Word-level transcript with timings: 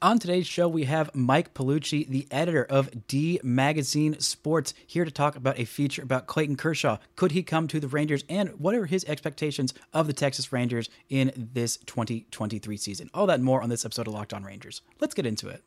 On 0.00 0.20
today's 0.20 0.46
show, 0.46 0.68
we 0.68 0.84
have 0.84 1.12
Mike 1.12 1.54
Piellucci, 1.54 2.06
the 2.06 2.28
editor 2.30 2.64
of 2.64 3.08
D 3.08 3.40
Magazine 3.42 4.20
Sports, 4.20 4.72
here 4.86 5.04
to 5.04 5.10
talk 5.10 5.34
about 5.34 5.58
a 5.58 5.64
feature 5.64 6.04
about 6.04 6.28
Clayton 6.28 6.54
Kershaw. 6.54 6.98
Could 7.16 7.32
he 7.32 7.42
come 7.42 7.66
to 7.66 7.80
the 7.80 7.88
Rangers, 7.88 8.22
and 8.28 8.50
what 8.60 8.76
are 8.76 8.86
his 8.86 9.04
expectations 9.06 9.74
of 9.92 10.06
the 10.06 10.12
Texas 10.12 10.52
Rangers 10.52 10.88
in 11.08 11.32
this 11.52 11.78
2023 11.78 12.76
season? 12.76 13.10
All 13.12 13.26
that 13.26 13.34
and 13.34 13.44
more 13.44 13.60
on 13.60 13.70
this 13.70 13.84
episode 13.84 14.06
of 14.06 14.14
Locked 14.14 14.32
On 14.32 14.44
Rangers. 14.44 14.82
Let's 15.00 15.14
get 15.14 15.26
into 15.26 15.48
it. 15.48 15.64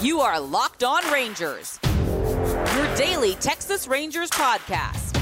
You 0.00 0.20
are 0.20 0.40
Locked 0.40 0.84
On 0.84 1.12
Rangers, 1.12 1.78
your 1.84 2.96
daily 2.96 3.34
Texas 3.34 3.86
Rangers 3.86 4.30
podcast. 4.30 5.12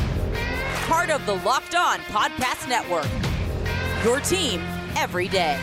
Part 0.86 1.10
of 1.10 1.26
the 1.26 1.34
Locked 1.34 1.74
On 1.74 1.98
Podcast 2.02 2.68
Network. 2.68 3.08
Your 4.04 4.20
team 4.20 4.62
every 4.98 5.28
day. 5.28 5.56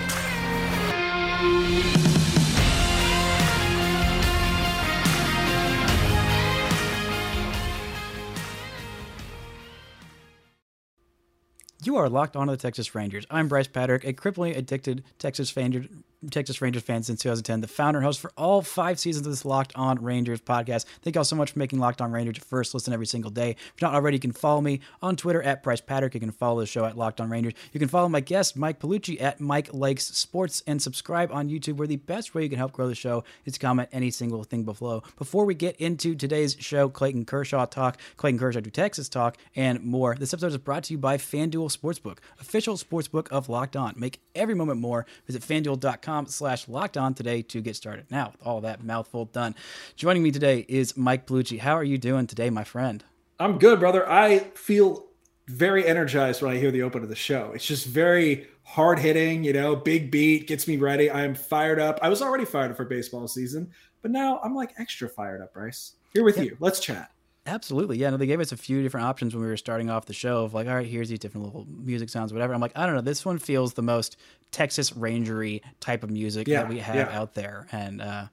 You 11.83 11.97
are 11.97 12.09
locked 12.09 12.35
onto 12.35 12.51
the 12.51 12.57
Texas 12.57 12.95
Rangers. 12.95 13.27
I'm 13.29 13.47
Brice 13.47 13.67
Paterik, 13.67 14.05
a 14.05 14.13
cripplingly 14.13 14.57
addicted 14.57 15.03
Texas 15.19 15.55
Ranger, 15.55 15.85
Texas 16.31 16.61
Rangers 16.61 16.83
fan 16.83 17.03
since 17.03 17.21
2010, 17.21 17.61
the 17.61 17.67
founder 17.67 17.99
and 17.99 18.05
host 18.05 18.19
for 18.19 18.31
all 18.37 18.61
five 18.61 18.99
seasons 18.99 19.25
of 19.25 19.31
this 19.31 19.45
Locked 19.45 19.73
On 19.75 20.01
Rangers 20.01 20.41
podcast. 20.41 20.85
Thank 21.01 21.15
you 21.15 21.19
all 21.19 21.25
so 21.25 21.35
much 21.35 21.51
for 21.51 21.59
making 21.59 21.79
Locked 21.79 22.01
On 22.01 22.11
Rangers 22.11 22.37
your 22.37 22.45
first 22.45 22.73
listen 22.73 22.93
every 22.93 23.05
single 23.05 23.31
day. 23.31 23.51
If 23.51 23.73
you're 23.79 23.89
not 23.89 23.95
already, 23.95 24.15
you 24.15 24.21
can 24.21 24.31
follow 24.31 24.61
me 24.61 24.79
on 25.01 25.15
Twitter 25.15 25.41
at 25.41 25.63
Brice 25.63 25.81
Paterik. 25.81 26.13
You 26.13 26.19
can 26.19 26.31
follow 26.31 26.59
the 26.59 26.65
show 26.65 26.85
at 26.85 26.97
Locked 26.97 27.21
On 27.21 27.29
Rangers. 27.29 27.53
You 27.71 27.79
can 27.79 27.89
follow 27.89 28.09
my 28.09 28.19
guest, 28.19 28.57
Mike 28.57 28.79
Piellucci, 28.79 29.21
at 29.21 29.39
Mike 29.39 29.73
Likes 29.73 30.05
Sports, 30.05 30.63
and 30.65 30.81
subscribe 30.81 31.31
on 31.31 31.49
YouTube, 31.49 31.77
where 31.77 31.87
the 31.87 31.97
best 31.97 32.33
way 32.33 32.43
you 32.43 32.49
can 32.49 32.57
help 32.57 32.71
grow 32.71 32.87
the 32.87 32.95
show 32.95 33.23
is 33.45 33.53
to 33.53 33.59
comment 33.59 33.89
any 33.91 34.11
single 34.11 34.43
thing 34.43 34.63
below. 34.63 35.03
Before 35.17 35.45
we 35.45 35.53
get 35.53 35.75
into 35.77 36.15
today's 36.15 36.55
show, 36.59 36.89
Clayton 36.89 37.25
Kershaw 37.25 37.65
talk, 37.65 37.99
Clayton 38.17 38.39
Kershaw 38.39 38.61
to 38.61 38.71
Texas 38.71 39.09
talk, 39.09 39.37
and 39.55 39.83
more, 39.83 40.15
this 40.15 40.33
episode 40.33 40.47
is 40.47 40.57
brought 40.57 40.83
to 40.85 40.93
you 40.93 40.97
by 40.97 41.17
FanDuel 41.17 41.75
Sportsbook, 41.75 42.17
official 42.39 42.75
sportsbook 42.77 43.27
of 43.29 43.49
Locked 43.49 43.75
On. 43.75 43.93
Make 43.97 44.21
every 44.33 44.55
moment 44.55 44.79
more. 44.79 45.05
Visit 45.27 45.41
fanduel.com 45.41 46.14
slash 46.25 46.67
locked 46.67 46.97
on 46.97 47.13
today 47.13 47.41
to 47.41 47.61
get 47.61 47.75
started. 47.75 48.05
Now, 48.09 48.31
with 48.31 48.45
all 48.45 48.61
that 48.61 48.83
mouthful 48.83 49.25
done, 49.25 49.55
joining 49.95 50.23
me 50.23 50.31
today 50.31 50.65
is 50.69 50.95
Mike 50.95 51.27
Piellucci. 51.27 51.59
How 51.59 51.73
are 51.73 51.83
you 51.83 51.97
doing 51.97 52.27
today, 52.27 52.49
my 52.49 52.63
friend? 52.63 53.03
I'm 53.39 53.57
good, 53.57 53.79
brother. 53.79 54.09
I 54.09 54.39
feel 54.55 55.05
very 55.47 55.85
energized 55.85 56.41
when 56.41 56.55
I 56.55 56.57
hear 56.57 56.71
the 56.71 56.81
open 56.83 57.03
of 57.03 57.09
the 57.09 57.15
show. 57.15 57.51
It's 57.53 57.65
just 57.65 57.85
very 57.85 58.47
hard 58.63 58.99
hitting, 58.99 59.43
you 59.43 59.53
know, 59.53 59.75
big 59.75 60.09
beat, 60.09 60.47
gets 60.47 60.67
me 60.67 60.77
ready. 60.77 61.09
I 61.09 61.23
am 61.23 61.35
fired 61.35 61.79
up. 61.79 61.99
I 62.01 62.09
was 62.09 62.21
already 62.21 62.45
fired 62.45 62.71
up 62.71 62.77
for 62.77 62.85
baseball 62.85 63.27
season, 63.27 63.71
but 64.01 64.11
now 64.11 64.39
I'm 64.43 64.55
like 64.55 64.73
extra 64.79 65.09
fired 65.09 65.41
up, 65.41 65.53
Brice. 65.53 65.93
Here 66.13 66.23
with 66.23 66.39
you. 66.39 66.55
Let's 66.59 66.79
chat. 66.79 67.11
Absolutely. 67.47 67.97
Yeah. 67.97 68.09
No, 68.09 68.17
they 68.17 68.25
gave 68.25 68.39
us 68.39 68.51
a 68.51 68.57
few 68.57 68.81
different 68.81 69.05
options 69.05 69.35
when 69.35 69.43
we 69.43 69.49
were 69.49 69.57
starting 69.57 69.89
off 69.89 70.05
the 70.05 70.13
show 70.13 70.43
of 70.43 70.53
like, 70.53 70.67
all 70.67 70.75
right, 70.75 70.87
here's 70.87 71.09
these 71.09 71.19
different 71.19 71.45
little 71.45 71.67
music 71.69 72.09
sounds, 72.09 72.33
whatever. 72.33 72.53
I'm 72.53 72.61
like, 72.61 72.71
I 72.75 72.85
don't 72.85 72.95
know. 72.95 73.01
This 73.01 73.23
one 73.25 73.37
feels 73.37 73.73
the 73.73 73.83
most 73.83 74.17
Texas 74.51 74.91
Rangery 74.91 75.61
type 75.79 76.03
of 76.03 76.09
music 76.09 76.47
Yeah, 76.47 76.61
that 76.61 76.69
we 76.69 76.79
have 76.79 76.95
yeah. 76.95 77.19
out 77.19 77.33
there. 77.35 77.67
And 77.71 78.01
uh, 78.01 78.25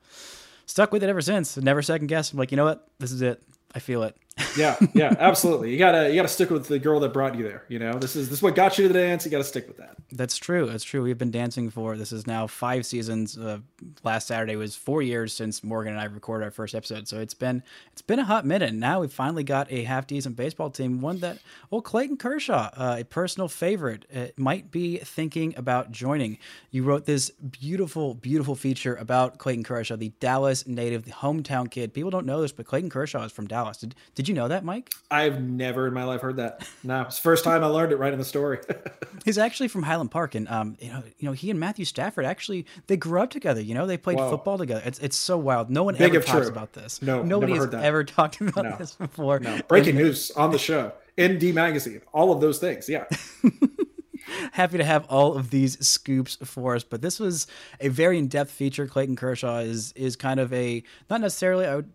stuck 0.67 0.93
with 0.93 1.03
it 1.03 1.11
ever 1.11 1.21
since. 1.21 1.57
Never 1.59 1.83
second 1.83 2.07
guessed. 2.07 2.33
I'm 2.33 2.39
like, 2.39 2.51
you 2.53 2.57
know 2.57 2.65
what? 2.65 2.89
This 2.99 3.13
is 3.13 3.21
it. 3.23 3.43
I 3.75 3.79
feel 3.81 4.03
it. 4.03 4.17
Yeah, 4.57 4.77
yeah, 4.95 5.15
absolutely. 5.19 5.73
You 5.73 5.79
gotta 5.79 6.09
you 6.09 6.17
gotta 6.17 6.29
stick 6.29 6.51
with 6.51 6.67
the 6.69 6.79
girl 6.79 7.01
that 7.01 7.13
brought 7.13 7.37
you 7.37 7.45
there. 7.45 7.65
You 7.69 7.79
know, 7.79 7.95
this 7.95 8.17
is 8.17 8.29
this 8.29 8.39
is 8.39 8.43
what 8.43 8.55
got 8.55 8.79
you 8.79 8.87
to 8.87 8.93
the 8.93 8.99
dance. 8.99 9.25
You 9.25 9.31
gotta 9.31 9.45
stick 9.45 9.69
with 9.69 9.77
that. 9.79 9.97
That's 10.11 10.37
true. 10.37 10.67
That's 10.67 10.85
true. 10.85 11.03
We've 11.03 11.19
been 11.19 11.31
dancing 11.31 11.71
for 11.71 11.97
this 11.97 12.13
is 12.13 12.27
now 12.27 12.47
five 12.47 12.85
seasons. 12.87 13.37
Uh, 13.37 13.59
last 14.05 14.27
Saturday 14.27 14.57
was 14.57 14.75
four 14.75 15.03
years 15.03 15.33
since 15.33 15.63
Morgan 15.65 15.93
and 15.93 16.01
I 16.01 16.05
recorded 16.05 16.45
our 16.45 16.51
first 16.51 16.75
episode. 16.75 17.09
So 17.09 17.21
it's 17.21 17.35
been 17.35 17.63
it's 17.93 18.03
been 18.03 18.19
a 18.19 18.25
hot 18.25 18.45
minute. 18.45 18.71
And 18.71 18.81
Now 18.81 19.01
we've 19.01 19.13
finally 19.13 19.45
got 19.45 19.71
a 19.71 19.85
half 19.85 20.07
decent 20.07 20.37
baseball 20.37 20.71
team. 20.71 21.01
One 21.01 21.19
that 21.21 21.39
well, 21.71 21.81
Clayton 21.83 22.17
Kershaw, 22.17 22.71
uh, 22.77 22.97
a 23.01 23.05
personal 23.05 23.49
favorite, 23.49 24.07
uh, 24.15 24.27
might 24.37 24.71
be 24.71 24.99
thinking 24.99 25.55
about 25.57 25.93
joining. 25.93 26.39
You 26.71 26.85
wrote 26.85 27.05
this 27.07 27.31
beautiful, 27.31 28.15
beautiful 28.15 28.55
feature 28.55 28.95
about 28.95 29.39
Clayton 29.39 29.65
Kershaw, 29.65 29.97
the 29.97 30.13
Dallas 30.21 30.67
native, 30.67 31.05
the 31.05 31.13
hometown 31.13 31.71
kid. 31.71 31.93
People 31.95 32.11
don't 32.11 32.27
know 32.27 32.41
this, 32.41 32.53
but 32.53 32.67
Clayton 32.67 32.91
Kershaw 32.91 33.25
is 33.25 33.33
from 33.33 33.47
Dallas. 33.47 33.79
Did 33.79 33.95
Did 34.15 34.22
you 34.29 34.35
know 34.35 34.49
that, 34.49 34.65
Mike? 34.65 34.91
I've 35.11 35.41
never 35.43 35.87
in 35.87 35.95
my 35.95 36.05
life 36.05 36.21
heard 36.21 36.37
that. 36.37 36.67
No, 36.83 37.03
it's 37.03 37.17
the 37.17 37.23
first 37.23 37.45
time 37.45 37.63
I 37.65 37.67
learned 37.67 37.93
it 37.93 37.97
right 37.97 38.13
in 38.13 38.19
the 38.19 38.25
story. 38.25 38.59
He's 39.25 39.39
actually 39.39 39.69
from 39.69 39.83
Highland 39.83 40.11
Park, 40.11 40.35
and 40.35 40.49
um, 40.49 40.77
you 40.81 40.89
know, 40.91 41.03
you 41.19 41.27
know, 41.29 41.33
he 41.33 41.51
and 41.51 41.59
Matthew 41.61 41.85
Stafford 41.85 42.25
actually 42.25 42.67
they 42.87 42.97
grew 42.97 43.21
up 43.21 43.31
together. 43.31 43.61
You 43.61 43.75
know, 43.75 43.87
they 43.87 43.97
played 43.97 44.19
Whoa. 44.19 44.31
football 44.31 44.59
together. 44.59 44.83
It's 44.85 44.99
it's 44.99 45.17
so 45.17 45.37
wild. 45.39 45.71
No 45.71 45.83
one 45.85 45.95
Big 45.97 46.15
ever 46.15 46.25
talks 46.25 46.47
true. 46.47 46.49
about 46.53 46.73
this. 46.73 47.01
No, 47.03 47.23
nobody 47.23 47.55
has 47.55 47.69
that. 47.71 47.85
ever 47.85 48.05
talked 48.05 48.41
about 48.41 48.65
No. 48.65 48.77
this 48.79 48.95
before. 48.95 49.39
no, 49.41 49.61
breaking 49.69 49.97
news 49.97 50.31
on 50.33 50.51
the 50.51 50.59
show 50.59 50.93
in 51.17 51.39
D 51.39 51.53
magazine, 51.53 52.01
all 52.13 52.33
of 52.33 52.41
those 52.41 52.59
things. 52.59 52.89
Yeah, 52.89 53.05
Happy 54.53 54.79
to 54.79 54.85
have 54.85 55.05
all 55.11 55.35
of 55.37 55.51
these 55.51 55.85
scoops 55.87 56.37
for 56.45 56.75
us, 56.77 56.85
but 56.85 57.03
this 57.03 57.19
was 57.21 57.47
a 57.81 57.89
very 57.89 58.19
in 58.19 58.29
depth 58.29 58.51
feature. 58.51 58.87
Clayton 58.87 59.17
Kershaw 59.17 59.59
is 59.59 59.93
is 59.93 60.17
kind 60.17 60.41
of 60.41 60.53
a 60.53 60.83
not 61.11 61.21
necessarily 61.21 61.67
I 61.67 61.77
would 61.77 61.91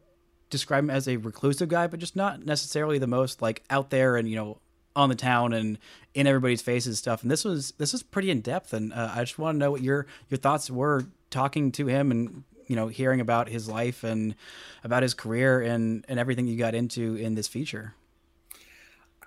describe 0.50 0.84
him 0.84 0.90
as 0.90 1.08
a 1.08 1.18
reclusive 1.18 1.70
guy, 1.70 1.88
but 1.88 2.00
just 2.00 2.16
not 2.16 2.46
necessarily 2.46 2.98
the 2.98 3.08
most 3.08 3.42
like 3.42 3.64
out 3.70 3.90
there 3.90 4.16
and 4.16 4.30
you 4.30 4.36
know 4.36 4.60
on 4.96 5.10
the 5.10 5.16
town 5.16 5.54
and 5.54 5.78
in 6.16 6.26
everybody's 6.26 6.62
faces 6.62 6.98
stuff. 6.98 7.22
And 7.22 7.30
this 7.30 7.46
was 7.46 7.72
this 7.78 7.94
was 7.94 8.04
pretty 8.04 8.32
in 8.32 8.42
depth, 8.42 8.74
and 8.74 8.92
uh, 8.92 9.12
I 9.14 9.22
just 9.22 9.38
want 9.38 9.56
to 9.56 9.60
know 9.60 9.72
what 9.72 9.82
your 9.82 10.08
your 10.30 10.38
thoughts 10.40 10.70
were 10.70 11.06
talking 11.30 11.72
to 11.74 11.88
him 11.88 12.12
and 12.12 12.44
you 12.68 12.76
know 12.76 12.88
hearing 12.88 13.22
about 13.22 13.50
his 13.50 13.70
life 13.70 14.04
and 14.04 14.36
about 14.84 15.04
his 15.04 15.14
career 15.14 15.62
and 15.62 16.06
and 16.08 16.20
everything 16.20 16.48
you 16.48 16.58
got 16.58 16.76
into 16.76 17.16
in 17.16 17.36
this 17.36 17.48
feature. 17.48 17.94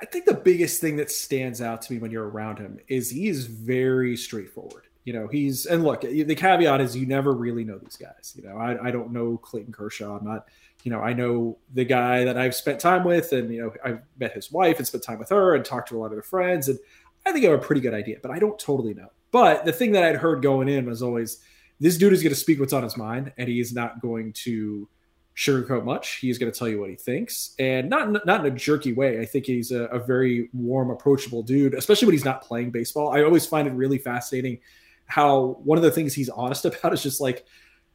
I 0.01 0.07
think 0.07 0.25
the 0.25 0.35
biggest 0.35 0.81
thing 0.81 0.97
that 0.97 1.11
stands 1.11 1.61
out 1.61 1.83
to 1.83 1.93
me 1.93 1.99
when 1.99 2.11
you're 2.11 2.29
around 2.29 2.59
him 2.59 2.81
is 2.89 3.11
he 3.11 3.29
is 3.29 3.47
very 3.47 4.17
straightforward. 4.17 4.85
You 5.05 5.13
know, 5.13 5.29
he's 5.29 5.67
and 5.67 5.85
look, 5.85 6.03
the 6.03 6.35
caveat 6.35 6.81
is 6.81 6.97
you 6.97 7.07
never 7.07 7.33
really 7.33 7.65
know 7.65 7.79
these 7.79 7.97
guys. 7.97 8.35
You 8.37 8.49
know, 8.49 8.57
I, 8.57 8.89
I 8.89 8.91
don't 8.91 9.13
know 9.13 9.37
Clayton 9.37 9.73
Kershaw. 9.73 10.17
I'm 10.17 10.25
not, 10.25 10.47
you 10.85 10.91
know, 10.91 11.01
I 11.01 11.13
know 11.13 11.59
the 11.73 11.85
guy 11.85 12.25
that 12.25 12.39
I've 12.39 12.55
spent 12.55 12.81
time 12.81 13.05
with, 13.05 13.33
and 13.33 13.53
you 13.53 13.63
know, 13.63 13.73
I've 13.85 14.03
met 14.19 14.33
his 14.33 14.51
wife 14.51 14.79
and 14.79 14.87
spent 14.87 15.05
time 15.05 15.19
with 15.19 15.29
her 15.29 15.55
and 15.55 15.65
talked 15.65 15.89
to 15.91 15.97
a 15.97 15.99
lot 15.99 16.07
of 16.07 16.13
their 16.13 16.23
friends, 16.23 16.69
and 16.69 16.79
I 17.27 17.33
think 17.33 17.45
I 17.45 17.51
have 17.51 17.61
a 17.61 17.63
pretty 17.63 17.81
good 17.81 17.95
idea, 17.95 18.19
but 18.23 18.31
I 18.31 18.39
don't 18.39 18.59
totally 18.59 18.95
know. 18.95 19.09
But 19.31 19.65
the 19.65 19.73
thing 19.73 19.93
that 19.93 20.05
I'd 20.05 20.17
heard 20.17 20.43
going 20.43 20.69
in 20.69 20.87
was 20.87 21.03
always 21.03 21.39
this 21.79 21.97
dude 21.97 22.13
is 22.13 22.23
going 22.23 22.35
to 22.35 22.39
speak 22.39 22.61
what's 22.61 22.73
on 22.73 22.83
his 22.83 22.97
mind, 22.97 23.33
and 23.37 23.49
he 23.49 23.61
is 23.61 23.73
not 23.73 24.01
going 24.01 24.33
to 24.45 24.89
sugarcoat 25.37 25.85
much. 25.85 26.17
He's 26.17 26.39
going 26.39 26.53
to 26.53 26.59
tell 26.59 26.69
you 26.69 26.81
what 26.81 26.91
he 26.91 26.97
thinks, 26.97 27.55
and 27.59 27.89
not 27.89 28.27
not 28.27 28.45
in 28.45 28.53
a 28.53 28.57
jerky 28.57 28.93
way. 28.93 29.21
I 29.21 29.25
think 29.25 29.47
he's 29.47 29.71
a, 29.71 29.85
a 29.85 29.99
very 29.99 30.49
warm, 30.53 30.91
approachable 30.91 31.43
dude, 31.43 31.75
especially 31.75 32.07
when 32.07 32.15
he's 32.15 32.25
not 32.25 32.43
playing 32.43 32.71
baseball. 32.71 33.15
I 33.15 33.23
always 33.23 33.47
find 33.47 33.69
it 33.69 33.73
really 33.73 33.99
fascinating 33.99 34.61
how 35.07 35.59
one 35.65 35.77
of 35.77 35.83
the 35.83 35.91
things 35.91 36.15
he's 36.15 36.29
honest 36.29 36.65
about 36.67 36.93
is 36.93 37.03
just 37.03 37.21
like, 37.21 37.45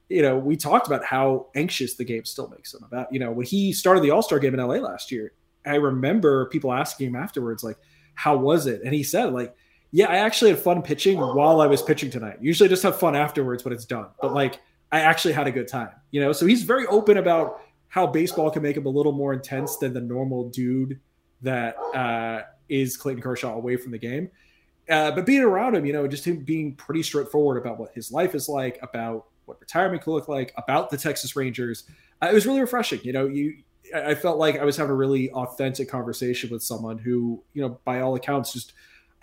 you 0.10 0.22
know, 0.22 0.38
we 0.38 0.56
talked 0.56 0.88
about 0.88 1.04
how 1.04 1.48
anxious 1.56 1.96
the 1.96 2.04
game 2.04 2.26
still 2.26 2.48
makes 2.50 2.74
him. 2.74 2.84
About 2.84 3.12
you 3.12 3.20
know 3.20 3.32
when 3.32 3.46
he 3.46 3.74
started 3.74 4.04
the 4.04 4.12
All 4.12 4.22
Star 4.22 4.40
game 4.40 4.54
in 4.54 4.60
LA 4.60 4.76
last 4.76 5.12
year, 5.12 5.34
I 5.66 5.76
remember 5.76 6.48
people 6.48 6.72
asking 6.72 7.08
him 7.08 7.16
afterwards, 7.16 7.64
like, 7.64 7.78
how 8.14 8.38
was 8.38 8.68
it? 8.68 8.82
And 8.84 8.94
he 8.94 9.04
said, 9.04 9.34
like. 9.34 9.56
Yeah, 9.92 10.08
I 10.08 10.18
actually 10.18 10.52
had 10.52 10.60
fun 10.60 10.82
pitching 10.82 11.18
while 11.20 11.62
I 11.62 11.68
was 11.68 11.82
pitching 11.82 12.10
tonight. 12.10 12.40
Usually 12.42 12.68
I 12.68 12.70
just 12.70 12.84
have 12.84 13.00
fun 13.00 13.16
afterwards 13.16 13.64
when 13.64 13.74
it's 13.74 13.86
done. 13.86 14.08
But 14.20 14.34
like 14.34 14.60
I 14.92 15.02
actually 15.02 15.34
had 15.34 15.48
a 15.48 15.52
good 15.52 15.70
time. 15.70 15.92
You 16.12 16.20
know, 16.22 16.34
so 16.34 16.46
he's 16.46 16.64
very 16.64 16.86
open 16.88 17.18
about 17.18 17.62
how 17.88 18.06
baseball 18.08 18.52
can 18.52 18.62
make 18.62 18.76
him 18.76 18.86
a 18.86 18.90
little 18.90 19.14
more 19.14 19.32
intense 19.32 19.78
than 19.78 19.94
the 19.94 20.02
normal 20.02 20.50
dude 20.50 21.00
that 21.42 21.78
uh, 21.94 22.42
is 22.68 22.98
Clayton 22.98 23.22
Kershaw 23.22 23.56
away 23.56 23.78
from 23.78 23.92
the 23.92 23.98
game. 23.98 24.30
Uh, 24.90 25.12
but 25.12 25.26
being 25.26 25.42
around 25.42 25.76
him, 25.76 25.86
you 25.86 25.94
know, 25.94 26.08
just 26.08 26.26
him 26.26 26.44
being 26.44 26.76
pretty 26.76 27.02
straightforward 27.02 27.58
about 27.58 27.80
what 27.80 27.94
his 27.94 28.12
life 28.12 28.36
is 28.36 28.48
like, 28.48 28.78
about 28.82 29.26
what 29.46 29.60
retirement 29.62 30.02
could 30.04 30.12
look 30.12 30.28
like, 30.28 30.54
about 30.58 30.90
the 30.90 30.98
Texas 30.98 31.36
Rangers, 31.36 31.84
uh, 32.22 32.28
it 32.28 32.34
was 32.34 32.46
really 32.46 32.62
refreshing. 32.62 33.00
You 33.04 33.14
know, 33.14 33.28
you 33.28 33.56
I 33.94 34.16
felt 34.16 34.38
like 34.38 34.58
I 34.58 34.64
was 34.64 34.78
having 34.78 34.92
a 34.92 34.96
really 34.96 35.32
authentic 35.32 35.90
conversation 35.90 36.50
with 36.50 36.64
someone 36.64 36.98
who, 36.98 37.44
you 37.54 37.62
know, 37.62 37.80
by 37.86 38.02
all 38.02 38.16
accounts, 38.16 38.54
just 38.54 38.74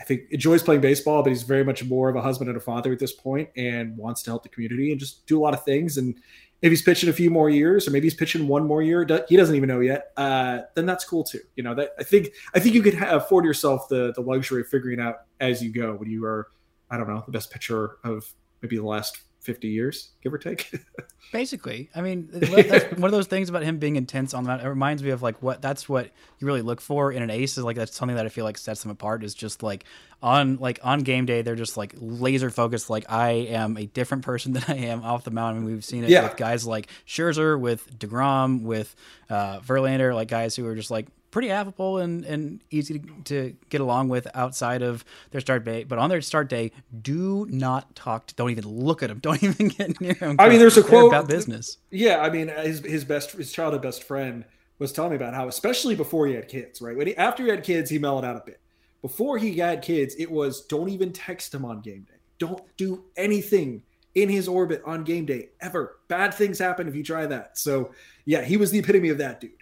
I 0.01 0.05
think 0.05 0.23
enjoys 0.31 0.63
playing 0.63 0.81
baseball, 0.81 1.23
but 1.23 1.31
he's 1.31 1.43
very 1.43 1.65
much 1.65 1.85
more 1.85 2.09
of 2.09 2.17
a 2.17 2.21
husband 2.21 2.49
and 2.49 2.57
a 2.57 2.61
father 2.61 2.93
at 2.93 2.99
this 2.99 3.13
point 3.13 3.49
and 3.57 3.97
wants 3.97 4.23
to 4.23 4.31
help 4.31 4.43
the 4.43 4.49
community 4.49 4.91
and 4.91 5.01
just 5.01 5.27
do 5.27 5.39
a 5.39 5.43
lot 5.43 5.55
of 5.55 5.65
things. 5.65 5.97
And 5.97 6.17
if 6.61 6.71
he's 6.71 6.83
pitching 6.83 7.09
a 7.09 7.13
few 7.13 7.31
more 7.31 7.51
years, 7.51 7.89
or 7.89 7.91
maybe 7.91 8.07
he's 8.07 8.15
pitching 8.15 8.47
one 8.47 8.67
more 8.67 8.83
year, 8.83 9.07
he 9.29 9.37
doesn't 9.37 9.55
even 9.55 9.69
know 9.69 9.81
yet. 9.81 10.13
Uh, 10.17 10.61
then 10.75 10.87
that's 10.87 11.05
cool 11.05 11.25
too. 11.25 11.41
You 11.57 11.63
know, 11.63 11.75
that 11.75 11.93
I 11.99 12.05
think 12.05 12.31
I 12.55 12.61
think 12.61 12.75
you 12.75 12.83
could 12.83 12.95
afford 12.95 13.45
yourself 13.45 13.89
the 13.89 14.13
the 14.15 14.21
luxury 14.21 14.61
of 14.61 14.69
figuring 14.69 15.01
out 15.01 15.23
as 15.41 15.63
you 15.63 15.73
go 15.73 15.95
when 15.95 16.09
you 16.09 16.25
are, 16.25 16.49
I 16.91 16.97
don't 16.97 17.09
know, 17.09 17.23
the 17.27 17.33
best 17.33 17.51
pitcher 17.51 17.97
of 18.05 18.33
maybe 18.61 18.77
the 18.77 18.87
last 18.87 19.23
50 19.43 19.69
years, 19.69 20.11
give 20.23 20.33
or 20.33 20.39
take. 20.39 20.73
Basically, 21.33 21.89
I 21.95 22.01
mean, 22.03 22.29
that's 22.33 22.93
one 22.97 23.05
of 23.05 23.13
those 23.13 23.27
things 23.27 23.49
about 23.49 23.63
him 23.63 23.79
being 23.79 23.97
intense 23.97 24.35
on 24.35 24.45
that. 24.45 24.63
It 24.65 24.69
reminds 24.69 25.03
me 25.03 25.11
of 25.11 25.23
like 25.23 25.43
what 25.43 25.63
that's 25.63 25.89
what 25.89 26.11
you 26.39 26.47
really 26.47 26.63
look 26.63 26.81
for 26.81 27.11
in 27.11 27.23
an 27.23 27.31
ace 27.31 27.57
is 27.57 27.65
like 27.65 27.77
that's 27.77 27.95
something 27.97 28.17
that 28.17 28.27
I 28.27 28.29
feel 28.29 28.45
like 28.45 28.59
sets 28.59 28.83
them 28.83 28.91
apart 28.91 29.25
is 29.25 29.35
just 29.35 29.63
like 29.63 29.85
on 30.23 30.57
like 30.59 30.79
on 30.83 31.01
game 31.01 31.25
day 31.27 31.43
they're 31.43 31.57
just 31.57 31.77
like 31.77 31.95
laser 31.97 32.51
focused. 32.51 32.91
Like 32.91 33.11
I 33.11 33.31
am 33.31 33.77
a 33.77 33.87
different 33.87 34.25
person 34.25 34.53
than 34.55 34.65
I 34.69 34.77
am 34.87 35.03
off 35.05 35.25
the 35.25 35.31
mound. 35.31 35.57
I 35.57 35.61
mean, 35.61 35.73
we've 35.73 35.85
seen 35.85 36.05
it 36.05 36.11
Yeah. 36.11 36.25
with 36.25 36.37
guys 36.37 36.67
like 36.67 36.89
Scherzer, 37.07 37.59
with 37.59 37.99
Degrom, 37.99 38.63
with 38.63 38.95
uh, 39.31 39.61
Verlander, 39.61 40.15
like 40.15 40.29
guys 40.29 40.55
who 40.55 40.67
are 40.67 40.75
just 40.75 40.91
like 40.91 41.07
pretty 41.33 41.51
affable 41.51 41.99
and, 41.99 42.25
and 42.25 42.61
easy 42.71 43.01
to, 43.01 43.09
to 43.25 43.57
get 43.71 43.81
along 43.81 44.09
with 44.09 44.29
outside 44.35 44.83
of 44.83 45.05
their 45.33 45.41
start 45.41 45.65
day. 45.65 45.83
But 45.83 45.99
on 45.99 46.09
their 46.09 46.21
start 46.21 46.49
day, 46.49 46.71
do 47.03 47.47
not 47.51 47.97
talk. 47.97 48.29
To, 48.29 48.35
don't 48.37 48.51
even 48.51 48.69
look 48.69 49.03
at 49.03 49.09
them. 49.09 49.19
Don't 49.23 49.43
even 49.43 49.69
get 49.69 50.01
near 50.01 50.15
them. 50.15 50.37
I 50.39 50.49
mean, 50.49 50.61
there's 50.61 50.77
a 50.77 50.83
quote- 50.83 51.09
about 51.09 51.27
business. 51.27 51.79
Yeah, 51.91 52.21
I 52.21 52.31
mean, 52.31 52.49
his 52.49 52.81
his 52.81 53.05
best 53.05 53.33
his 53.33 53.51
childhood 53.51 53.83
best 53.83 54.05
friend 54.05 54.45
was 54.79 54.93
telling 54.93 55.11
me 55.11 55.17
about 55.17 55.35
how, 55.35 55.49
especially 55.49 55.95
before 55.95 56.27
he 56.27 56.35
had 56.35 56.49
kids, 56.49 56.83
right? 56.83 56.97
When 56.97 57.07
he, 57.07 57.17
after 57.17 57.45
he 57.45 57.51
had 57.51 57.65
kids, 57.65 57.89
he 57.91 57.99
mellowed 57.99 58.25
out 58.25 58.37
a 58.37 58.43
bit. 58.45 58.61
Before 59.01 59.39
he 59.39 59.57
had 59.57 59.83
kids, 59.83 60.15
it 60.19 60.31
was 60.31 60.63
don't 60.67 60.89
even 60.89 61.13
text 61.13 61.55
him 61.55 61.65
on 61.65 61.81
game 61.81 62.03
day. 62.03 62.19
Don't 62.39 62.63
do 62.77 63.05
anything 63.17 63.83
in 64.15 64.29
his 64.29 64.49
orbit 64.49 64.83
on 64.85 65.05
game 65.05 65.25
day 65.25 65.49
ever. 65.61 65.99
Bad 66.09 66.35
things 66.35 66.59
happen 66.59 66.89
if 66.89 66.95
you 66.95 67.03
try 67.03 67.27
that. 67.27 67.57
So, 67.59 67.93
yeah, 68.25 68.43
he 68.43 68.57
was 68.57 68.71
the 68.71 68.79
epitome 68.79 69.09
of 69.09 69.19
that 69.19 69.41
dude. 69.41 69.53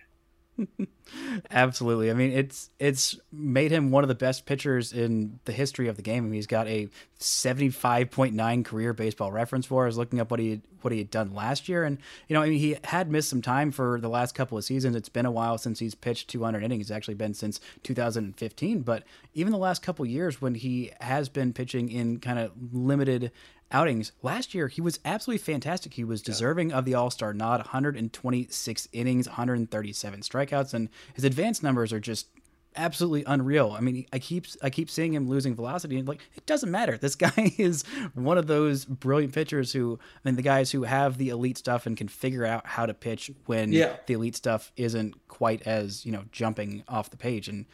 Absolutely. 1.50 2.10
I 2.10 2.14
mean, 2.14 2.32
it's 2.32 2.70
it's 2.78 3.18
made 3.32 3.70
him 3.70 3.90
one 3.90 4.04
of 4.04 4.08
the 4.08 4.14
best 4.14 4.46
pitchers 4.46 4.92
in 4.92 5.40
the 5.44 5.52
history 5.52 5.88
of 5.88 5.96
the 5.96 6.02
game. 6.02 6.24
I 6.24 6.26
mean, 6.26 6.34
he's 6.34 6.46
got 6.46 6.68
a 6.68 6.88
75.9 7.18 8.64
career 8.64 8.92
baseball 8.92 9.32
reference 9.32 9.66
for. 9.66 9.84
I 9.84 9.86
was 9.86 9.98
looking 9.98 10.20
up 10.20 10.30
what 10.30 10.40
he 10.40 10.60
what 10.82 10.92
he 10.92 10.98
had 10.98 11.10
done 11.10 11.34
last 11.34 11.68
year, 11.68 11.84
and 11.84 11.98
you 12.28 12.34
know, 12.34 12.42
I 12.42 12.48
mean, 12.48 12.58
he 12.58 12.76
had 12.84 13.10
missed 13.10 13.28
some 13.28 13.42
time 13.42 13.70
for 13.70 14.00
the 14.00 14.08
last 14.08 14.34
couple 14.34 14.56
of 14.56 14.64
seasons. 14.64 14.96
It's 14.96 15.08
been 15.08 15.26
a 15.26 15.30
while 15.30 15.58
since 15.58 15.78
he's 15.78 15.94
pitched 15.94 16.28
200 16.28 16.62
innings. 16.62 16.86
It's 16.86 16.96
actually 16.96 17.14
been 17.14 17.34
since 17.34 17.60
2015. 17.82 18.80
But 18.80 19.04
even 19.34 19.52
the 19.52 19.58
last 19.58 19.82
couple 19.82 20.06
years, 20.06 20.40
when 20.40 20.54
he 20.54 20.92
has 21.00 21.28
been 21.28 21.52
pitching 21.52 21.90
in 21.90 22.18
kind 22.18 22.38
of 22.38 22.52
limited 22.72 23.32
outings. 23.72 24.12
Last 24.22 24.54
year, 24.54 24.68
he 24.68 24.80
was 24.80 24.98
absolutely 25.04 25.38
fantastic. 25.38 25.94
He 25.94 26.04
was 26.04 26.22
deserving 26.22 26.72
of 26.72 26.84
the 26.84 26.94
All 26.94 27.10
Star 27.10 27.32
nod 27.32 27.58
126 27.60 28.88
innings, 28.92 29.28
137 29.28 30.20
strikeouts, 30.20 30.74
and 30.74 30.88
his 31.14 31.24
advanced 31.24 31.62
numbers 31.62 31.92
are 31.92 32.00
just 32.00 32.28
absolutely 32.76 33.24
unreal. 33.26 33.74
I 33.76 33.80
mean, 33.80 34.06
I 34.12 34.18
keep 34.20 34.46
I 34.62 34.70
keep 34.70 34.88
seeing 34.90 35.12
him 35.14 35.28
losing 35.28 35.54
velocity, 35.54 35.98
and 35.98 36.06
like 36.06 36.20
it 36.36 36.46
doesn't 36.46 36.70
matter. 36.70 36.96
This 36.96 37.14
guy 37.16 37.52
is 37.58 37.84
one 38.14 38.38
of 38.38 38.46
those 38.46 38.84
brilliant 38.84 39.34
pitchers 39.34 39.72
who, 39.72 39.98
I 40.02 40.18
mean, 40.28 40.36
the 40.36 40.42
guys 40.42 40.70
who 40.70 40.84
have 40.84 41.18
the 41.18 41.30
elite 41.30 41.58
stuff 41.58 41.86
and 41.86 41.96
can 41.96 42.08
figure 42.08 42.44
out 42.44 42.66
how 42.66 42.86
to 42.86 42.94
pitch 42.94 43.30
when 43.46 43.72
Yeah. 43.72 43.96
the 44.06 44.14
elite 44.14 44.36
stuff 44.36 44.70
isn't 44.76 45.14
quite 45.28 45.62
as 45.66 46.04
you 46.06 46.12
know 46.12 46.24
jumping 46.32 46.84
off 46.88 47.10
the 47.10 47.16
page, 47.16 47.48
and 47.48 47.66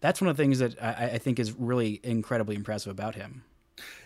that's 0.00 0.20
one 0.20 0.28
of 0.28 0.36
the 0.36 0.42
things 0.42 0.58
that 0.58 0.82
I, 0.82 1.12
I 1.14 1.18
think 1.18 1.38
is 1.38 1.52
really 1.52 2.00
incredibly 2.02 2.54
impressive 2.56 2.90
about 2.90 3.14
him. 3.14 3.42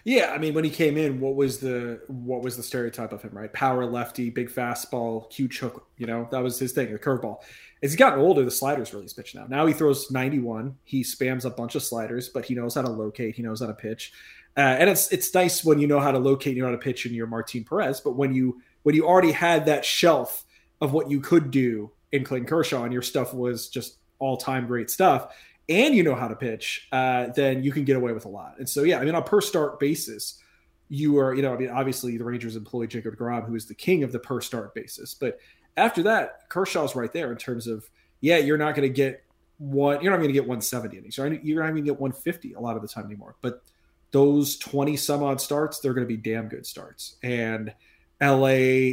Yeah, 0.04 0.32
I 0.32 0.38
mean, 0.38 0.54
when 0.54 0.64
he 0.64 0.70
came 0.70 0.96
in, 0.96 1.20
what 1.20 1.34
was 1.34 1.58
the 1.58 2.00
what 2.08 2.42
was 2.42 2.56
the 2.56 2.62
stereotype 2.62 3.12
of 3.12 3.22
him, 3.22 3.30
right? 3.32 3.52
Power 3.52 3.84
lefty, 3.84 4.30
big 4.30 4.50
fastball, 4.50 5.32
huge 5.32 5.58
hook. 5.58 5.86
You 5.96 6.06
know, 6.06 6.28
that 6.30 6.42
was 6.42 6.58
his 6.58 6.72
thing, 6.72 6.92
the 6.92 6.98
curveball. 6.98 7.38
As 7.82 7.92
he's 7.92 7.96
gotten 7.96 8.18
older, 8.18 8.44
the 8.44 8.50
sliders 8.50 8.92
really 8.92 9.08
pitch 9.14 9.34
now. 9.34 9.46
Now 9.48 9.66
he 9.66 9.72
throws 9.72 10.10
91. 10.10 10.76
He 10.84 11.02
spams 11.02 11.44
a 11.44 11.50
bunch 11.50 11.74
of 11.74 11.82
sliders, 11.82 12.28
but 12.28 12.44
he 12.44 12.54
knows 12.54 12.74
how 12.74 12.82
to 12.82 12.90
locate. 12.90 13.36
He 13.36 13.42
knows 13.42 13.60
how 13.60 13.66
to 13.66 13.74
pitch, 13.74 14.12
uh, 14.56 14.60
and 14.60 14.88
it's 14.90 15.12
it's 15.12 15.32
nice 15.34 15.64
when 15.64 15.78
you 15.78 15.86
know 15.86 16.00
how 16.00 16.12
to 16.12 16.18
locate, 16.18 16.56
you 16.56 16.62
know 16.62 16.68
how 16.68 16.74
to 16.74 16.78
pitch, 16.78 17.04
and 17.04 17.14
you're 17.14 17.26
Martin 17.26 17.64
Perez. 17.64 18.00
But 18.00 18.16
when 18.16 18.34
you 18.34 18.60
when 18.82 18.94
you 18.94 19.06
already 19.06 19.32
had 19.32 19.66
that 19.66 19.84
shelf 19.84 20.44
of 20.80 20.92
what 20.92 21.10
you 21.10 21.20
could 21.20 21.50
do 21.50 21.92
in 22.12 22.24
Clayton 22.24 22.48
Kershaw, 22.48 22.84
and 22.84 22.92
your 22.92 23.02
stuff 23.02 23.34
was 23.34 23.68
just 23.68 23.98
all 24.18 24.36
time 24.36 24.66
great 24.66 24.90
stuff, 24.90 25.34
and 25.70 25.94
you 25.94 26.02
know 26.02 26.16
how 26.16 26.28
to 26.28 26.34
pitch, 26.34 26.88
uh, 26.92 27.28
then 27.28 27.62
you 27.62 27.70
can 27.72 27.84
get 27.84 27.96
away 27.96 28.12
with 28.12 28.24
a 28.24 28.28
lot. 28.28 28.56
And 28.58 28.68
so, 28.68 28.82
yeah, 28.82 28.98
I 28.98 29.04
mean, 29.04 29.14
on 29.14 29.22
a 29.22 29.24
per 29.24 29.40
start 29.40 29.78
basis, 29.78 30.42
you 30.88 31.18
are, 31.18 31.32
you 31.32 31.42
know, 31.42 31.54
I 31.54 31.56
mean, 31.56 31.70
obviously 31.70 32.18
the 32.18 32.24
Rangers 32.24 32.56
employ 32.56 32.86
Jacob 32.86 33.16
Grom, 33.16 33.44
who 33.44 33.54
is 33.54 33.66
the 33.66 33.74
king 33.74 34.02
of 34.02 34.10
the 34.10 34.18
per 34.18 34.40
start 34.40 34.74
basis. 34.74 35.14
But 35.14 35.38
after 35.76 36.02
that, 36.02 36.48
Kershaw's 36.48 36.96
right 36.96 37.12
there 37.12 37.30
in 37.30 37.38
terms 37.38 37.68
of, 37.68 37.88
yeah, 38.20 38.38
you're 38.38 38.58
not 38.58 38.74
going 38.74 38.88
to 38.88 38.94
get 38.94 39.24
one, 39.58 40.02
you're 40.02 40.10
not 40.10 40.18
going 40.18 40.28
to 40.28 40.34
get 40.34 40.42
170 40.42 40.98
innings. 40.98 41.16
You're 41.16 41.28
not 41.28 41.70
going 41.70 41.76
to 41.76 41.82
get 41.82 42.00
150 42.00 42.54
a 42.54 42.60
lot 42.60 42.74
of 42.74 42.82
the 42.82 42.88
time 42.88 43.06
anymore. 43.06 43.36
But 43.40 43.62
those 44.10 44.58
20 44.58 44.96
some 44.96 45.22
odd 45.22 45.40
starts, 45.40 45.78
they're 45.78 45.94
going 45.94 46.06
to 46.06 46.08
be 46.08 46.16
damn 46.16 46.48
good 46.48 46.66
starts. 46.66 47.16
And 47.22 47.72
LA, 48.22 48.46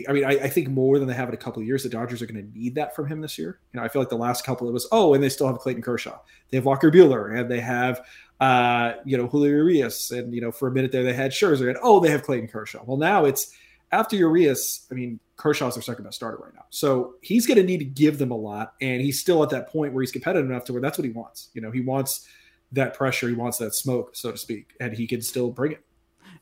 I 0.08 0.12
mean, 0.12 0.24
I, 0.24 0.40
I 0.44 0.50
think 0.50 0.70
more 0.70 1.00
than 1.00 1.08
they 1.08 1.14
have 1.14 1.28
in 1.28 1.34
a 1.34 1.38
couple 1.38 1.62
of 1.62 1.68
years, 1.68 1.84
the 1.84 1.90
Dodgers 1.90 2.22
are 2.22 2.26
going 2.26 2.42
to 2.42 2.58
need 2.58 2.76
that 2.76 2.96
from 2.96 3.08
him 3.08 3.20
this 3.20 3.38
year. 3.38 3.60
You 3.74 3.80
know, 3.80 3.84
I 3.84 3.90
feel 3.90 4.02
like 4.02 4.10
the 4.10 4.16
last 4.16 4.46
couple 4.46 4.70
it 4.70 4.72
was, 4.72 4.88
oh, 4.92 5.14
and 5.14 5.22
they 5.22 5.28
still 5.28 5.48
have 5.48 5.60
Clayton 5.60 5.82
Kershaw. 5.82 6.18
They 6.50 6.58
have 6.58 6.66
Walker 6.66 6.90
Buehler 6.90 7.38
and 7.38 7.52
they 7.52 7.60
have, 7.60 8.06
uh, 8.40 8.94
you 9.04 9.18
know, 9.18 9.28
Julio 9.28 9.52
Urias. 9.52 10.12
And, 10.12 10.34
you 10.34 10.40
know, 10.40 10.52
for 10.52 10.70
a 10.70 10.72
minute 10.72 10.94
there, 10.94 11.04
they 11.04 11.14
had 11.14 11.32
Scherzer 11.32 11.68
and, 11.68 11.78
oh, 11.82 12.00
they 12.00 12.10
have 12.10 12.24
Clayton 12.24 12.48
Kershaw. 12.48 12.84
Well, 12.86 12.96
now 12.96 13.26
it's 13.26 13.54
after 13.92 14.16
Urias, 14.16 14.88
I 14.92 14.94
mean, 14.94 15.20
Kershaw's 15.36 15.76
their 15.76 15.82
second 15.82 16.06
best 16.06 16.16
starter 16.16 16.38
right 16.42 16.54
now. 16.54 16.66
So 16.70 17.16
he's 17.22 17.46
going 17.46 17.58
to 17.58 17.64
need 17.64 17.80
to 17.80 17.86
give 17.86 18.20
them 18.20 18.32
a 18.32 18.38
lot. 18.38 18.76
And 18.82 19.02
he's 19.02 19.20
still 19.20 19.44
at 19.44 19.50
that 19.50 19.70
point 19.70 19.92
where 19.92 20.02
he's 20.02 20.12
competitive 20.14 20.50
enough 20.50 20.64
to 20.66 20.74
where 20.74 20.82
that's 20.82 20.98
what 20.98 21.06
he 21.06 21.12
wants. 21.12 21.50
You 21.54 21.62
know, 21.62 21.72
he 21.72 21.82
wants 21.82 22.28
that 22.72 22.94
pressure, 22.94 23.28
he 23.28 23.36
wants 23.36 23.58
that 23.58 23.74
smoke, 23.74 24.16
so 24.16 24.32
to 24.32 24.38
speak, 24.38 24.74
and 24.80 24.94
he 24.94 25.06
can 25.06 25.22
still 25.22 25.50
bring 25.50 25.74
it. 25.74 25.84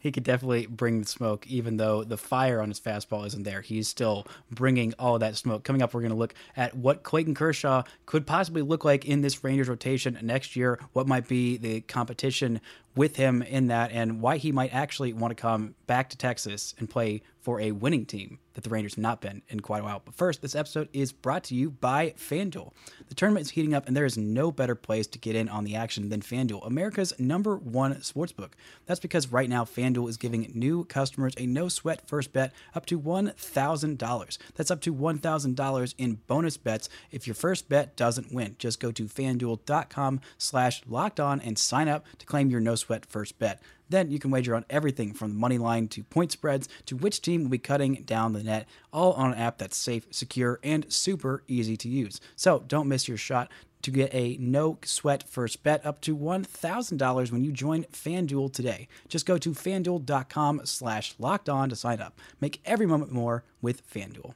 He 0.06 0.12
could 0.12 0.24
definitely 0.24 0.68
bring 0.68 1.02
the 1.02 1.08
smoke, 1.08 1.48
even 1.48 1.78
though 1.78 2.04
the 2.04 2.16
fire 2.16 2.62
on 2.62 2.70
his 2.70 2.80
fastball 2.80 3.26
isn't 3.26 3.42
there. 3.42 3.62
He's 3.62 3.88
still 3.88 4.28
bringing 4.52 4.94
all 5.00 5.18
that 5.18 5.36
smoke. 5.36 5.64
Coming 5.64 5.82
up, 5.82 5.96
we're 5.96 6.02
going 6.02 6.12
to 6.12 6.16
look 6.16 6.36
at 6.56 6.78
what 6.78 7.02
Clayton 7.02 7.34
Kershaw 7.34 7.82
could 8.06 8.28
possibly 8.28 8.62
look 8.62 8.86
like 8.86 9.06
in 9.06 9.22
this 9.22 9.44
Rangers 9.44 9.68
rotation 9.68 10.16
next 10.22 10.56
year, 10.56 10.78
what 10.94 11.08
might 11.08 11.28
be 11.28 11.58
the 11.58 11.82
competition 11.82 12.62
with 12.96 13.16
him 13.18 13.42
in 13.42 13.68
that, 13.68 13.92
and 13.92 14.22
why 14.22 14.38
he 14.38 14.52
might 14.52 14.74
actually 14.74 15.14
want 15.14 15.32
to 15.32 15.42
come 15.42 15.76
back 15.88 16.10
to 16.10 16.18
Texas 16.18 16.74
and 16.80 16.90
play 16.90 17.22
for 17.46 17.60
a 17.62 17.72
winning 17.72 18.06
team 18.06 18.40
that 18.56 18.64
the 18.64 18.70
Rangers 18.70 18.96
have 18.96 19.02
not 19.04 19.22
been 19.22 19.44
in 19.50 19.60
quite 19.60 19.82
a 19.82 19.84
while. 19.84 20.02
But 20.04 20.16
first, 20.16 20.42
this 20.42 20.56
episode 20.56 20.90
is 20.94 21.12
brought 21.12 21.44
to 21.46 21.56
you 21.56 21.70
by 21.70 22.16
FanDuel. 22.18 22.72
The 23.08 23.14
tournament 23.14 23.46
is 23.46 23.52
heating 23.52 23.76
up, 23.76 23.86
and 23.86 23.96
there 23.96 24.06
is 24.06 24.18
no 24.18 24.52
better 24.52 24.74
place 24.74 25.06
to 25.08 25.20
get 25.20 25.36
in 25.36 25.48
on 25.48 25.64
the 25.64 25.76
action 25.76 26.10
than 26.10 26.22
FanDuel, 26.22 26.66
America's 26.66 27.14
number 27.20 27.56
one 27.58 27.94
sportsbook. 27.96 28.54
That's 28.88 29.00
because 29.00 29.32
right 29.32 29.50
now, 29.50 29.64
FanDuel 29.64 30.10
is 30.10 30.18
giving 30.18 30.52
new 30.56 30.86
customers 30.86 31.34
a 31.38 31.46
no 31.46 31.70
sweat 31.70 32.08
first 32.08 32.34
bet 32.34 32.54
up 32.74 32.86
to 32.88 33.00
$1,000. 33.00 34.38
That's 34.56 34.72
up 34.72 34.82
to 34.82 34.94
$1,000 34.94 35.96
in 35.98 36.16
bonus 36.28 36.58
bets 36.58 36.90
if 37.12 37.28
your 37.28 37.36
first 37.36 37.70
bet 37.70 37.96
doesn't 37.96 38.34
win. 38.34 38.56
Just 38.58 38.80
go 38.80 38.92
to 38.92 39.04
fanduel.com 39.04 40.22
slash 40.38 40.82
locked 40.88 41.20
on 41.20 41.42
and 41.42 41.60
sign 41.60 41.90
up 41.90 42.06
to 42.18 42.26
claim 42.26 42.50
your 42.50 42.62
no 42.62 42.76
sweat 42.76 42.85
first 43.06 43.38
bet. 43.40 43.62
Then 43.90 44.12
you 44.12 44.20
can 44.20 44.32
wager 44.32 44.56
on 44.56 44.66
everything 44.70 45.14
from 45.14 45.30
the 45.30 45.40
money 45.40 45.58
line 45.58 45.88
to 45.90 46.04
point 46.04 46.32
spreads 46.32 46.68
to 46.88 46.96
which 46.96 47.22
team 47.22 47.44
will 47.44 47.50
be 47.50 47.58
cutting 47.58 48.04
down 48.06 48.34
the 48.34 48.44
net, 48.44 48.68
all 48.92 49.14
on 49.14 49.34
an 49.34 49.38
app 49.38 49.58
that's 49.58 49.78
safe, 49.78 50.08
secure, 50.12 50.60
and 50.64 50.92
super 50.92 51.44
easy 51.48 51.78
to 51.78 51.90
use. 51.90 52.20
So 52.36 52.64
don't 52.68 52.88
miss 52.88 53.08
your 53.08 53.18
shot 53.18 53.52
to 53.82 53.92
get 53.92 54.14
a 54.14 54.36
no 54.40 54.80
sweat 54.84 55.28
first 55.30 55.62
bet 55.62 55.86
up 55.86 56.02
to 56.02 56.18
$1,000 56.18 57.32
when 57.32 57.44
you 57.44 57.52
join 57.52 57.84
FanDuel 57.86 58.52
today. 58.52 58.88
Just 59.08 59.28
go 59.28 59.38
to 59.38 59.52
fanduel.com 59.52 60.62
slash 60.64 61.14
locked 61.20 61.50
on 61.50 61.70
to 61.70 61.76
sign 61.76 62.02
up. 62.02 62.20
Make 62.42 62.62
every 62.66 62.88
moment 62.88 63.12
more 63.12 63.44
with 63.62 63.88
FanDuel. 63.88 64.34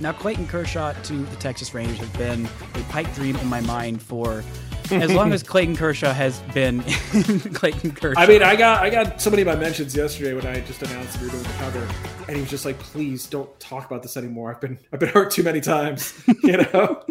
Now, 0.00 0.12
Clayton 0.12 0.46
Kershaw 0.46 0.92
to 0.92 1.24
the 1.24 1.36
Texas 1.36 1.74
Rangers 1.74 1.98
has 1.98 2.08
been 2.10 2.48
a 2.74 2.82
pipe 2.84 3.12
dream 3.14 3.36
in 3.36 3.48
my 3.48 3.60
mind 3.62 4.00
for 4.00 4.44
as 4.92 5.12
long 5.12 5.32
as 5.32 5.42
Clayton 5.44 5.76
Kershaw 5.76 6.12
has 6.12 6.40
been 6.54 6.82
Clayton 7.52 7.92
Kershaw. 7.92 8.20
I 8.20 8.26
mean, 8.26 8.42
I 8.42 8.54
got 8.54 8.82
I 8.82 8.90
got 8.90 9.20
so 9.20 9.30
many 9.30 9.42
of 9.42 9.48
my 9.48 9.56
mentions 9.56 9.96
yesterday 9.96 10.34
when 10.34 10.46
I 10.46 10.60
just 10.60 10.82
announced 10.82 11.20
we 11.20 11.26
were 11.26 11.32
doing 11.32 11.42
the 11.42 11.48
cover, 11.50 11.88
and 12.28 12.36
he 12.36 12.42
was 12.42 12.50
just 12.50 12.64
like, 12.64 12.78
"Please 12.78 13.26
don't 13.26 13.58
talk 13.58 13.86
about 13.86 14.02
this 14.02 14.16
anymore. 14.16 14.54
I've 14.54 14.60
been 14.60 14.78
I've 14.92 15.00
been 15.00 15.08
hurt 15.08 15.32
too 15.32 15.42
many 15.42 15.60
times." 15.60 16.14
You 16.42 16.58
know. 16.58 17.04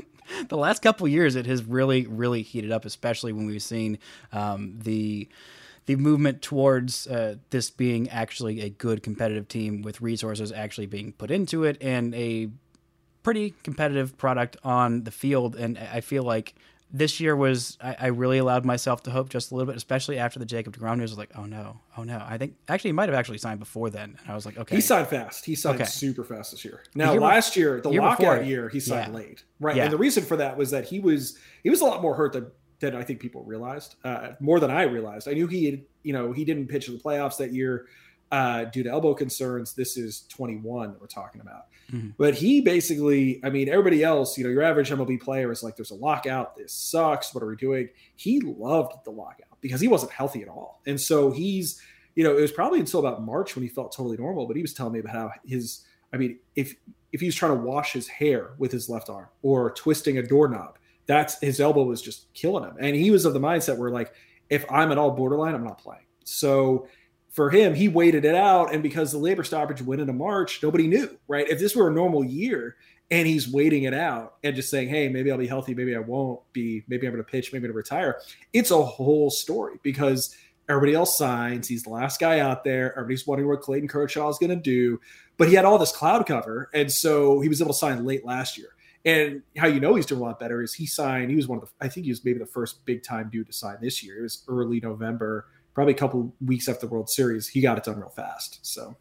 the 0.48 0.58
last 0.58 0.82
couple 0.82 1.06
of 1.06 1.12
years, 1.12 1.36
it 1.36 1.46
has 1.46 1.64
really, 1.64 2.08
really 2.08 2.42
heated 2.42 2.72
up, 2.72 2.86
especially 2.86 3.34
when 3.34 3.46
we've 3.46 3.62
seen 3.62 4.00
um, 4.32 4.80
the 4.80 5.28
the 5.86 5.96
movement 5.96 6.42
towards 6.42 7.08
uh, 7.08 7.36
this 7.50 7.70
being 7.70 8.10
actually 8.10 8.62
a 8.62 8.70
good 8.70 9.04
competitive 9.04 9.48
team 9.48 9.82
with 9.82 10.02
resources 10.02 10.52
actually 10.52 10.86
being 10.86 11.12
put 11.12 11.30
into 11.30 11.64
it 11.66 11.78
and 11.82 12.16
a 12.16 12.50
pretty 13.28 13.54
competitive 13.62 14.18
product 14.18 14.56
on 14.64 15.04
the 15.04 15.12
field. 15.12 15.54
And 15.58 15.78
I 15.78 16.00
feel 16.00 16.24
like 16.24 16.56
this 16.90 17.20
year 17.20 17.36
was 17.36 17.78
I, 17.82 17.94
I 18.00 18.08
really 18.08 18.38
allowed 18.38 18.64
myself 18.64 19.04
to 19.04 19.12
hope 19.12 19.28
just 19.28 19.52
a 19.52 19.54
little 19.54 19.68
bit, 19.70 19.76
especially 19.76 20.18
after 20.18 20.40
the 20.40 20.46
Jacob 20.46 20.78
Degrom 20.78 20.98
news. 20.98 21.12
I 21.12 21.16
was 21.16 21.18
like, 21.18 21.32
oh 21.36 21.44
no, 21.44 21.78
oh 21.98 22.04
no. 22.04 22.24
I 22.26 22.38
think 22.38 22.56
actually 22.70 22.88
he 22.92 22.94
might 22.94 23.10
have 23.10 23.18
actually 23.18 23.40
signed 23.40 23.60
before 23.60 23.90
then, 23.90 24.16
and 24.22 24.32
I 24.32 24.34
was 24.34 24.46
like, 24.46 24.58
okay, 24.58 24.76
He 24.78 24.82
signed 24.82 25.10
fast. 25.10 25.44
He 25.44 25.56
signed 25.56 25.76
Okay. 25.82 25.90
super 25.90 26.24
fast 26.24 26.52
this 26.52 26.64
year. 26.64 26.84
Now 26.96 27.12
year 27.12 27.20
be- 27.20 27.26
last 27.26 27.58
year, 27.58 27.82
the 27.82 27.90
year 27.90 28.02
lockout 28.02 28.44
it- 28.44 28.48
year, 28.48 28.70
he 28.70 28.80
signed 28.80 29.12
yeah. 29.12 29.20
late. 29.20 29.44
Right. 29.60 29.76
Yeah. 29.76 29.84
And 29.84 29.92
the 29.92 29.98
reason 29.98 30.24
for 30.24 30.38
that 30.38 30.56
was 30.56 30.72
that 30.72 30.86
he 30.86 31.02
was 31.02 31.38
he 31.64 31.70
was 31.70 31.82
a 31.82 31.86
lot 31.86 32.02
more 32.02 32.16
hurt 32.16 32.32
than 32.32 32.50
than 32.80 32.96
I 32.96 33.04
think 33.04 33.20
people 33.20 33.44
realized. 33.44 33.96
Uh, 34.06 34.30
more 34.40 34.62
than 34.62 34.72
I 34.72 34.84
realized. 34.84 35.28
I 35.28 35.34
knew 35.34 35.48
he 35.48 35.66
had, 35.66 35.82
you 36.04 36.14
know, 36.14 36.32
he 36.32 36.46
didn't 36.46 36.68
pitch 36.68 36.88
in 36.88 36.94
the 36.96 37.04
playoffs 37.04 37.36
that 37.40 37.52
year. 37.52 37.88
Uh, 38.32 38.66
due 38.66 38.84
to 38.84 38.90
elbow 38.90 39.14
concerns. 39.14 39.74
This 39.74 39.98
is 39.98 40.22
21 40.30 40.92
that 40.92 41.02
we're 41.02 41.08
talking 41.08 41.42
about. 41.42 41.68
Mm-hmm. 41.92 42.10
But 42.18 42.36
he 42.36 42.62
basically, 42.62 43.40
I 43.44 43.50
mean, 43.50 43.70
everybody 43.70 44.04
else, 44.04 44.38
you 44.38 44.44
know, 44.44 44.50
your 44.50 44.64
average 44.64 44.90
MLB 44.90 45.22
player 45.22 45.52
is 45.52 45.64
like, 45.64 45.76
there's 45.76 45.92
a 45.92 45.96
lockout. 45.96 46.56
This 46.56 46.74
sucks. 46.74 47.34
What 47.34 47.44
are 47.44 47.48
we 47.48 47.56
doing? 47.56 47.90
He 48.16 48.42
loved 48.42 48.94
the 49.06 49.12
lockout 49.12 49.58
because 49.62 49.80
he 49.80 49.88
wasn't 49.88 50.12
healthy 50.12 50.42
at 50.42 50.50
all. 50.50 50.82
And 50.86 51.00
so 51.00 51.32
he's, 51.32 51.82
you 52.16 52.24
know, 52.24 52.38
it 52.38 52.42
was 52.42 52.52
probably 52.52 52.80
until 52.80 53.00
about 53.00 53.24
March 53.24 53.56
when 53.56 53.64
he 53.64 53.70
felt 53.70 53.96
totally 53.96 54.18
normal, 54.18 54.48
but 54.48 54.56
he 54.56 54.62
was 54.62 54.74
telling 54.74 54.94
me 54.94 55.00
about 55.00 55.14
how 55.14 55.32
his, 55.46 55.86
I 56.12 56.18
mean, 56.18 56.40
if, 56.56 56.76
if 57.14 57.22
he 57.22 57.28
was 57.28 57.36
trying 57.36 57.58
to 57.58 57.64
wash 57.64 57.94
his 57.94 58.08
hair 58.08 58.52
with 58.58 58.72
his 58.72 58.90
left 58.90 59.10
arm 59.10 59.28
or 59.42 59.72
twisting 59.72 60.18
a 60.18 60.24
doorknob, 60.24 60.78
that's 61.06 61.40
his 61.40 61.62
elbow 61.62 61.84
was 61.84 62.02
just 62.02 62.32
killing 62.34 62.66
him. 62.66 62.76
And 62.80 62.96
he 62.96 63.12
was 63.12 63.24
of 63.24 63.34
the 63.34 63.40
mindset 63.40 63.78
where 63.78 63.92
like, 63.92 64.14
if 64.50 64.66
I'm 64.70 64.92
at 64.92 64.98
all 64.98 65.12
borderline, 65.12 65.56
I'm 65.56 65.64
not 65.64 65.78
playing. 65.78 66.04
So 66.26 66.88
for 67.38 67.52
him, 67.52 67.76
he 67.76 67.88
waited 67.88 68.26
it 68.26 68.34
out. 68.34 68.74
And 68.74 68.82
because 68.82 69.12
the 69.12 69.20
labor 69.20 69.44
stoppage 69.44 69.80
went 69.80 70.02
into 70.02 70.12
March, 70.12 70.60
nobody 70.64 70.88
knew, 70.88 71.20
right? 71.28 71.48
If 71.48 71.60
this 71.60 71.76
were 71.76 71.88
a 71.88 71.94
normal 71.94 72.26
year 72.26 72.78
and 73.12 73.28
he's 73.28 73.48
waiting 73.48 73.84
it 73.84 73.94
out 73.94 74.38
and 74.44 74.56
just 74.56 74.72
saying, 74.72 74.90
hey, 74.90 75.08
maybe 75.08 75.32
I'll 75.32 75.38
be 75.38 75.46
healthy, 75.46 75.76
maybe 75.76 75.96
I 75.96 76.00
won't 76.00 76.42
be, 76.52 76.84
maybe 76.88 77.06
I'm 77.06 77.14
going 77.14 77.24
to 77.24 77.32
pitch, 77.32 77.54
maybe 77.54 77.60
I'm 77.60 77.72
going 77.72 77.74
to 77.74 77.78
retire, 77.78 78.20
it's 78.54 78.72
a 78.72 78.82
whole 78.82 79.30
story 79.30 79.76
because 79.84 80.36
everybody 80.68 80.96
else 80.96 81.16
signs. 81.16 81.68
He's 81.68 81.84
the 81.84 81.92
last 81.92 82.20
guy 82.20 82.40
out 82.40 82.64
there. 82.64 82.94
Everybody's 82.94 83.28
wondering 83.28 83.48
what 83.48 83.62
Clayton 83.62 83.88
Kershaw 83.88 84.28
is 84.30 84.40
going 84.40 84.50
to 84.50 84.56
do. 84.56 85.00
But 85.38 85.48
he 85.48 85.54
had 85.54 85.64
all 85.64 85.78
this 85.78 85.96
cloud 85.96 86.26
cover. 86.26 86.72
And 86.74 86.92
so 86.92 87.40
he 87.40 87.50
was 87.50 87.62
able 87.62 87.72
to 87.72 87.78
sign 87.78 88.04
late 88.04 88.26
last 88.26 88.58
year. 88.58 88.70
And 89.06 89.44
how 89.56 89.68
you 89.68 89.80
know 89.80 89.94
he's 89.94 90.08
doing 90.08 90.22
a 90.22 90.24
lot 90.24 90.40
better 90.40 90.64
is 90.64 90.74
he 90.74 90.88
signed, 90.88 91.30
he 91.30 91.36
was 91.36 91.48
one 91.48 91.60
of 91.60 91.66
the, 91.66 91.86
I 91.86 91.88
think 91.88 92.06
he 92.06 92.12
was 92.12 92.26
maybe 92.26 92.40
the 92.40 92.48
first 92.48 92.84
big 92.88 93.04
time 93.04 93.30
dude 93.32 93.46
to 93.46 93.54
sign 93.54 93.78
this 93.80 94.04
year. 94.04 94.18
It 94.18 94.24
was 94.24 94.44
early 94.48 94.80
November 94.80 95.46
probably 95.78 95.94
a 95.94 95.98
couple 95.98 96.34
weeks 96.44 96.68
after 96.68 96.88
the 96.88 96.92
World 96.92 97.08
Series, 97.08 97.48
he 97.50 97.62
got 97.62 97.78
it 97.78 97.84
done 97.84 98.00
real 98.00 98.10
fast. 98.10 98.58
So 98.64 98.96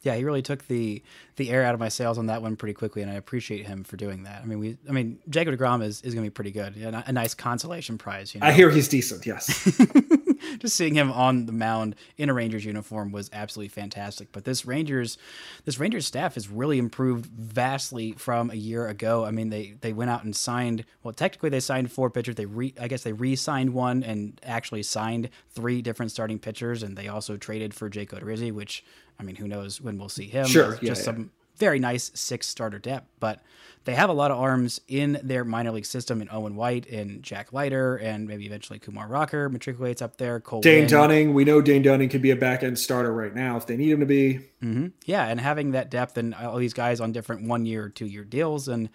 yeah, 0.00 0.14
he 0.14 0.24
really 0.24 0.40
took 0.40 0.66
the 0.66 1.02
the 1.36 1.50
air 1.50 1.62
out 1.62 1.74
of 1.74 1.80
my 1.80 1.90
sails 1.90 2.16
on 2.16 2.24
that 2.28 2.40
one 2.40 2.56
pretty 2.56 2.72
quickly, 2.72 3.02
and 3.02 3.10
I 3.10 3.16
appreciate 3.16 3.66
him 3.66 3.84
for 3.84 3.98
doing 3.98 4.22
that. 4.22 4.40
I 4.40 4.46
mean, 4.46 4.58
we, 4.58 4.78
I 4.88 4.92
mean, 4.92 5.18
Jacob 5.28 5.54
Degrom 5.54 5.82
is, 5.82 6.00
is 6.00 6.14
going 6.14 6.24
to 6.24 6.30
be 6.30 6.32
pretty 6.32 6.52
good, 6.52 6.74
a, 6.78 7.04
a 7.06 7.12
nice 7.12 7.34
consolation 7.34 7.98
prize. 7.98 8.34
You 8.34 8.40
know? 8.40 8.46
I 8.46 8.52
hear 8.52 8.70
he's 8.70 8.88
decent. 8.88 9.26
Yes. 9.26 9.78
Just 10.58 10.76
seeing 10.76 10.94
him 10.94 11.10
on 11.12 11.46
the 11.46 11.52
mound 11.52 11.94
in 12.16 12.28
a 12.28 12.34
Rangers 12.34 12.64
uniform 12.64 13.12
was 13.12 13.30
absolutely 13.32 13.68
fantastic. 13.68 14.28
But 14.32 14.44
this 14.44 14.64
Rangers, 14.66 15.18
this 15.64 15.78
Rangers 15.78 16.06
staff 16.06 16.34
has 16.34 16.48
really 16.48 16.78
improved 16.78 17.26
vastly 17.26 18.12
from 18.12 18.50
a 18.50 18.54
year 18.54 18.86
ago. 18.86 19.24
I 19.24 19.30
mean, 19.30 19.50
they 19.50 19.74
they 19.80 19.92
went 19.92 20.10
out 20.10 20.24
and 20.24 20.34
signed. 20.34 20.84
Well, 21.02 21.14
technically 21.14 21.50
they 21.50 21.60
signed 21.60 21.92
four 21.92 22.10
pitchers. 22.10 22.34
They 22.34 22.46
re, 22.46 22.74
I 22.80 22.88
guess 22.88 23.02
they 23.02 23.12
re-signed 23.12 23.72
one 23.72 24.02
and 24.02 24.40
actually 24.44 24.82
signed 24.82 25.30
three 25.50 25.82
different 25.82 26.12
starting 26.12 26.38
pitchers, 26.38 26.82
and 26.82 26.96
they 26.96 27.08
also 27.08 27.36
traded 27.36 27.74
for 27.74 27.88
Jake 27.88 28.10
Odorizzi, 28.10 28.52
which 28.52 28.84
I 29.18 29.22
mean, 29.22 29.36
who 29.36 29.48
knows 29.48 29.80
when 29.80 29.98
we'll 29.98 30.08
see 30.08 30.26
him? 30.26 30.46
Sure, 30.46 30.74
yeah, 30.74 30.88
just 30.88 31.00
yeah. 31.00 31.04
some 31.04 31.30
very 31.58 31.78
nice 31.78 32.10
six 32.14 32.46
starter 32.46 32.78
depth, 32.78 33.08
but 33.20 33.42
they 33.84 33.94
have 33.94 34.10
a 34.10 34.12
lot 34.12 34.32
of 34.32 34.38
arms 34.38 34.80
in 34.88 35.18
their 35.22 35.44
minor 35.44 35.70
league 35.70 35.86
system 35.86 36.20
in 36.20 36.28
Owen 36.30 36.56
White 36.56 36.88
and 36.88 37.22
Jack 37.22 37.52
Leiter 37.52 37.96
and 37.96 38.26
maybe 38.26 38.44
eventually 38.44 38.80
Kumar 38.80 39.06
Rocker 39.06 39.48
matriculates 39.48 40.02
up 40.02 40.16
there. 40.16 40.40
Cole 40.40 40.60
Dane 40.60 40.80
Winn. 40.80 40.88
Dunning, 40.88 41.34
we 41.34 41.44
know 41.44 41.60
Dane 41.60 41.82
Dunning 41.82 42.08
could 42.08 42.22
be 42.22 42.32
a 42.32 42.36
back 42.36 42.64
end 42.64 42.78
starter 42.78 43.12
right 43.12 43.34
now 43.34 43.56
if 43.56 43.66
they 43.66 43.76
need 43.76 43.92
him 43.92 44.00
to 44.00 44.06
be. 44.06 44.40
Mm-hmm. 44.62 44.88
Yeah, 45.04 45.26
and 45.26 45.40
having 45.40 45.70
that 45.70 45.90
depth 45.90 46.18
and 46.18 46.34
all 46.34 46.56
these 46.56 46.74
guys 46.74 47.00
on 47.00 47.12
different 47.12 47.46
one 47.48 47.64
year, 47.64 47.88
two 47.88 48.06
year 48.06 48.24
deals, 48.24 48.66
and 48.66 48.90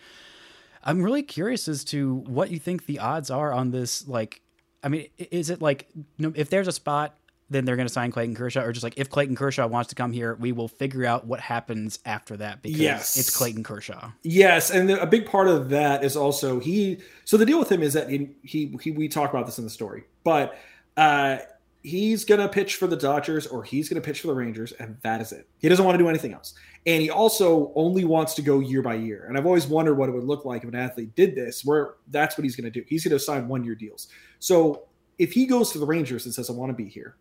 I'm 0.84 1.02
really 1.02 1.24
curious 1.24 1.68
as 1.68 1.84
to 1.86 2.16
what 2.16 2.52
you 2.52 2.60
think 2.60 2.86
the 2.86 3.00
odds 3.00 3.30
are 3.30 3.54
on 3.54 3.72
this. 3.72 4.08
Like, 4.08 4.42
I 4.84 4.90
mean, 4.90 5.08
is 5.18 5.50
it 5.50 5.62
like 5.62 5.88
if 6.20 6.50
there's 6.50 6.68
a 6.68 6.72
spot 6.74 7.16
then 7.52 7.66
they're 7.66 7.76
going 7.76 7.88
to 7.88 7.94
sign 7.94 8.12
Clayton 8.12 8.34
Kershaw, 8.34 8.62
or 8.62 8.72
just 8.72 8.84
like 8.84 8.94
if 8.96 9.10
Clayton 9.10 9.36
Kershaw 9.36 9.68
wants 9.68 9.90
to 9.90 9.96
come 9.96 10.14
here, 10.14 10.36
we 10.36 10.54
will 10.54 10.70
figure 10.70 11.06
out 11.06 11.28
what 11.28 11.42
happens 11.42 12.00
after 12.06 12.38
that 12.38 12.62
because 12.62 12.80
yes. 12.80 13.18
it's 13.18 13.36
Clayton 13.36 13.62
Kershaw. 13.64 14.12
Yes, 14.24 14.72
and 14.72 14.90
a 14.90 15.06
big 15.06 15.26
part 15.26 15.50
of 15.50 15.70
that 15.70 16.04
is 16.04 16.16
also 16.16 16.60
he. 16.60 17.00
So 17.26 17.36
the 17.36 17.46
deal 17.46 17.60
with 17.60 17.70
him 17.70 17.84
is 17.84 17.92
that 17.94 18.10
he 18.10 18.30
he, 18.42 18.78
he 18.82 18.92
we 18.92 19.10
talk 19.10 19.30
about 19.30 19.46
this 19.46 19.58
in 19.58 19.66
the 19.66 19.70
story, 19.70 20.06
but 20.24 20.58
uh, 20.96 21.40
he's 21.84 22.24
going 22.24 22.40
to 22.40 22.48
pitch 22.48 22.76
for 22.76 22.88
the 22.88 22.96
Dodgers 22.96 23.48
or 23.48 23.64
he's 23.64 23.90
going 23.90 24.02
to 24.02 24.06
pitch 24.06 24.22
for 24.22 24.28
the 24.28 24.34
Rangers, 24.34 24.72
and 24.74 24.96
that 25.02 25.20
is 25.20 25.34
it. 25.34 25.46
He 25.60 25.68
doesn't 25.68 25.84
want 25.84 25.96
to 25.96 26.04
do 26.04 26.08
anything 26.08 26.34
else, 26.34 26.54
and 26.86 27.02
he 27.02 27.10
also 27.10 27.74
only 27.76 28.06
wants 28.06 28.34
to 28.36 28.42
go 28.42 28.62
year 28.62 28.82
by 28.82 28.96
year. 28.96 29.26
And 29.28 29.38
I've 29.38 29.46
always 29.46 29.68
wondered 29.68 29.96
what 29.96 30.08
it 30.08 30.14
would 30.14 30.24
look 30.24 30.46
like 30.46 30.64
if 30.64 30.70
an 30.70 30.76
athlete 30.76 31.16
did 31.18 31.36
this, 31.36 31.66
where 31.66 31.96
that's 32.08 32.38
what 32.38 32.46
he's 32.46 32.56
going 32.56 32.72
to 32.72 32.80
do. 32.80 32.86
He's 32.88 33.04
going 33.04 33.18
to 33.18 33.20
sign 33.20 33.50
one 33.50 33.66
year 33.66 33.76
deals. 33.76 34.08
So 34.40 34.84
if 35.20 35.34
he 35.34 35.46
goes 35.46 35.74
to 35.74 35.80
the 35.80 35.86
Rangers 35.86 36.24
and 36.24 36.34
says, 36.34 36.50
"I 36.50 36.54
want 36.54 36.70
to 36.70 36.82
be 36.82 36.90
here." 36.90 37.18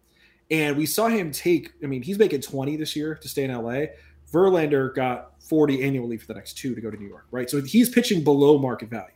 And 0.50 0.76
we 0.76 0.86
saw 0.86 1.08
him 1.08 1.30
take, 1.30 1.72
I 1.82 1.86
mean, 1.86 2.02
he's 2.02 2.18
making 2.18 2.40
20 2.40 2.76
this 2.76 2.96
year 2.96 3.14
to 3.14 3.28
stay 3.28 3.44
in 3.44 3.52
LA. 3.52 3.86
Verlander 4.32 4.94
got 4.94 5.40
40 5.42 5.82
annually 5.82 6.16
for 6.16 6.26
the 6.26 6.34
next 6.34 6.54
two 6.54 6.74
to 6.74 6.80
go 6.80 6.90
to 6.90 6.96
New 6.96 7.08
York, 7.08 7.26
right? 7.30 7.48
So 7.48 7.62
he's 7.62 7.88
pitching 7.88 8.24
below 8.24 8.58
market 8.58 8.88
value. 8.88 9.12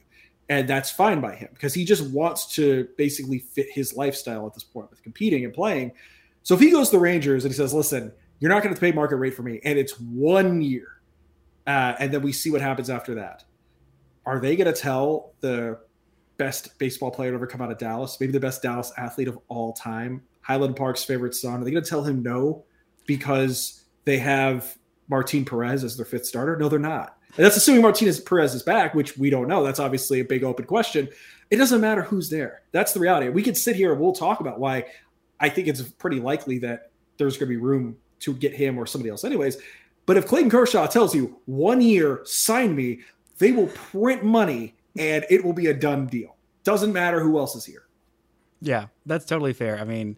And 0.49 0.69
that's 0.69 0.91
fine 0.91 1.21
by 1.21 1.35
him 1.35 1.49
because 1.55 1.73
he 1.73 1.85
just 1.85 2.11
wants 2.11 2.55
to 2.55 2.89
basically 2.99 3.39
fit 3.39 3.67
his 3.71 3.97
lifestyle 3.97 4.47
at 4.47 4.55
this 4.55 4.65
point 4.65 4.91
with 4.91 5.03
competing 5.03 5.45
and 5.45 5.55
playing. 5.55 5.93
So 6.43 6.55
if 6.55 6.61
he 6.61 6.71
goes 6.71 6.91
to 6.91 6.97
the 6.97 7.01
Rangers 7.01 7.45
and 7.45 7.53
he 7.53 7.57
says, 7.57 7.73
listen, 7.73 8.13
you're 8.39 8.51
not 8.51 8.63
going 8.63 8.75
to 8.75 8.81
pay 8.81 8.93
market 8.93 9.17
rate 9.17 9.35
for 9.35 9.43
me, 9.43 9.61
and 9.65 9.79
it's 9.79 9.99
one 9.99 10.61
year, 10.61 11.01
uh, 11.67 11.95
and 11.99 12.13
then 12.13 12.21
we 12.21 12.33
see 12.33 12.51
what 12.51 12.61
happens 12.61 12.91
after 12.91 13.15
that. 13.15 13.45
Are 14.27 14.39
they 14.39 14.55
going 14.55 14.73
to 14.73 14.79
tell 14.79 15.33
the 15.41 15.79
best 16.37 16.79
baseball 16.79 17.11
player 17.11 17.31
to 17.31 17.37
ever 17.37 17.47
come 17.47 17.63
out 17.63 17.71
of 17.71 17.79
Dallas, 17.79 18.19
maybe 18.21 18.33
the 18.33 18.41
best 18.41 18.61
Dallas 18.61 18.93
athlete 18.99 19.29
of 19.29 19.39
all 19.49 19.73
time, 19.73 20.23
Highland 20.45 20.77
Park's 20.77 21.05
favorite 21.05 21.35
son. 21.35 21.61
Are 21.61 21.65
they 21.65 21.71
going 21.71 21.83
to 21.83 21.89
tell 21.89 22.05
him 22.05 22.23
no 22.23 22.65
because 23.07 23.85
they 24.05 24.19
have 24.19 24.77
Martin 25.09 25.45
Perez 25.45 25.83
as 25.83 25.97
their 25.97 26.07
fifth 26.07 26.27
starter? 26.27 26.57
No, 26.57 26.69
they're 26.69 26.79
not. 26.79 27.19
And 27.37 27.45
that's 27.45 27.57
assuming 27.57 27.83
Martinez 27.83 28.21
Perez 28.21 28.55
is 28.55 28.63
back, 28.63 28.95
which 28.95 29.17
we 29.19 29.31
don't 29.31 29.49
know. 29.49 29.65
That's 29.65 29.81
obviously 29.81 30.21
a 30.21 30.25
big 30.25 30.45
open 30.45 30.67
question. 30.67 31.09
It 31.51 31.57
doesn't 31.57 31.81
matter 31.81 32.03
who's 32.03 32.31
there. 32.31 32.63
That's 32.73 32.93
the 32.93 33.01
reality. 33.01 33.29
We 33.29 33.43
could 33.43 33.57
sit 33.57 33.75
here 33.75 33.93
and 33.93 34.01
we'll 34.01 34.13
talk 34.13 34.41
about 34.41 34.61
why 34.61 34.85
I 35.41 35.49
think 35.49 35.67
it's 35.67 35.83
pretty 35.83 36.21
likely 36.21 36.59
that 36.59 36.91
there's 37.17 37.37
going 37.37 37.49
to 37.49 37.57
be 37.57 37.57
room 37.57 37.97
to 38.21 38.35
get 38.35 38.55
him 38.55 38.79
or 38.79 38.87
somebody 38.87 39.11
else, 39.11 39.25
anyways. 39.25 39.57
But 40.07 40.17
if 40.17 40.27
Clayton 40.27 40.51
Kershaw 40.51 40.87
tells 40.87 41.15
you 41.15 41.41
one 41.47 41.81
year, 41.81 42.21
sign 42.25 42.77
me, 42.77 43.01
they 43.39 43.53
will 43.53 43.69
print 43.69 44.23
money 44.23 44.75
and 44.97 45.25
it 45.31 45.43
will 45.45 45.53
be 45.53 45.67
a 45.67 45.75
done 45.75 46.07
deal. 46.07 46.37
Doesn't 46.63 46.93
matter 46.93 47.21
who 47.21 47.39
else 47.39 47.57
is 47.57 47.65
here. 47.65 47.84
Yeah, 48.65 48.87
that's 49.05 49.27
totally 49.27 49.53
fair. 49.53 49.79
I 49.79 49.85
mean, 49.85 50.17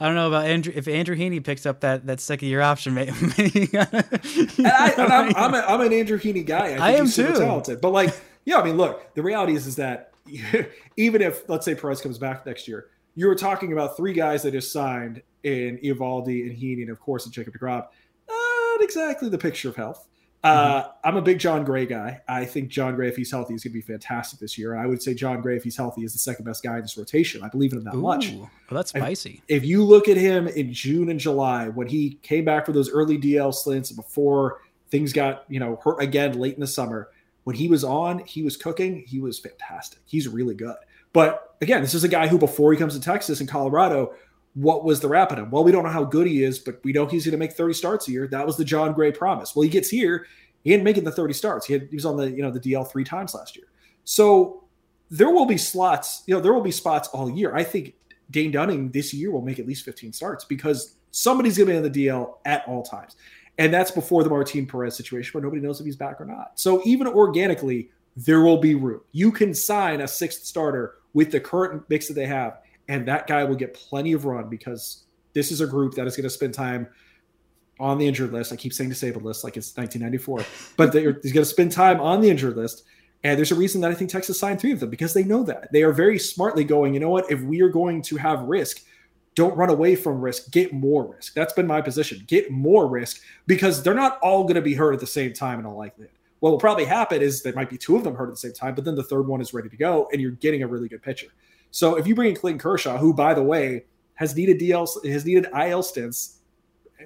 I 0.00 0.06
don't 0.06 0.16
know 0.16 0.26
about 0.26 0.46
Andrew. 0.46 0.72
If 0.74 0.88
Andrew 0.88 1.16
Heaney 1.16 1.42
picks 1.42 1.64
up 1.64 1.80
that 1.80 2.06
that 2.06 2.20
second 2.20 2.48
year 2.48 2.60
option, 2.60 2.94
maybe. 2.94 3.68
and 3.72 4.66
I, 4.66 4.94
am 4.96 5.36
I'm, 5.36 5.54
a, 5.54 5.58
I'm 5.58 5.80
an 5.80 5.92
Andrew 5.92 6.18
Heaney 6.18 6.44
guy. 6.44 6.64
I, 6.64 6.68
think 6.68 6.80
I 6.80 6.90
am 6.92 7.04
he's 7.04 7.14
too. 7.14 7.32
Talented, 7.34 7.80
but 7.80 7.90
like, 7.90 8.20
yeah, 8.44 8.58
I 8.58 8.64
mean, 8.64 8.76
look, 8.76 9.14
the 9.14 9.22
reality 9.22 9.54
is 9.54 9.68
is 9.68 9.76
that 9.76 10.10
even 10.96 11.22
if 11.22 11.48
let's 11.48 11.64
say 11.64 11.76
Perez 11.76 12.00
comes 12.00 12.18
back 12.18 12.44
next 12.44 12.66
year, 12.66 12.88
you 13.14 13.28
were 13.28 13.36
talking 13.36 13.72
about 13.72 13.96
three 13.96 14.12
guys 14.12 14.42
that 14.42 14.50
just 14.50 14.72
signed 14.72 15.22
in 15.44 15.78
Eovaldi 15.78 16.48
and 16.48 16.58
Heaney, 16.58 16.82
and 16.82 16.90
of 16.90 16.98
course, 16.98 17.26
in 17.26 17.32
Jacob 17.32 17.54
Degrom. 17.54 17.86
Not 18.28 18.82
exactly 18.82 19.28
the 19.28 19.38
picture 19.38 19.68
of 19.68 19.76
health. 19.76 20.08
Uh, 20.44 20.82
mm-hmm. 20.82 20.90
I'm 21.04 21.16
a 21.16 21.22
big 21.22 21.38
Jon 21.38 21.64
Gray 21.64 21.86
guy. 21.86 22.20
I 22.28 22.44
think 22.44 22.68
Jon 22.68 22.94
Gray, 22.94 23.08
if 23.08 23.16
he's 23.16 23.30
healthy, 23.30 23.54
is 23.54 23.64
going 23.64 23.72
to 23.72 23.74
be 23.74 23.80
fantastic 23.80 24.38
this 24.38 24.58
year. 24.58 24.76
I 24.76 24.84
would 24.84 25.02
say 25.02 25.14
Jon 25.14 25.40
Gray, 25.40 25.56
if 25.56 25.64
he's 25.64 25.76
healthy, 25.76 26.02
is 26.04 26.12
the 26.12 26.18
second 26.18 26.44
best 26.44 26.62
guy 26.62 26.76
in 26.76 26.82
this 26.82 26.98
rotation. 26.98 27.42
I 27.42 27.48
believe 27.48 27.72
in 27.72 27.78
him 27.78 27.84
that 27.84 27.94
Ooh, 27.94 28.02
much. 28.02 28.32
Well, 28.32 28.50
that's 28.70 28.90
spicy. 28.90 29.42
If, 29.48 29.62
if 29.62 29.68
you 29.68 29.82
look 29.82 30.06
at 30.06 30.18
him 30.18 30.46
in 30.46 30.70
June 30.70 31.08
and 31.08 31.18
July, 31.18 31.68
when 31.68 31.86
he 31.86 32.18
came 32.22 32.44
back 32.44 32.66
for 32.66 32.72
those 32.72 32.90
early 32.90 33.18
DL 33.18 33.54
slints 33.54 33.90
before 33.90 34.60
things 34.90 35.14
got 35.14 35.44
you 35.48 35.58
know 35.58 35.80
hurt 35.82 36.02
again 36.02 36.38
late 36.38 36.54
in 36.54 36.60
the 36.60 36.66
summer, 36.66 37.08
when 37.44 37.56
he 37.56 37.66
was 37.66 37.82
on, 37.82 38.18
he 38.18 38.42
was 38.42 38.58
cooking. 38.58 39.02
He 39.06 39.20
was 39.20 39.38
fantastic. 39.38 40.00
He's 40.04 40.28
really 40.28 40.54
good. 40.54 40.76
But 41.14 41.56
again, 41.62 41.80
this 41.80 41.94
is 41.94 42.04
a 42.04 42.08
guy 42.08 42.26
who, 42.26 42.36
before 42.36 42.70
he 42.70 42.78
comes 42.78 42.94
to 42.94 43.00
Texas 43.00 43.40
and 43.40 43.48
Colorado, 43.48 44.14
what 44.54 44.84
was 44.84 45.00
the 45.00 45.08
rap 45.08 45.32
on 45.32 45.38
him? 45.38 45.50
Well, 45.50 45.64
we 45.64 45.72
don't 45.72 45.82
know 45.82 45.90
how 45.90 46.04
good 46.04 46.26
he 46.26 46.44
is, 46.44 46.58
but 46.58 46.80
we 46.84 46.92
know 46.92 47.06
he's 47.06 47.24
going 47.24 47.32
to 47.32 47.38
make 47.38 47.52
30 47.52 47.74
starts 47.74 48.08
a 48.08 48.12
year. 48.12 48.28
That 48.28 48.46
was 48.46 48.56
the 48.56 48.64
Jon 48.64 48.92
Gray 48.92 49.10
promise. 49.12 49.54
Well, 49.54 49.62
he 49.62 49.68
gets 49.68 49.88
here 49.88 50.26
he 50.64 50.70
didn't 50.70 50.84
make 50.84 50.96
it 50.96 51.04
the 51.04 51.12
30 51.12 51.34
starts. 51.34 51.66
He, 51.66 51.74
had, 51.74 51.88
he 51.90 51.94
was 51.94 52.06
on 52.06 52.16
the 52.16 52.30
you 52.30 52.42
know 52.42 52.50
the 52.50 52.58
DL 52.58 52.90
three 52.90 53.04
times 53.04 53.34
last 53.34 53.54
year. 53.56 53.66
So 54.04 54.64
there 55.10 55.30
will 55.30 55.46
be 55.46 55.58
slots. 55.58 56.22
You 56.26 56.34
know 56.34 56.40
there 56.40 56.52
will 56.54 56.62
be 56.62 56.72
spots 56.72 57.08
all 57.08 57.30
year. 57.30 57.54
I 57.54 57.62
think 57.62 57.94
Dane 58.30 58.50
Dunning 58.50 58.90
this 58.90 59.14
year 59.14 59.30
will 59.30 59.42
make 59.42 59.58
at 59.58 59.66
least 59.66 59.84
15 59.84 60.12
starts 60.12 60.44
because 60.44 60.96
somebody's 61.10 61.56
going 61.56 61.68
to 61.68 61.72
be 61.72 61.76
on 61.76 61.92
the 61.92 62.06
DL 62.06 62.38
at 62.46 62.66
all 62.66 62.82
times, 62.82 63.16
and 63.58 63.72
that's 63.72 63.90
before 63.90 64.24
the 64.24 64.30
Martin 64.30 64.66
Perez 64.66 64.96
situation 64.96 65.32
where 65.32 65.42
nobody 65.42 65.60
knows 65.60 65.78
if 65.78 65.86
he's 65.86 65.96
back 65.96 66.20
or 66.20 66.24
not. 66.24 66.52
So 66.58 66.82
even 66.86 67.06
organically, 67.06 67.90
there 68.16 68.40
will 68.40 68.58
be 68.58 68.74
room. 68.74 69.02
You 69.12 69.30
can 69.30 69.54
sign 69.54 70.00
a 70.00 70.08
sixth 70.08 70.44
starter 70.44 70.94
with 71.12 71.30
the 71.30 71.40
current 71.40 71.84
mix 71.90 72.08
that 72.08 72.14
they 72.14 72.26
have, 72.26 72.58
and 72.88 73.06
that 73.08 73.26
guy 73.26 73.44
will 73.44 73.56
get 73.56 73.74
plenty 73.74 74.12
of 74.12 74.24
run 74.24 74.48
because 74.48 75.04
this 75.32 75.50
is 75.50 75.60
a 75.60 75.66
group 75.66 75.94
that 75.94 76.06
is 76.06 76.16
going 76.16 76.24
to 76.24 76.30
spend 76.30 76.54
time 76.54 76.86
on 77.80 77.98
the 77.98 78.06
injured 78.06 78.32
list. 78.32 78.52
I 78.52 78.56
keep 78.56 78.72
saying 78.72 78.90
disabled 78.90 79.24
list 79.24 79.44
like 79.44 79.56
it's 79.56 79.76
1994, 79.76 80.44
but 80.76 80.94
he's 81.22 81.32
going 81.32 81.44
to 81.44 81.44
spend 81.44 81.72
time 81.72 82.00
on 82.00 82.20
the 82.20 82.30
injured 82.30 82.56
list. 82.56 82.84
And 83.22 83.38
there's 83.38 83.52
a 83.52 83.56
reason 83.56 83.80
that 83.80 83.90
I 83.90 83.94
think 83.94 84.10
Texas 84.10 84.38
signed 84.38 84.60
three 84.60 84.72
of 84.72 84.80
them 84.80 84.90
because 84.90 85.14
they 85.14 85.24
know 85.24 85.42
that 85.44 85.72
they 85.72 85.82
are 85.82 85.92
very 85.92 86.18
smartly 86.18 86.62
going. 86.62 86.92
You 86.92 87.00
know 87.00 87.08
what? 87.08 87.30
If 87.30 87.40
we 87.40 87.62
are 87.62 87.70
going 87.70 88.02
to 88.02 88.16
have 88.16 88.42
risk, 88.42 88.82
don't 89.34 89.56
run 89.56 89.70
away 89.70 89.96
from 89.96 90.20
risk, 90.20 90.50
get 90.52 90.72
more 90.72 91.12
risk. 91.12 91.34
That's 91.34 91.54
been 91.54 91.66
my 91.66 91.80
position. 91.80 92.22
Get 92.26 92.50
more 92.50 92.86
risk 92.86 93.22
because 93.46 93.82
they're 93.82 93.94
not 93.94 94.18
all 94.20 94.42
going 94.42 94.56
to 94.56 94.62
be 94.62 94.74
hurt 94.74 94.92
at 94.92 95.00
the 95.00 95.06
same 95.06 95.32
time 95.32 95.58
in 95.58 95.66
all 95.66 95.76
likelihood. 95.76 96.12
What 96.40 96.50
will 96.50 96.58
probably 96.58 96.84
happen 96.84 97.22
is 97.22 97.42
there 97.42 97.54
might 97.54 97.70
be 97.70 97.78
two 97.78 97.96
of 97.96 98.04
them 98.04 98.14
hurt 98.14 98.28
at 98.28 98.32
the 98.32 98.36
same 98.36 98.52
time, 98.52 98.74
but 98.74 98.84
then 98.84 98.94
the 98.94 99.02
third 99.02 99.26
one 99.26 99.40
is 99.40 99.54
ready 99.54 99.70
to 99.70 99.76
go 99.76 100.08
and 100.12 100.20
you're 100.20 100.32
getting 100.32 100.62
a 100.62 100.66
really 100.66 100.88
good 100.88 101.02
pitcher. 101.02 101.28
So 101.74 101.96
if 101.96 102.06
you 102.06 102.14
bring 102.14 102.28
in 102.28 102.36
Clayton 102.36 102.60
Kershaw, 102.60 102.98
who 102.98 103.12
by 103.12 103.34
the 103.34 103.42
way 103.42 103.86
has 104.14 104.36
needed 104.36 104.60
DL 104.60 104.86
has 105.10 105.26
needed 105.26 105.48
IL 105.52 105.82
stints 105.82 106.38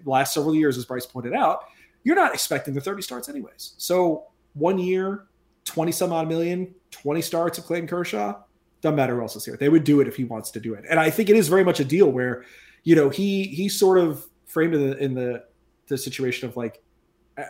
last 0.04 0.34
several 0.34 0.54
years, 0.54 0.76
as 0.76 0.84
Brice 0.84 1.06
pointed 1.06 1.32
out, 1.32 1.64
you're 2.04 2.14
not 2.14 2.34
expecting 2.34 2.74
the 2.74 2.80
30 2.82 3.00
starts 3.00 3.30
anyways. 3.30 3.72
So 3.78 4.26
one 4.52 4.78
year, 4.78 5.24
20 5.64 5.90
some 5.90 6.12
odd 6.12 6.28
million, 6.28 6.74
20 6.90 7.22
starts 7.22 7.56
of 7.56 7.64
Clayton 7.64 7.88
Kershaw, 7.88 8.42
doesn't 8.82 8.94
matter 8.94 9.14
who 9.14 9.22
else 9.22 9.36
is 9.36 9.44
here. 9.46 9.56
They 9.56 9.70
would 9.70 9.84
do 9.84 10.02
it 10.02 10.06
if 10.06 10.16
he 10.16 10.24
wants 10.24 10.50
to 10.50 10.60
do 10.60 10.74
it. 10.74 10.84
And 10.90 11.00
I 11.00 11.08
think 11.08 11.30
it 11.30 11.36
is 11.36 11.48
very 11.48 11.64
much 11.64 11.80
a 11.80 11.84
deal 11.84 12.12
where, 12.12 12.44
you 12.84 12.94
know, 12.94 13.08
he 13.08 13.44
he 13.44 13.70
sort 13.70 13.98
of 13.98 14.26
framed 14.44 14.74
in 14.74 14.90
the 14.90 14.98
in 14.98 15.14
the 15.14 15.44
the 15.86 15.96
situation 15.96 16.46
of 16.46 16.58
like, 16.58 16.82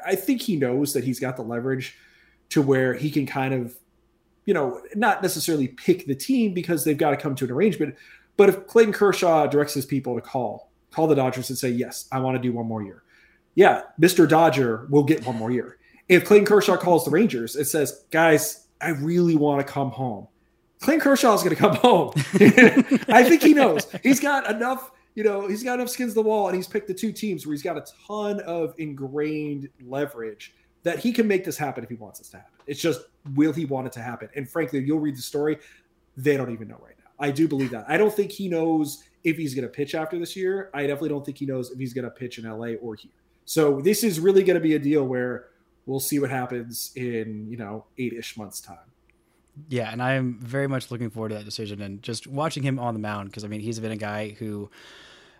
I 0.06 0.14
think 0.14 0.40
he 0.40 0.54
knows 0.54 0.92
that 0.92 1.02
he's 1.02 1.18
got 1.18 1.34
the 1.34 1.42
leverage 1.42 1.98
to 2.50 2.62
where 2.62 2.94
he 2.94 3.10
can 3.10 3.26
kind 3.26 3.52
of, 3.52 3.74
you 4.48 4.54
know, 4.54 4.80
not 4.94 5.20
necessarily 5.22 5.68
pick 5.68 6.06
the 6.06 6.14
team 6.14 6.54
because 6.54 6.82
they've 6.82 6.96
got 6.96 7.10
to 7.10 7.18
come 7.18 7.34
to 7.34 7.44
an 7.44 7.50
arrangement. 7.50 7.94
But 8.38 8.48
if 8.48 8.66
Clayton 8.66 8.94
Kershaw 8.94 9.46
directs 9.46 9.74
his 9.74 9.84
people 9.84 10.14
to 10.14 10.22
call, 10.22 10.70
call 10.90 11.06
the 11.06 11.14
Dodgers 11.14 11.50
and 11.50 11.58
say, 11.58 11.68
yes, 11.68 12.08
I 12.10 12.18
want 12.20 12.36
to 12.36 12.40
do 12.40 12.54
one 12.54 12.64
more 12.64 12.82
year. 12.82 13.02
Yeah, 13.56 13.82
Mr. 14.00 14.26
Dodger 14.26 14.86
will 14.88 15.04
get 15.04 15.26
one 15.26 15.36
more 15.36 15.50
year. 15.50 15.76
If 16.08 16.24
Clayton 16.24 16.46
Kershaw 16.46 16.78
calls 16.78 17.04
the 17.04 17.10
Rangers, 17.10 17.56
it 17.56 17.66
says, 17.66 18.06
guys, 18.10 18.66
I 18.80 18.92
really 18.92 19.36
want 19.36 19.66
to 19.66 19.70
come 19.70 19.90
home 19.90 20.28
Clayton 20.80 21.00
Kershaw 21.02 21.34
is 21.34 21.42
going 21.42 21.54
to 21.54 21.60
come 21.60 21.74
home. 21.74 22.12
I 23.08 23.24
think 23.24 23.42
he 23.42 23.52
knows. 23.52 23.86
He's 24.02 24.20
got 24.20 24.50
enough, 24.50 24.92
you 25.14 25.24
know, 25.24 25.46
he's 25.46 25.62
got 25.62 25.74
enough 25.74 25.90
skins 25.90 26.14
the 26.14 26.22
wall, 26.22 26.48
and 26.48 26.56
he's 26.56 26.68
picked 26.68 26.88
the 26.88 26.94
two 26.94 27.12
teams 27.12 27.46
where 27.46 27.52
he's 27.52 27.62
got 27.62 27.76
a 27.76 27.84
ton 28.06 28.40
of 28.40 28.74
ingrained 28.78 29.68
leverage 29.84 30.54
that 30.84 30.98
he 30.98 31.12
can 31.12 31.26
make 31.26 31.44
this 31.44 31.58
happen 31.58 31.82
if 31.82 31.90
he 31.90 31.96
wants 31.96 32.20
this 32.20 32.28
to 32.30 32.36
happen. 32.38 32.52
It's 32.66 32.80
just, 32.80 33.00
will 33.34 33.52
he 33.52 33.64
want 33.64 33.86
it 33.86 33.92
to 33.94 34.00
happen? 34.00 34.28
And 34.34 34.48
frankly, 34.48 34.80
you'll 34.80 35.00
read 35.00 35.16
the 35.16 35.22
story, 35.22 35.58
they 36.16 36.36
don't 36.36 36.52
even 36.52 36.68
know 36.68 36.80
right 36.82 36.94
now. 36.98 37.10
I 37.18 37.30
do 37.30 37.48
believe 37.48 37.70
that. 37.70 37.84
I 37.88 37.96
don't 37.96 38.12
think 38.12 38.30
he 38.30 38.48
knows 38.48 39.04
if 39.24 39.36
he's 39.36 39.54
going 39.54 39.66
to 39.66 39.72
pitch 39.72 39.94
after 39.94 40.18
this 40.18 40.36
year. 40.36 40.70
I 40.74 40.82
definitely 40.82 41.10
don't 41.10 41.24
think 41.24 41.38
he 41.38 41.46
knows 41.46 41.70
if 41.70 41.78
he's 41.78 41.92
going 41.92 42.04
to 42.04 42.10
pitch 42.10 42.38
in 42.38 42.44
LA 42.44 42.74
or 42.80 42.94
here. 42.94 43.10
So 43.44 43.80
this 43.80 44.04
is 44.04 44.20
really 44.20 44.42
going 44.42 44.54
to 44.54 44.60
be 44.60 44.74
a 44.74 44.78
deal 44.78 45.04
where 45.04 45.46
we'll 45.86 46.00
see 46.00 46.18
what 46.18 46.30
happens 46.30 46.92
in, 46.94 47.46
you 47.48 47.56
know, 47.56 47.86
eight 47.96 48.12
ish 48.12 48.36
months' 48.36 48.60
time. 48.60 48.78
Yeah, 49.68 49.90
and 49.90 50.02
I'm 50.02 50.38
very 50.38 50.68
much 50.68 50.90
looking 50.90 51.10
forward 51.10 51.30
to 51.30 51.36
that 51.36 51.44
decision 51.44 51.80
and 51.82 52.02
just 52.02 52.26
watching 52.26 52.62
him 52.62 52.78
on 52.78 52.94
the 52.94 53.00
mound 53.00 53.30
because 53.30 53.44
I 53.44 53.48
mean 53.48 53.60
he's 53.60 53.80
been 53.80 53.90
a 53.90 53.96
guy 53.96 54.36
who, 54.38 54.70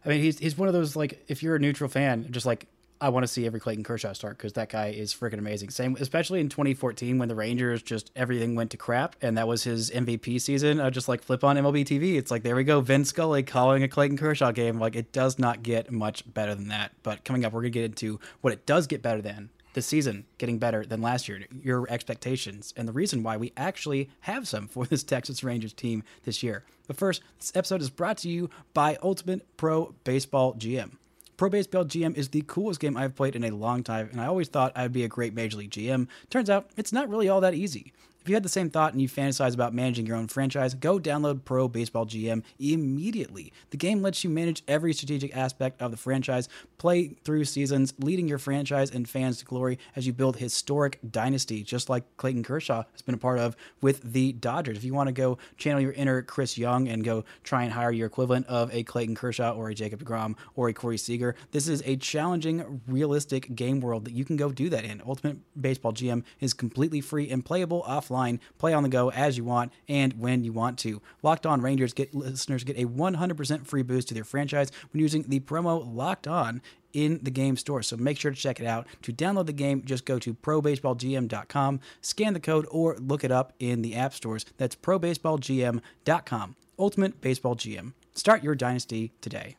I 0.05 0.09
mean 0.09 0.21
he's 0.21 0.39
he's 0.39 0.59
one 0.59 0.67
of 0.67 0.75
those 0.75 0.97
like 0.97 1.23
if 1.29 1.43
you're 1.43 1.55
a 1.55 1.61
neutral 1.61 1.89
fan, 1.89 2.27
just 2.31 2.47
like 2.47 2.67
I 3.01 3.11
want 3.11 3.25
to 3.25 3.29
see 3.29 3.47
every 3.47 3.61
Clayton 3.61 3.85
Kershaw 3.85 4.13
start 4.13 4.39
because 4.39 4.55
that 4.55 4.71
guy 4.71 4.89
is 4.89 5.15
freaking 5.15 5.39
amazing. 5.39 5.71
Same, 5.71 5.97
especially 6.01 6.41
in 6.41 6.49
2014 6.49 7.19
when 7.19 7.29
the 7.29 7.35
Rangers 7.35 7.83
just 7.83 8.11
everything 8.17 8.55
went 8.55 8.71
to 8.73 8.77
crap, 8.77 9.15
and 9.23 9.39
that 9.39 9.47
was 9.47 9.63
his 9.65 9.91
MVP 9.91 10.41
season. 10.41 10.81
I 10.81 10.91
just 10.91 11.09
like 11.09 11.23
flip 11.23 11.45
on 11.45 11.57
MLB 11.57 11.85
TV. 11.85 12.17
It's 12.17 12.31
like 12.31 12.43
there 12.43 12.57
we 12.57 12.65
go, 12.65 12.81
Vin 12.81 13.05
Scully 13.05 13.43
calling 13.43 13.83
a 13.83 13.89
Clayton 13.89 14.19
Kershaw 14.19 14.51
game. 14.51 14.81
Like 14.81 14.97
it 14.97 15.13
does 15.13 15.39
not 15.39 15.63
get 15.63 15.93
much 15.93 16.25
better 16.33 16.55
than 16.55 16.69
that. 16.69 16.93
But 17.03 17.25
coming 17.25 17.45
up, 17.45 17.53
we're 17.53 17.63
gonna 17.63 17.71
get 17.71 17.85
into 17.85 18.19
what 18.41 18.53
it 18.53 18.67
does 18.67 18.87
get 18.87 19.01
better 19.01 19.23
than, 19.23 19.51
this 19.75 19.87
season 19.87 20.25
getting 20.39 20.59
better 20.59 20.85
than 20.85 21.01
last 21.01 21.29
year, 21.29 21.45
your 21.63 21.87
expectations, 21.89 22.75
and 22.77 22.89
the 22.89 22.93
reason 22.93 23.23
why 23.23 23.37
we 23.37 23.53
actually 23.57 24.11
have 24.21 24.49
some 24.49 24.67
for 24.67 24.87
this 24.87 25.05
Texas 25.05 25.45
Rangers 25.45 25.73
team 25.73 26.03
this 26.25 26.43
year. 26.43 26.65
But 26.89 26.97
first, 26.97 27.23
this 27.39 27.53
episode 27.55 27.81
is 27.81 27.91
brought 27.91 28.19
to 28.19 28.29
you 28.29 28.51
by 28.75 28.99
Ultimate 29.03 29.47
Pro 29.57 29.95
Baseball 30.03 30.55
GM. 30.55 30.97
Pro 31.39 31.49
Baseball 31.49 31.85
GM 31.85 32.17
is 32.17 32.31
the 32.31 32.43
coolest 32.49 32.81
game 32.81 32.97
I've 32.97 33.15
played 33.15 33.37
in 33.37 33.45
a 33.45 33.51
long 33.51 33.85
time, 33.85 34.09
and 34.11 34.21
I 34.21 34.27
always 34.27 34.49
thought 34.49 34.73
I'd 34.75 34.93
be 34.93 35.05
a 35.05 35.09
great 35.09 35.35
Major 35.35 35.59
League 35.59 35.71
GM. 35.71 36.09
Turns 36.31 36.51
out 36.51 36.69
it's 36.77 36.93
not 36.93 37.09
really 37.09 37.29
all 37.29 37.41
that 37.41 37.55
easy. 37.55 37.93
If 38.21 38.29
you 38.29 38.35
had 38.35 38.43
the 38.43 38.51
same 38.51 38.69
thought 38.69 38.93
and 38.93 39.01
you 39.01 39.09
fantasize 39.09 39.55
about 39.55 39.73
managing 39.73 40.05
your 40.05 40.17
own 40.17 40.29
franchise, 40.29 40.75
go 40.75 40.99
download 40.99 41.47
Pro 41.47 41.67
Baseball 41.67 42.05
GM 42.05 42.43
immediately. 42.59 43.55
The 43.71 43.79
game 43.79 44.03
lets 44.03 44.23
you 44.23 44.29
manage 44.29 44.63
every 44.69 44.93
strategic 44.93 45.35
aspect 45.35 45.81
of 45.81 45.93
the 45.93 45.97
franchise, 45.97 46.47
play 46.77 47.17
through 47.25 47.47
seasons, 47.47 47.95
leading 47.99 48.29
your 48.29 48.37
franchise 48.39 48.91
and 48.91 49.09
fans 49.09 49.39
to 49.39 49.47
glory 49.47 49.79
as 49.97 50.07
you 50.07 50.13
build 50.13 50.37
historic 50.37 50.99
dynasty, 51.11 51.63
just 51.63 51.89
like 51.89 52.05
Clayton 52.19 52.43
Kershaw 52.43 52.85
has 52.93 53.01
been 53.01 53.15
a 53.15 53.19
part 53.19 53.39
of 53.39 53.57
with 53.81 54.13
the 54.13 54.33
Dodgers. 54.33 54.77
If 54.77 54.85
you 54.85 54.93
want 54.93 55.09
to 55.09 55.13
go 55.13 55.39
channel 55.57 55.81
your 55.81 55.93
inner 55.93 56.21
Chris 56.21 56.59
Young 56.59 56.87
and 56.87 57.03
go 57.03 57.25
try 57.45 57.63
and 57.63 57.73
hire 57.73 57.93
your 57.93 58.09
equivalent 58.09 58.47
of 58.47 58.75
a 58.75 58.83
Clayton 58.83 59.15
Kershaw 59.15 59.53
or 59.53 59.71
a 59.71 59.75
Jacob 59.75 60.05
DeGrom 60.05 60.37
or 60.55 60.69
a 60.69 60.75
Corey 60.75 60.99
Seager, 60.99 61.35
this 61.53 61.67
is 61.67 61.83
a 61.87 61.97
challenging, 61.97 62.83
realistic 62.87 63.55
game 63.55 63.81
world 63.81 64.05
that 64.05 64.13
you 64.13 64.27
can 64.27 64.37
go 64.37 64.53
do 64.53 64.69
that 64.69 64.85
in. 64.85 65.01
Ultimate 65.07 65.39
Baseball 65.59 65.95
GM 65.95 66.25
is 66.41 66.53
completely 66.53 67.01
free 67.01 67.31
and 67.31 67.43
playable 67.43 67.85
offline 67.89 68.08
offline, 68.09 68.39
play 68.59 68.73
on 68.73 68.83
the 68.83 68.89
go 68.89 69.11
as 69.11 69.37
you 69.37 69.45
want 69.45 69.73
and 69.89 70.15
when 70.15 70.45
you 70.45 70.53
want 70.53 70.79
to. 70.81 71.01
Locked 71.23 71.47
On 71.47 71.61
Rangers 71.61 71.93
get 71.93 72.15
listeners 72.15 72.65
get 72.65 72.79
a 72.79 72.87
100% 72.87 73.67
free 73.67 73.83
boost 73.83 74.09
to 74.09 74.15
their 74.15 74.25
franchise 74.25 74.71
when 74.93 75.01
using 75.01 75.23
the 75.23 75.41
promo 75.41 75.95
Locked 75.95 76.27
On 76.27 76.61
in 76.93 77.21
the 77.23 77.31
game 77.31 77.57
store. 77.57 77.83
So 77.83 77.97
make 77.97 78.19
sure 78.19 78.31
to 78.31 78.37
check 78.37 78.61
it 78.61 78.67
out. 78.67 78.87
To 79.03 79.13
download 79.13 79.47
the 79.47 79.53
game, 79.53 79.85
just 79.85 80.05
go 80.05 80.19
to 80.19 80.35
probaseballgm.com, 80.35 81.81
scan 82.01 82.33
the 82.33 82.41
code, 82.41 82.67
or 82.71 82.97
look 82.97 83.25
it 83.25 83.31
up 83.31 83.53
in 83.59 83.83
the 83.83 83.95
app 83.95 84.15
stores. 84.15 84.47
That's 84.57 84.77
probaseballgm.com. 84.77 86.57
Ultimate 86.79 87.21
Baseball 87.21 87.57
GM. 87.57 87.93
Start 88.15 88.43
your 88.43 88.55
dynasty 88.55 89.13
today. 89.21 89.57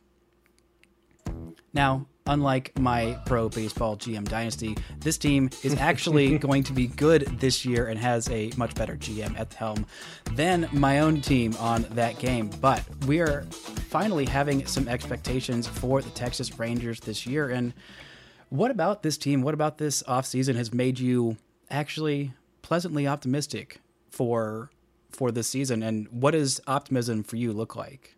Now, 1.72 2.06
unlike 2.26 2.78
my 2.78 3.18
pro 3.26 3.48
baseball 3.48 3.96
GM 3.96 4.28
dynasty, 4.28 4.76
this 4.98 5.18
team 5.18 5.50
is 5.62 5.74
actually 5.76 6.38
going 6.46 6.62
to 6.64 6.72
be 6.72 6.86
good 6.86 7.22
this 7.40 7.64
year 7.64 7.86
and 7.86 7.98
has 7.98 8.28
a 8.30 8.50
much 8.56 8.74
better 8.74 8.96
GM 8.96 9.38
at 9.38 9.50
the 9.50 9.56
helm 9.56 9.86
than 10.32 10.68
my 10.72 11.00
own 11.00 11.20
team 11.20 11.54
on 11.58 11.82
that 11.90 12.18
game. 12.18 12.50
But 12.60 12.82
we 13.06 13.20
are 13.20 13.42
finally 13.88 14.26
having 14.26 14.66
some 14.66 14.88
expectations 14.88 15.66
for 15.66 16.02
the 16.02 16.10
Texas 16.10 16.58
Rangers 16.58 17.00
this 17.00 17.26
year. 17.26 17.48
And 17.48 17.74
what 18.48 18.70
about 18.70 19.02
this 19.02 19.16
team? 19.16 19.42
What 19.42 19.54
about 19.54 19.78
this 19.78 20.02
offseason 20.04 20.54
has 20.56 20.72
made 20.72 20.98
you 20.98 21.36
actually 21.70 22.32
pleasantly 22.62 23.06
optimistic 23.06 23.80
for 24.10 24.70
for 25.10 25.32
this 25.32 25.48
season? 25.48 25.82
And 25.82 26.08
what 26.08 26.32
does 26.32 26.60
optimism 26.66 27.22
for 27.22 27.36
you 27.36 27.52
look 27.52 27.74
like? 27.74 28.16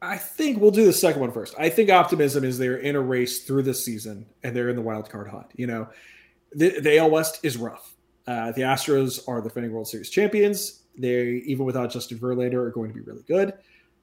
I 0.00 0.16
think 0.16 0.60
we'll 0.60 0.70
do 0.70 0.84
the 0.84 0.92
second 0.92 1.20
one 1.20 1.32
first. 1.32 1.54
I 1.58 1.68
think 1.68 1.90
optimism 1.90 2.44
is 2.44 2.56
they're 2.56 2.78
in 2.78 2.94
a 2.94 3.00
race 3.00 3.44
through 3.44 3.64
this 3.64 3.84
season 3.84 4.26
and 4.42 4.54
they're 4.54 4.68
in 4.68 4.76
the 4.76 4.82
wild 4.82 5.10
card 5.10 5.28
hunt. 5.28 5.46
You 5.56 5.66
know, 5.66 5.88
the, 6.52 6.80
the 6.80 6.98
AL 6.98 7.10
West 7.10 7.40
is 7.42 7.56
rough. 7.56 7.94
Uh, 8.26 8.52
the 8.52 8.62
Astros 8.62 9.26
are 9.26 9.40
the 9.40 9.48
defending 9.48 9.72
World 9.72 9.88
Series 9.88 10.10
champions. 10.10 10.82
They, 10.96 11.42
even 11.46 11.64
without 11.64 11.90
Justin 11.90 12.18
Verlander, 12.18 12.54
are 12.54 12.70
going 12.70 12.90
to 12.90 12.94
be 12.94 13.00
really 13.00 13.24
good. 13.26 13.54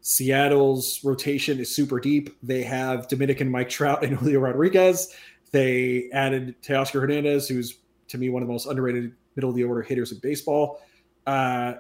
Seattle's 0.02 1.04
rotation 1.04 1.60
is 1.60 1.74
super 1.74 2.00
deep. 2.00 2.36
They 2.44 2.64
have 2.64 3.08
Dominican 3.08 3.50
Mike 3.50 3.70
Trout 3.70 4.04
and 4.04 4.16
Julio 4.18 4.40
Rodriguez. 4.40 5.14
They 5.52 6.10
added 6.12 6.62
Teoscar 6.62 7.02
Hernandez, 7.02 7.48
who's 7.48 7.78
to 8.10 8.18
me 8.18 8.30
one 8.30 8.42
of 8.42 8.48
the 8.48 8.54
most 8.54 8.66
underrated 8.66 9.14
middle 9.36 9.50
of 9.50 9.56
the 9.56 9.64
order 9.64 9.82
hitters 9.82 10.12
in 10.12 10.20
baseball. 10.20 10.82
Uh, 11.26 11.76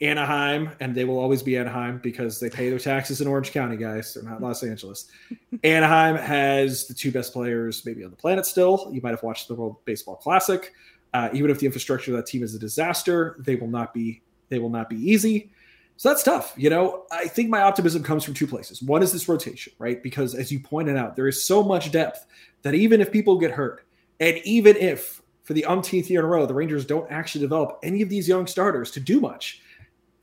Anaheim, 0.00 0.70
and 0.80 0.94
they 0.94 1.04
will 1.04 1.18
always 1.18 1.42
be 1.42 1.56
Anaheim 1.56 1.98
because 2.02 2.38
they 2.38 2.50
pay 2.50 2.68
their 2.68 2.78
taxes 2.78 3.20
in 3.20 3.26
Orange 3.26 3.52
County, 3.52 3.76
guys. 3.76 4.12
They're 4.12 4.22
not 4.22 4.42
Los 4.42 4.62
Angeles. 4.62 5.10
Anaheim 5.64 6.16
has 6.16 6.86
the 6.86 6.94
two 6.94 7.10
best 7.10 7.32
players 7.32 7.84
maybe 7.86 8.04
on 8.04 8.10
the 8.10 8.16
planet 8.16 8.44
still. 8.44 8.90
You 8.92 9.00
might 9.02 9.10
have 9.10 9.22
watched 9.22 9.48
the 9.48 9.54
World 9.54 9.76
Baseball 9.84 10.16
Classic. 10.16 10.72
Uh, 11.14 11.30
even 11.32 11.50
if 11.50 11.58
the 11.58 11.66
infrastructure 11.66 12.10
of 12.10 12.18
that 12.18 12.26
team 12.26 12.42
is 12.42 12.54
a 12.54 12.58
disaster, 12.58 13.36
they 13.38 13.56
will 13.56 13.68
not 13.68 13.94
be 13.94 14.22
they 14.48 14.58
will 14.58 14.70
not 14.70 14.90
be 14.90 14.96
easy. 14.96 15.50
So 15.96 16.10
that's 16.10 16.22
tough. 16.22 16.52
You 16.56 16.68
know, 16.68 17.04
I 17.10 17.26
think 17.26 17.48
my 17.48 17.62
optimism 17.62 18.02
comes 18.02 18.22
from 18.22 18.34
two 18.34 18.46
places. 18.46 18.82
One 18.82 19.02
is 19.02 19.12
this 19.12 19.28
rotation, 19.28 19.72
right? 19.78 20.02
Because 20.02 20.34
as 20.34 20.52
you 20.52 20.60
pointed 20.60 20.96
out, 20.96 21.16
there 21.16 21.26
is 21.26 21.42
so 21.42 21.62
much 21.62 21.90
depth 21.90 22.26
that 22.62 22.74
even 22.74 23.00
if 23.00 23.10
people 23.10 23.38
get 23.38 23.50
hurt, 23.50 23.82
and 24.20 24.38
even 24.44 24.76
if 24.76 25.22
for 25.42 25.54
the 25.54 25.64
umpteenth 25.64 26.10
year 26.10 26.20
in 26.20 26.26
a 26.26 26.28
row, 26.28 26.44
the 26.44 26.52
Rangers 26.52 26.84
don't 26.84 27.10
actually 27.10 27.40
develop 27.40 27.78
any 27.82 28.02
of 28.02 28.08
these 28.08 28.28
young 28.28 28.46
starters 28.46 28.90
to 28.90 29.00
do 29.00 29.20
much, 29.20 29.62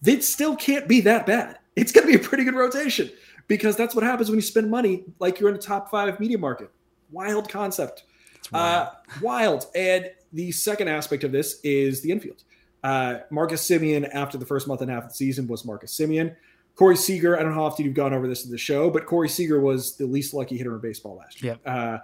it 0.05 0.23
still 0.23 0.55
can't 0.55 0.87
be 0.87 1.01
that 1.01 1.25
bad. 1.25 1.59
It's 1.75 1.91
going 1.91 2.07
to 2.07 2.17
be 2.17 2.23
a 2.23 2.27
pretty 2.27 2.43
good 2.43 2.55
rotation 2.55 3.11
because 3.47 3.75
that's 3.75 3.95
what 3.95 4.03
happens 4.03 4.29
when 4.29 4.37
you 4.37 4.41
spend 4.41 4.69
money 4.69 5.03
like 5.19 5.39
you're 5.39 5.49
in 5.49 5.55
a 5.55 5.59
top 5.59 5.89
five 5.89 6.19
media 6.19 6.37
market. 6.37 6.69
Wild 7.11 7.49
concept. 7.49 8.03
Wild. 8.51 8.87
Uh, 8.87 8.91
wild. 9.21 9.65
And 9.75 10.11
the 10.31 10.51
second 10.51 10.87
aspect 10.87 11.23
of 11.23 11.31
this 11.31 11.59
is 11.63 12.01
the 12.01 12.11
infield. 12.11 12.43
Uh, 12.83 13.19
Marcus 13.29 13.67
Semien, 13.67 14.09
after 14.13 14.37
the 14.37 14.45
first 14.45 14.67
month 14.67 14.81
and 14.81 14.91
a 14.91 14.93
half 14.93 15.03
of 15.03 15.09
the 15.09 15.15
season, 15.15 15.47
was 15.47 15.63
Marcus 15.63 15.95
Semien. 15.95 16.35
Corey 16.75 16.95
Seager, 16.97 17.37
I 17.37 17.43
don't 17.43 17.51
know 17.51 17.55
how 17.55 17.65
often 17.65 17.85
you've 17.85 17.93
gone 17.93 18.13
over 18.13 18.27
this 18.27 18.45
in 18.45 18.51
the 18.51 18.57
show, 18.57 18.89
but 18.89 19.05
Corey 19.05 19.29
Seager 19.29 19.59
was 19.59 19.95
the 19.95 20.07
least 20.07 20.33
lucky 20.33 20.57
hitter 20.57 20.73
in 20.73 20.81
baseball 20.81 21.15
last 21.15 21.41
year. 21.41 21.59
Yep. 21.63 21.75
Uh, 21.77 21.97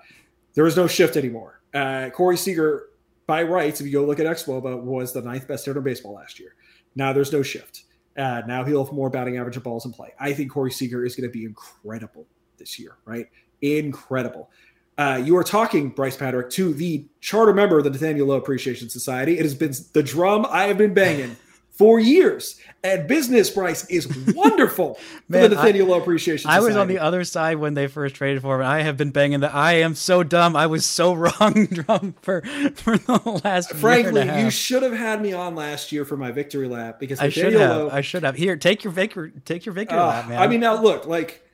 there 0.54 0.64
was 0.64 0.78
no 0.78 0.88
shift 0.88 1.18
anymore. 1.18 1.60
Uh, 1.74 2.10
Corey 2.12 2.38
Seager, 2.38 2.90
by 3.26 3.44
rights, 3.44 3.82
if 3.82 3.88
you 3.88 3.94
go 3.94 4.06
look 4.06 4.20
at 4.20 4.28
Xwoba, 4.28 4.80
was 4.80 5.12
the 5.12 5.22
ninth 5.22 5.48
best 5.48 5.66
hitter 5.66 5.80
in 5.80 5.84
baseball 5.84 6.14
last 6.14 6.40
year. 6.40 6.56
Now 6.96 7.14
there's 7.14 7.34
no 7.34 7.42
shift. 7.42 7.84
Uh, 8.20 8.42
now 8.46 8.66
he'll 8.66 8.84
have 8.84 8.94
more 8.94 9.10
batting 9.10 9.38
average 9.38 9.56
of 9.56 9.64
balls 9.64 9.86
in 9.86 9.94
play. 9.94 10.14
I 10.20 10.34
think 10.34 10.52
Corey 10.52 10.72
Seager 10.72 11.06
is 11.06 11.16
going 11.16 11.30
to 11.30 11.32
be 11.32 11.46
incredible 11.46 12.28
this 12.58 12.78
year, 12.78 12.98
right? 13.06 13.28
Incredible. 13.62 14.50
Uh, 14.98 15.22
you 15.24 15.38
are 15.38 15.44
talking, 15.46 15.90
Brice 15.90 16.18
Paterik, 16.18 16.50
to 16.52 16.74
the 16.74 17.08
charter 17.22 17.54
member 17.54 17.78
of 17.78 17.86
the 17.86 17.90
Nathaniel 17.90 18.28
Lowe 18.28 18.36
Appreciation 18.36 18.90
Society. 18.90 19.40
It 19.40 19.44
has 19.44 19.56
been 19.56 19.74
the 19.94 20.04
drum 20.04 20.46
I 20.50 20.64
have 20.64 20.78
been 20.78 20.94
banging 20.94 21.38
for 21.80 21.98
years. 21.98 22.60
And 22.84 23.08
business 23.08 23.50
price 23.50 23.86
is 23.90 24.06
wonderful 24.36 25.00
Man, 25.30 25.44
for 25.44 25.48
the 25.48 25.56
Nathaniel 25.56 25.88
Lowe 25.88 26.02
Appreciation 26.02 26.40
Society. 26.40 26.62
I 26.62 26.68
was 26.68 26.76
on 26.76 26.90
the 26.90 27.00
other 27.00 27.24
side 27.24 27.56
when 27.56 27.74
they 27.74 27.88
first 27.88 28.16
traded 28.16 28.42
for 28.42 28.60
him. 28.60 28.68
I 28.68 28.82
have 28.82 28.98
been 28.98 29.12
banging 29.12 29.40
the 29.40 29.54
I 29.54 29.74
am 29.74 29.96
so 29.96 30.22
dumb. 30.22 30.58
I 30.58 30.68
was 30.68 30.86
so 30.86 31.14
wrong 31.40 31.68
drum 31.68 32.16
for, 32.22 32.42
for 32.76 32.98
the 32.98 33.42
last 33.46 33.72
Frankly, 33.76 34.30
you 34.42 34.50
should 34.50 34.84
have 34.84 34.92
had 34.92 35.22
me 35.22 35.32
on 35.32 35.56
last 35.56 35.94
year 35.94 36.04
for 36.04 36.18
my 36.18 36.32
victory 36.32 36.68
lap 36.68 37.00
because 37.00 37.22
Nathaniel 37.22 37.48
I 37.48 37.52
should 37.52 37.62
have. 37.62 37.78
Lowe, 37.78 37.90
I 37.92 38.02
should 38.02 38.24
have. 38.24 38.36
Here, 38.36 38.58
take 38.58 38.84
your 38.84 38.92
victory 38.92 39.32
take 39.46 39.66
your 39.66 39.74
victory 39.74 40.00
uh, 40.00 40.08
lap, 40.08 40.28
man. 40.28 40.42
I 40.42 40.48
mean 40.48 40.60
now 40.60 40.82
look, 40.82 41.06
like 41.06 41.48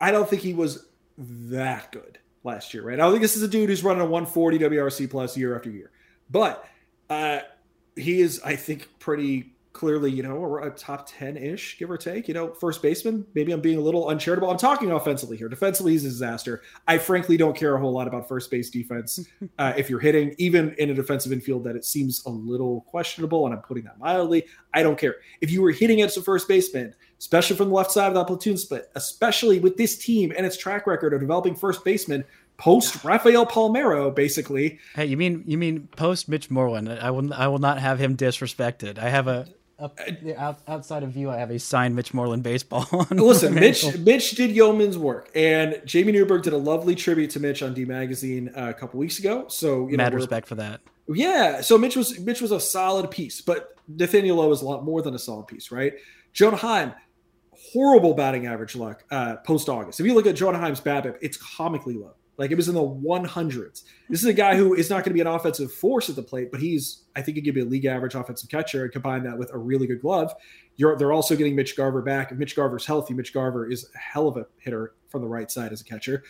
I 0.00 0.12
don't 0.12 0.30
think 0.30 0.42
he 0.42 0.54
was 0.54 0.86
that 1.18 1.90
good 1.90 2.18
last 2.44 2.74
year, 2.74 2.84
right? 2.84 2.94
I 2.94 3.02
don't 3.02 3.10
think 3.10 3.22
this 3.22 3.34
is 3.34 3.42
a 3.42 3.48
dude 3.48 3.68
who's 3.68 3.82
running 3.82 4.02
a 4.02 4.06
140 4.06 4.60
WRC 4.60 5.10
plus 5.10 5.36
year 5.36 5.56
after 5.56 5.70
year. 5.70 5.90
But 6.30 6.64
uh 7.10 7.40
he 7.96 8.20
is, 8.20 8.40
I 8.44 8.56
think, 8.56 8.88
pretty 8.98 9.53
clearly, 9.74 10.10
you 10.10 10.22
know, 10.22 10.36
we're 10.36 10.62
a 10.62 10.70
top 10.70 11.06
10 11.06 11.36
ish, 11.36 11.78
give 11.78 11.90
or 11.90 11.98
take. 11.98 12.28
You 12.28 12.32
know, 12.32 12.54
first 12.54 12.80
baseman, 12.80 13.26
maybe 13.34 13.52
I'm 13.52 13.60
being 13.60 13.76
a 13.76 13.80
little 13.80 14.08
uncharitable. 14.08 14.48
I'm 14.48 14.56
talking 14.56 14.92
offensively 14.92 15.36
here. 15.36 15.48
Defensively, 15.48 15.92
he's 15.92 16.04
a 16.04 16.08
disaster. 16.08 16.62
I 16.86 16.96
frankly 16.96 17.36
don't 17.36 17.56
care 17.56 17.74
a 17.74 17.80
whole 17.80 17.92
lot 17.92 18.06
about 18.06 18.26
first 18.26 18.50
base 18.50 18.70
defense. 18.70 19.20
Uh, 19.58 19.72
if 19.76 19.88
you're 19.88 20.00
hitting, 20.00 20.34
even 20.38 20.74
in 20.78 20.90
a 20.90 20.94
defensive 20.94 21.30
infield 21.30 21.62
that 21.64 21.76
it 21.76 21.84
seems 21.84 22.24
a 22.26 22.30
little 22.30 22.80
questionable, 22.82 23.44
and 23.44 23.54
I'm 23.54 23.60
putting 23.60 23.84
that 23.84 23.98
mildly, 23.98 24.46
I 24.72 24.82
don't 24.82 24.98
care. 24.98 25.16
If 25.40 25.50
you 25.50 25.62
were 25.62 25.70
hitting 25.70 26.02
as 26.02 26.16
a 26.16 26.22
first 26.22 26.48
baseman, 26.48 26.94
especially 27.18 27.56
from 27.56 27.68
the 27.68 27.74
left 27.74 27.92
side 27.92 28.08
of 28.08 28.14
that 28.14 28.26
platoon 28.26 28.56
split, 28.56 28.90
especially 28.96 29.60
with 29.60 29.76
this 29.76 29.96
team 29.96 30.32
and 30.36 30.44
its 30.44 30.56
track 30.56 30.86
record 30.86 31.14
of 31.14 31.20
developing 31.20 31.54
first 31.54 31.84
baseman 31.84 32.24
post 32.56 33.04
Rafael 33.04 33.46
Palmeiro, 33.46 34.14
basically. 34.14 34.78
Hey, 34.94 35.06
you 35.06 35.16
mean 35.16 35.44
you 35.46 35.58
mean 35.58 35.88
post 35.96 36.28
Mitch 36.28 36.50
Moreland? 36.50 36.88
I 36.90 37.10
will 37.10 37.32
I 37.32 37.46
will 37.46 37.58
not 37.58 37.78
have 37.78 37.98
him 37.98 38.16
disrespected. 38.16 38.98
I 38.98 39.08
have 39.08 39.28
a 39.28 39.46
up, 39.78 39.98
out, 40.36 40.60
outside 40.68 41.02
of 41.02 41.16
you, 41.16 41.30
I 41.30 41.36
have 41.36 41.50
a 41.50 41.58
signed 41.58 41.96
Mitch 41.96 42.14
Moreland 42.14 42.42
baseball. 42.42 42.86
On 42.92 43.16
Listen, 43.16 43.54
Mitch 43.54 43.98
Mitch 43.98 44.32
did 44.32 44.50
yeoman's 44.50 44.96
work, 44.96 45.30
and 45.34 45.80
Jamie 45.84 46.12
Newberg 46.12 46.42
did 46.42 46.52
a 46.52 46.58
lovely 46.58 46.94
tribute 46.94 47.30
to 47.30 47.40
Mitch 47.40 47.62
on 47.62 47.74
D 47.74 47.84
Magazine 47.84 48.52
uh, 48.56 48.70
a 48.70 48.74
couple 48.74 49.00
weeks 49.00 49.18
ago. 49.18 49.46
So 49.48 49.88
you 49.88 49.96
mad 49.96 50.12
know, 50.12 50.18
respect 50.18 50.46
for 50.46 50.54
that. 50.56 50.80
Yeah, 51.08 51.60
so 51.60 51.76
Mitch 51.76 51.96
was 51.96 52.18
Mitch 52.20 52.40
was 52.40 52.52
a 52.52 52.60
solid 52.60 53.10
piece, 53.10 53.40
but 53.40 53.76
Nathaniel 53.88 54.36
Lowe 54.36 54.50
is 54.52 54.62
a 54.62 54.64
lot 54.64 54.84
more 54.84 55.02
than 55.02 55.14
a 55.14 55.18
solid 55.18 55.46
piece, 55.46 55.70
right? 55.70 55.94
Jonah 56.32 56.56
Heim, 56.56 56.94
horrible 57.72 58.14
batting 58.14 58.46
average 58.46 58.76
luck 58.76 59.04
uh, 59.10 59.36
post 59.36 59.68
August. 59.68 60.00
If 60.00 60.06
you 60.06 60.14
look 60.14 60.26
at 60.26 60.36
Jonah 60.36 60.58
Heim's 60.58 60.80
BABIP, 60.80 61.18
it's 61.20 61.36
comically 61.36 61.94
low. 61.94 62.14
Like 62.36 62.50
it 62.50 62.56
was 62.56 62.68
in 62.68 62.74
the 62.74 62.80
100s. 62.80 63.84
This 64.08 64.20
is 64.20 64.24
a 64.24 64.32
guy 64.32 64.56
who 64.56 64.74
is 64.74 64.90
not 64.90 64.96
going 64.96 65.10
to 65.10 65.14
be 65.14 65.20
an 65.20 65.26
offensive 65.26 65.72
force 65.72 66.08
at 66.10 66.16
the 66.16 66.22
plate, 66.22 66.50
but 66.50 66.60
he's, 66.60 67.04
I 67.14 67.22
think, 67.22 67.36
he 67.36 67.42
could 67.42 67.54
be 67.54 67.60
a 67.60 67.64
league 67.64 67.84
average 67.84 68.14
offensive 68.14 68.50
catcher 68.50 68.84
and 68.84 68.92
combine 68.92 69.22
that 69.24 69.38
with 69.38 69.52
a 69.52 69.58
really 69.58 69.86
good 69.86 70.00
glove. 70.00 70.34
You're, 70.76 70.96
they're 70.96 71.12
also 71.12 71.36
getting 71.36 71.54
Mitch 71.54 71.76
Garver 71.76 72.02
back. 72.02 72.32
If 72.32 72.38
Mitch 72.38 72.56
Garver's 72.56 72.86
healthy, 72.86 73.14
Mitch 73.14 73.32
Garver 73.32 73.70
is 73.70 73.88
a 73.94 73.98
hell 73.98 74.26
of 74.26 74.36
a 74.36 74.46
hitter 74.58 74.94
from 75.08 75.22
the 75.22 75.28
right 75.28 75.50
side 75.50 75.72
as 75.72 75.80
a 75.80 75.84
catcher. 75.84 76.24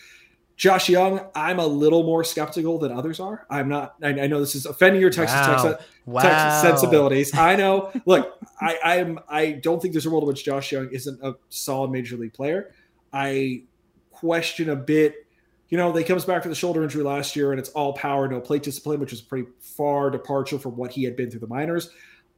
Josh 0.57 0.87
Jung, 0.87 1.19
I'm 1.35 1.59
a 1.59 1.67
little 1.67 2.03
more 2.03 2.23
skeptical 2.23 2.79
than 2.79 2.91
others 2.91 3.19
are. 3.19 3.45
I'm 3.49 3.67
not. 3.67 3.95
I, 4.01 4.09
I 4.21 4.27
know 4.27 4.39
this 4.39 4.55
is 4.55 4.65
offending 4.65 5.01
your 5.01 5.09
Texas, 5.09 5.35
wow. 5.35 5.63
Texas, 5.63 5.87
wow. 6.05 6.21
Texas 6.21 6.61
sensibilities. 6.61 7.35
I 7.35 7.57
know. 7.57 7.91
Look, 8.05 8.39
I, 8.61 8.79
I'm. 8.81 9.19
I 9.27 9.51
don't 9.51 9.81
think 9.81 9.93
there's 9.93 10.05
a 10.05 10.09
world 10.09 10.23
in 10.23 10.27
which 10.27 10.45
Josh 10.45 10.71
Jung 10.71 10.87
isn't 10.93 11.21
a 11.21 11.35
solid 11.49 11.91
major 11.91 12.15
league 12.15 12.33
player. 12.33 12.73
I 13.11 13.63
question 14.11 14.69
a 14.69 14.77
bit 14.77 15.24
you 15.69 15.77
know, 15.77 15.91
he 15.93 16.03
comes 16.03 16.25
back 16.25 16.43
to 16.43 16.49
the 16.49 16.55
shoulder 16.55 16.83
injury 16.83 17.03
last 17.03 17.35
year 17.35 17.51
and 17.51 17.59
it's 17.59 17.69
all 17.69 17.93
power, 17.93 18.27
no 18.27 18.39
plate 18.39 18.63
discipline, 18.63 18.99
which 18.99 19.13
is 19.13 19.21
a 19.21 19.23
pretty 19.23 19.47
far 19.59 20.09
departure 20.09 20.59
from 20.59 20.75
what 20.77 20.91
he 20.91 21.03
had 21.03 21.15
been 21.15 21.31
through 21.31 21.39
the 21.39 21.47
minors. 21.47 21.89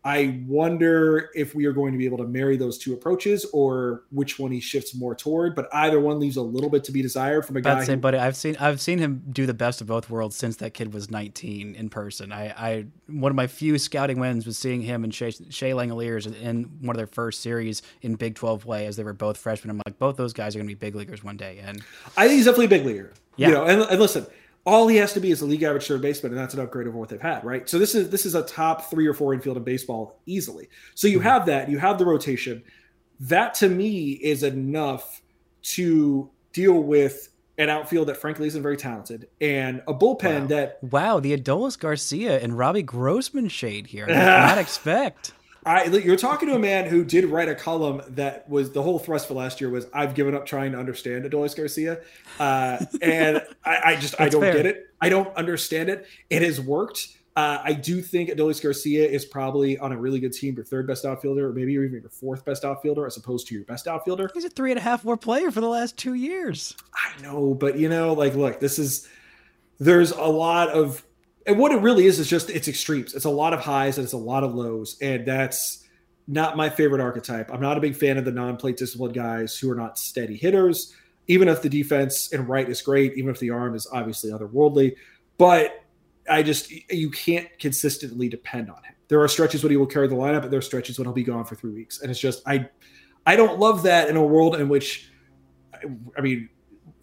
I 0.03 0.41
wonder 0.47 1.29
if 1.35 1.53
we 1.53 1.65
are 1.65 1.73
going 1.73 1.91
to 1.91 1.97
be 1.97 2.05
able 2.05 2.19
to 2.19 2.23
marry 2.25 2.55
those 2.55 2.77
two 2.77 2.93
approaches 2.93 3.45
or 3.51 4.03
which 4.11 4.39
one 4.39 4.51
he 4.51 4.59
shifts 4.59 4.95
more 4.95 5.13
toward. 5.13 5.53
But 5.53 5.67
either 5.73 5.99
one 5.99 6.19
leaves 6.19 6.37
a 6.37 6.41
little 6.41 6.69
bit 6.69 6.83
to 6.85 6.91
be 6.91 7.01
desired 7.01 7.45
from 7.45 7.57
a 7.57 7.61
guy. 7.61 7.83
Say, 7.83 7.93
who, 7.93 7.97
buddy, 7.97 8.17
I've 8.17 8.37
seen 8.37 8.55
I've 8.59 8.79
seen 8.79 8.99
him 8.99 9.23
do 9.31 9.45
the 9.45 9.53
best 9.53 9.81
of 9.81 9.87
both 9.87 10.09
worlds 10.09 10.35
since 10.35 10.57
that 10.57 10.73
kid 10.73 10.93
was 10.93 11.11
19 11.11 11.75
in 11.75 11.89
person. 11.89 12.31
I, 12.31 12.47
I 12.49 12.85
one 13.07 13.31
of 13.31 13.35
my 13.35 13.47
few 13.47 13.77
scouting 13.77 14.19
wins 14.19 14.45
was 14.45 14.57
seeing 14.57 14.81
him 14.81 15.03
and 15.03 15.13
Shea, 15.13 15.31
Shea 15.31 15.71
Langeliers 15.71 16.33
in 16.41 16.63
one 16.81 16.95
of 16.95 16.97
their 16.97 17.07
first 17.07 17.41
series 17.41 17.81
in 18.01 18.15
Big 18.15 18.35
12 18.35 18.61
play 18.61 18.85
as 18.85 18.95
they 18.95 19.03
were 19.03 19.13
both 19.13 19.37
freshmen. 19.37 19.71
I'm 19.71 19.81
like, 19.85 19.99
both 19.99 20.15
those 20.15 20.33
guys 20.33 20.55
are 20.55 20.59
going 20.59 20.67
to 20.67 20.75
be 20.75 20.79
big 20.79 20.95
leaguers 20.95 21.23
one 21.23 21.37
day. 21.37 21.59
And 21.61 21.83
I 22.15 22.27
think 22.27 22.37
he's 22.37 22.45
definitely 22.45 22.65
a 22.65 22.69
big 22.69 22.85
leaguer. 22.85 23.13
Yeah. 23.35 23.47
You 23.47 23.53
know, 23.53 23.65
and, 23.65 23.81
and 23.81 23.99
listen, 23.99 24.25
all 24.67 24.89
he 24.89 24.97
has 24.97 25.13
to 25.13 25.21
be 25.21 25.31
is 25.31 25.41
a 25.41 25.45
league 25.45 25.63
average 25.63 25.87
third 25.87 26.01
baseman, 26.01 26.33
and 26.33 26.41
that's 26.41 26.53
an 26.53 26.59
upgrade 26.59 26.87
over 26.87 26.97
what 26.97 27.07
they've 27.07 27.21
had, 27.21 27.43
right? 27.45 27.67
So 27.69 27.79
this 27.79 27.95
is 27.95 28.09
this 28.09 28.25
is 28.25 28.35
a 28.35 28.43
top 28.43 28.91
three 28.91 29.07
or 29.07 29.13
four 29.13 29.33
infield 29.33 29.55
in 29.55 29.63
baseball 29.63 30.19
easily. 30.25 30.67
So 30.93 31.07
you 31.07 31.19
mm-hmm. 31.19 31.27
have 31.27 31.45
that, 31.45 31.69
you 31.69 31.79
have 31.79 31.97
the 31.97 32.05
rotation. 32.05 32.61
That 33.21 33.53
to 33.55 33.69
me 33.69 34.11
is 34.11 34.43
enough 34.43 35.21
to 35.63 36.29
deal 36.51 36.83
with 36.83 37.29
an 37.57 37.69
outfield 37.69 38.09
that 38.09 38.17
frankly 38.17 38.47
isn't 38.47 38.61
very 38.61 38.77
talented 38.77 39.27
and 39.41 39.81
a 39.87 39.93
bullpen 39.93 40.41
wow. 40.41 40.47
that 40.47 40.83
wow 40.83 41.19
the 41.19 41.35
Adolis 41.35 41.79
Garcia 41.79 42.39
and 42.39 42.55
Robbie 42.55 42.83
Grossman 42.83 43.47
shade 43.47 43.87
here. 43.87 44.05
I 44.05 44.07
did 44.09 44.15
not 44.25 44.57
expect. 44.57 45.31
I, 45.67 45.85
you're 45.85 46.15
talking 46.15 46.47
to 46.49 46.55
a 46.55 46.59
man 46.59 46.85
who 46.85 47.03
did 47.03 47.25
write 47.25 47.49
a 47.49 47.55
column 47.55 48.01
that 48.09 48.49
was 48.49 48.71
the 48.71 48.81
whole 48.81 48.99
thrust 48.99 49.27
for 49.27 49.33
last 49.33 49.59
year 49.59 49.69
was 49.69 49.85
I've 49.93 50.15
given 50.15 50.33
up 50.33 50.45
trying 50.45 50.71
to 50.71 50.79
understand 50.79 51.25
Adolis 51.25 51.55
Garcia, 51.55 51.99
uh, 52.39 52.85
and 53.01 53.41
I, 53.65 53.81
I 53.85 53.95
just 53.97 54.19
I 54.19 54.29
don't 54.29 54.41
fair. 54.41 54.53
get 54.53 54.65
it. 54.65 54.87
I 55.01 55.09
don't 55.09 55.35
understand 55.35 55.89
it. 55.89 56.07
It 56.29 56.41
has 56.41 56.61
worked. 56.61 57.09
Uh, 57.35 57.61
I 57.63 57.73
do 57.73 58.01
think 58.01 58.29
Adolis 58.29 58.63
Garcia 58.63 59.07
is 59.07 59.23
probably 59.23 59.77
on 59.77 59.91
a 59.91 59.97
really 59.97 60.19
good 60.19 60.33
team, 60.33 60.55
your 60.55 60.65
third 60.65 60.87
best 60.87 61.05
outfielder, 61.05 61.49
or 61.49 61.53
maybe 61.53 61.73
even 61.73 61.91
your 61.91 62.09
fourth 62.09 62.43
best 62.45 62.65
outfielder, 62.65 63.05
as 63.05 63.15
opposed 63.17 63.47
to 63.47 63.53
your 63.53 63.63
best 63.65 63.87
outfielder. 63.87 64.31
He's 64.33 64.45
a 64.45 64.49
three 64.49 64.71
and 64.71 64.79
a 64.79 64.81
half 64.81 65.05
war 65.05 65.17
player 65.17 65.51
for 65.51 65.61
the 65.61 65.67
last 65.67 65.97
two 65.97 66.15
years. 66.15 66.75
I 66.95 67.21
know, 67.21 67.53
but 67.53 67.77
you 67.77 67.89
know, 67.89 68.13
like, 68.13 68.33
look, 68.33 68.59
this 68.59 68.79
is 68.79 69.07
there's 69.79 70.11
a 70.11 70.25
lot 70.25 70.69
of 70.69 71.03
and 71.47 71.57
what 71.57 71.71
it 71.71 71.81
really 71.81 72.05
is 72.05 72.19
is 72.19 72.29
just 72.29 72.49
it's 72.49 72.67
extremes. 72.67 73.15
It's 73.15 73.25
a 73.25 73.29
lot 73.29 73.53
of 73.53 73.61
highs 73.61 73.97
and 73.97 74.03
it's 74.03 74.13
a 74.13 74.17
lot 74.17 74.43
of 74.43 74.53
lows, 74.53 74.97
and 75.01 75.25
that's 75.25 75.85
not 76.27 76.57
my 76.57 76.69
favorite 76.69 77.01
archetype. 77.01 77.51
I'm 77.51 77.61
not 77.61 77.77
a 77.77 77.81
big 77.81 77.95
fan 77.95 78.17
of 78.17 78.25
the 78.25 78.31
non-plate 78.31 78.75
disciplined 78.75 79.15
guys 79.15 79.57
who 79.57 79.71
are 79.71 79.75
not 79.75 79.97
steady 79.97 80.35
hitters. 80.35 80.93
Even 81.27 81.47
if 81.47 81.61
the 81.61 81.69
defense 81.69 82.31
and 82.33 82.47
right 82.47 82.69
is 82.69 82.81
great, 82.81 83.13
even 83.17 83.29
if 83.29 83.39
the 83.39 83.49
arm 83.49 83.75
is 83.75 83.87
obviously 83.91 84.31
otherworldly, 84.31 84.95
but 85.37 85.83
I 86.29 86.43
just 86.43 86.69
you 86.91 87.09
can't 87.09 87.47
consistently 87.59 88.27
depend 88.27 88.69
on 88.69 88.83
him. 88.83 88.93
There 89.07 89.21
are 89.21 89.27
stretches 89.29 89.63
when 89.63 89.71
he 89.71 89.77
will 89.77 89.87
carry 89.87 90.07
the 90.07 90.15
lineup, 90.15 90.41
but 90.41 90.51
there 90.51 90.59
are 90.59 90.63
stretches 90.63 90.99
when 90.99 91.05
he'll 91.05 91.13
be 91.13 91.23
gone 91.23 91.45
for 91.45 91.55
three 91.55 91.73
weeks, 91.73 92.01
and 92.01 92.11
it's 92.11 92.19
just 92.19 92.43
I 92.45 92.69
I 93.25 93.37
don't 93.37 93.57
love 93.59 93.83
that 93.83 94.09
in 94.09 94.17
a 94.17 94.23
world 94.23 94.55
in 94.55 94.67
which 94.67 95.09
I 96.17 96.21
mean 96.21 96.49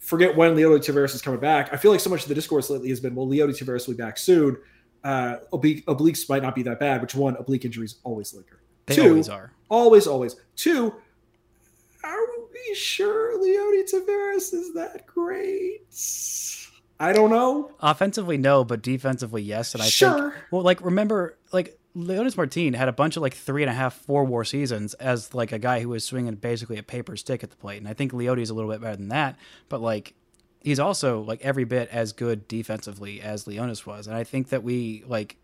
forget 0.04 0.36
when 0.36 0.54
Leody 0.54 0.78
Taveras 0.78 1.14
is 1.14 1.22
coming 1.22 1.40
back. 1.40 1.72
I 1.72 1.76
feel 1.76 1.90
like 1.90 2.00
so 2.00 2.10
much 2.10 2.22
of 2.22 2.28
the 2.28 2.34
discourse 2.34 2.68
lately 2.68 2.90
has 2.90 3.00
been, 3.00 3.14
well, 3.14 3.26
Leody 3.26 3.58
Taveras 3.58 3.86
will 3.86 3.94
be 3.94 4.02
back 4.02 4.18
soon. 4.18 4.58
Uh, 5.02 5.36
oblique, 5.52 5.84
obliques 5.86 6.28
might 6.28 6.42
not 6.42 6.54
be 6.54 6.62
that 6.62 6.78
bad, 6.78 7.00
which 7.00 7.14
one, 7.14 7.36
oblique 7.36 7.64
injuries 7.64 7.96
always 8.04 8.34
linger. 8.34 8.60
They 8.86 8.96
Two, 8.96 9.08
always 9.08 9.28
are. 9.30 9.52
Always, 9.70 10.06
always. 10.06 10.36
Two, 10.56 10.94
are 12.04 12.26
we 12.52 12.74
sure 12.74 13.38
Leody 13.38 13.82
Taveras 13.90 14.52
is 14.52 14.74
that 14.74 15.06
great? 15.06 15.82
I 17.00 17.12
don't 17.12 17.30
know. 17.30 17.72
Offensively, 17.80 18.36
no, 18.36 18.62
but 18.62 18.82
defensively, 18.82 19.42
yes. 19.42 19.74
And 19.74 19.82
I 19.82 19.86
sure. 19.86 20.32
think, 20.32 20.44
well, 20.50 20.62
like, 20.62 20.84
remember, 20.84 21.38
like, 21.52 21.78
Leonys 21.96 22.36
Martin 22.36 22.74
had 22.74 22.88
a 22.88 22.92
bunch 22.92 23.16
of 23.16 23.22
like 23.22 23.34
three 23.34 23.62
and 23.62 23.70
a 23.70 23.74
half, 23.74 23.94
four 23.94 24.24
war 24.24 24.44
seasons 24.44 24.94
as 24.94 25.32
like 25.32 25.52
a 25.52 25.58
guy 25.58 25.80
who 25.80 25.88
was 25.88 26.04
swinging 26.04 26.34
basically 26.34 26.76
a 26.76 26.82
paper 26.82 27.16
stick 27.16 27.44
at 27.44 27.50
the 27.50 27.56
plate. 27.56 27.78
And 27.78 27.88
I 27.88 27.94
think 27.94 28.12
Leody's 28.12 28.50
a 28.50 28.54
little 28.54 28.70
bit 28.70 28.80
better 28.80 28.96
than 28.96 29.08
that, 29.08 29.36
but 29.68 29.80
like 29.80 30.14
he's 30.60 30.80
also 30.80 31.20
like 31.20 31.40
every 31.42 31.64
bit 31.64 31.88
as 31.90 32.12
good 32.12 32.48
defensively 32.48 33.20
as 33.20 33.44
Leonys 33.44 33.86
was. 33.86 34.08
And 34.08 34.16
I 34.16 34.24
think 34.24 34.48
that 34.48 34.64
we 34.64 35.04
like 35.06 35.36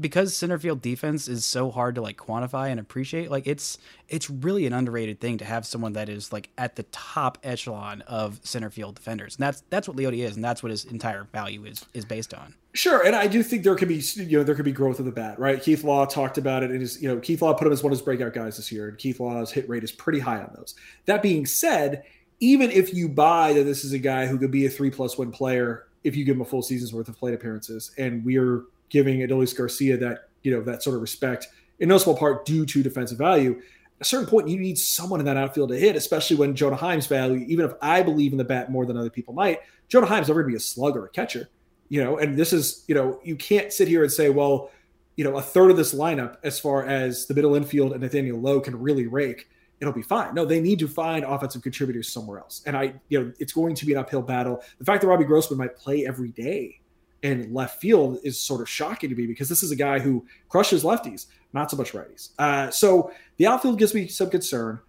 because 0.00 0.36
center 0.36 0.58
field 0.58 0.80
defense 0.80 1.28
is 1.28 1.44
so 1.44 1.70
hard 1.70 1.94
to 1.96 2.00
like 2.00 2.16
quantify 2.16 2.70
and 2.70 2.78
appreciate 2.78 3.30
like 3.30 3.46
it's 3.46 3.78
it's 4.08 4.30
really 4.30 4.66
an 4.66 4.72
underrated 4.72 5.20
thing 5.20 5.38
to 5.38 5.44
have 5.44 5.66
someone 5.66 5.92
that 5.94 6.08
is 6.08 6.32
like 6.32 6.50
at 6.56 6.76
the 6.76 6.84
top 6.84 7.38
echelon 7.42 8.02
of 8.02 8.40
center 8.44 8.70
field 8.70 8.94
defenders. 8.94 9.36
And 9.36 9.42
that's 9.42 9.62
that's 9.70 9.88
what 9.88 9.96
Leody 9.96 10.18
is 10.18 10.36
and 10.36 10.44
that's 10.44 10.62
what 10.62 10.70
his 10.70 10.84
entire 10.84 11.24
value 11.32 11.64
is 11.64 11.84
is 11.94 12.04
based 12.04 12.34
on. 12.34 12.54
Sure 12.74 13.04
and 13.04 13.16
i 13.16 13.26
do 13.26 13.42
think 13.42 13.64
there 13.64 13.74
could 13.74 13.88
be 13.88 14.02
you 14.14 14.38
know 14.38 14.44
there 14.44 14.54
could 14.54 14.64
be 14.64 14.72
growth 14.72 14.98
of 14.98 15.04
the 15.04 15.12
bat 15.12 15.38
right? 15.38 15.60
Keith 15.60 15.82
law 15.84 16.06
talked 16.06 16.38
about 16.38 16.62
it 16.62 16.70
and 16.70 16.80
his 16.80 17.02
you 17.02 17.08
know 17.08 17.18
keith 17.18 17.42
law 17.42 17.52
put 17.52 17.66
him 17.66 17.72
as 17.72 17.82
one 17.82 17.92
of 17.92 17.98
his 17.98 18.04
breakout 18.04 18.34
guys 18.34 18.56
this 18.56 18.70
year 18.70 18.88
and 18.88 18.98
keith 18.98 19.18
law's 19.20 19.50
hit 19.50 19.68
rate 19.68 19.82
is 19.82 19.92
pretty 19.92 20.20
high 20.20 20.40
on 20.40 20.52
those. 20.56 20.74
That 21.06 21.22
being 21.22 21.46
said 21.46 22.04
even 22.40 22.70
if 22.70 22.94
you 22.94 23.08
buy 23.08 23.52
that 23.52 23.64
this 23.64 23.84
is 23.84 23.92
a 23.92 23.98
guy 23.98 24.26
who 24.26 24.38
could 24.38 24.52
be 24.52 24.66
a 24.66 24.70
three 24.70 24.90
plus 24.90 25.18
one 25.18 25.32
player 25.32 25.86
if 26.04 26.14
you 26.14 26.24
give 26.24 26.36
him 26.36 26.42
a 26.42 26.44
full 26.44 26.62
season's 26.62 26.92
worth 26.92 27.08
of 27.08 27.18
plate 27.18 27.34
appearances 27.34 27.90
and 27.98 28.24
we're 28.24 28.62
giving 28.88 29.20
Adolis 29.20 29.56
Garcia 29.56 29.96
that 29.98 30.28
you 30.42 30.50
know 30.50 30.62
that 30.62 30.82
sort 30.82 30.96
of 30.96 31.02
respect 31.02 31.48
in 31.78 31.88
no 31.88 31.98
small 31.98 32.16
part 32.16 32.44
due 32.44 32.66
to 32.66 32.82
defensive 32.82 33.18
value. 33.18 33.60
a 34.00 34.04
certain 34.04 34.26
point, 34.26 34.48
you 34.48 34.58
need 34.58 34.78
someone 34.78 35.20
in 35.20 35.26
that 35.26 35.36
outfield 35.36 35.70
to 35.70 35.78
hit, 35.78 35.96
especially 35.96 36.36
when 36.36 36.54
Jonah 36.54 36.76
Heim's 36.76 37.06
value, 37.06 37.44
even 37.48 37.64
if 37.64 37.72
I 37.82 38.02
believe 38.02 38.32
in 38.32 38.38
the 38.38 38.44
bat 38.44 38.70
more 38.70 38.86
than 38.86 38.96
other 38.96 39.10
people 39.10 39.34
might, 39.34 39.60
Jonah 39.88 40.06
Heim's 40.06 40.28
never 40.28 40.42
going 40.42 40.52
to 40.52 40.56
be 40.56 40.56
a 40.56 40.60
slugger, 40.60 41.02
or 41.02 41.06
a 41.06 41.10
catcher, 41.10 41.48
you 41.88 42.02
know, 42.02 42.18
and 42.18 42.36
this 42.36 42.52
is, 42.52 42.84
you 42.88 42.94
know, 42.94 43.20
you 43.24 43.36
can't 43.36 43.72
sit 43.72 43.88
here 43.88 44.02
and 44.02 44.12
say, 44.12 44.30
well, 44.30 44.70
you 45.16 45.24
know, 45.24 45.36
a 45.36 45.42
third 45.42 45.70
of 45.70 45.76
this 45.76 45.94
lineup, 45.94 46.36
as 46.44 46.60
far 46.60 46.86
as 46.86 47.26
the 47.26 47.34
middle 47.34 47.54
infield 47.56 47.92
and 47.92 48.00
Nathaniel 48.00 48.38
Lowe 48.38 48.60
can 48.60 48.78
really 48.78 49.06
rake, 49.06 49.48
it'll 49.80 49.92
be 49.92 50.02
fine. 50.02 50.34
No, 50.34 50.44
they 50.44 50.60
need 50.60 50.78
to 50.78 50.88
find 50.88 51.24
offensive 51.24 51.62
contributors 51.62 52.12
somewhere 52.12 52.38
else. 52.38 52.62
And 52.66 52.76
I, 52.76 52.94
you 53.08 53.20
know, 53.20 53.32
it's 53.40 53.52
going 53.52 53.74
to 53.74 53.86
be 53.86 53.92
an 53.92 53.98
uphill 53.98 54.22
battle. 54.22 54.62
The 54.78 54.84
fact 54.84 55.02
that 55.02 55.08
Robbie 55.08 55.24
Grossman 55.24 55.58
might 55.58 55.76
play 55.76 56.06
every 56.06 56.30
day 56.30 56.80
in 57.22 57.52
left 57.52 57.80
field 57.80 58.18
is 58.22 58.40
sort 58.40 58.60
of 58.60 58.68
shocking 58.68 59.10
to 59.10 59.16
me 59.16 59.26
because 59.26 59.48
this 59.48 59.62
is 59.62 59.70
a 59.70 59.76
guy 59.76 59.98
who 59.98 60.24
crushes 60.48 60.84
lefties, 60.84 61.26
not 61.52 61.70
so 61.70 61.76
much 61.76 61.92
righties. 61.92 62.30
Uh, 62.38 62.70
so 62.70 63.12
the 63.36 63.46
outfield 63.46 63.78
gives 63.78 63.94
me 63.94 64.06
some 64.06 64.30
concern. 64.30 64.80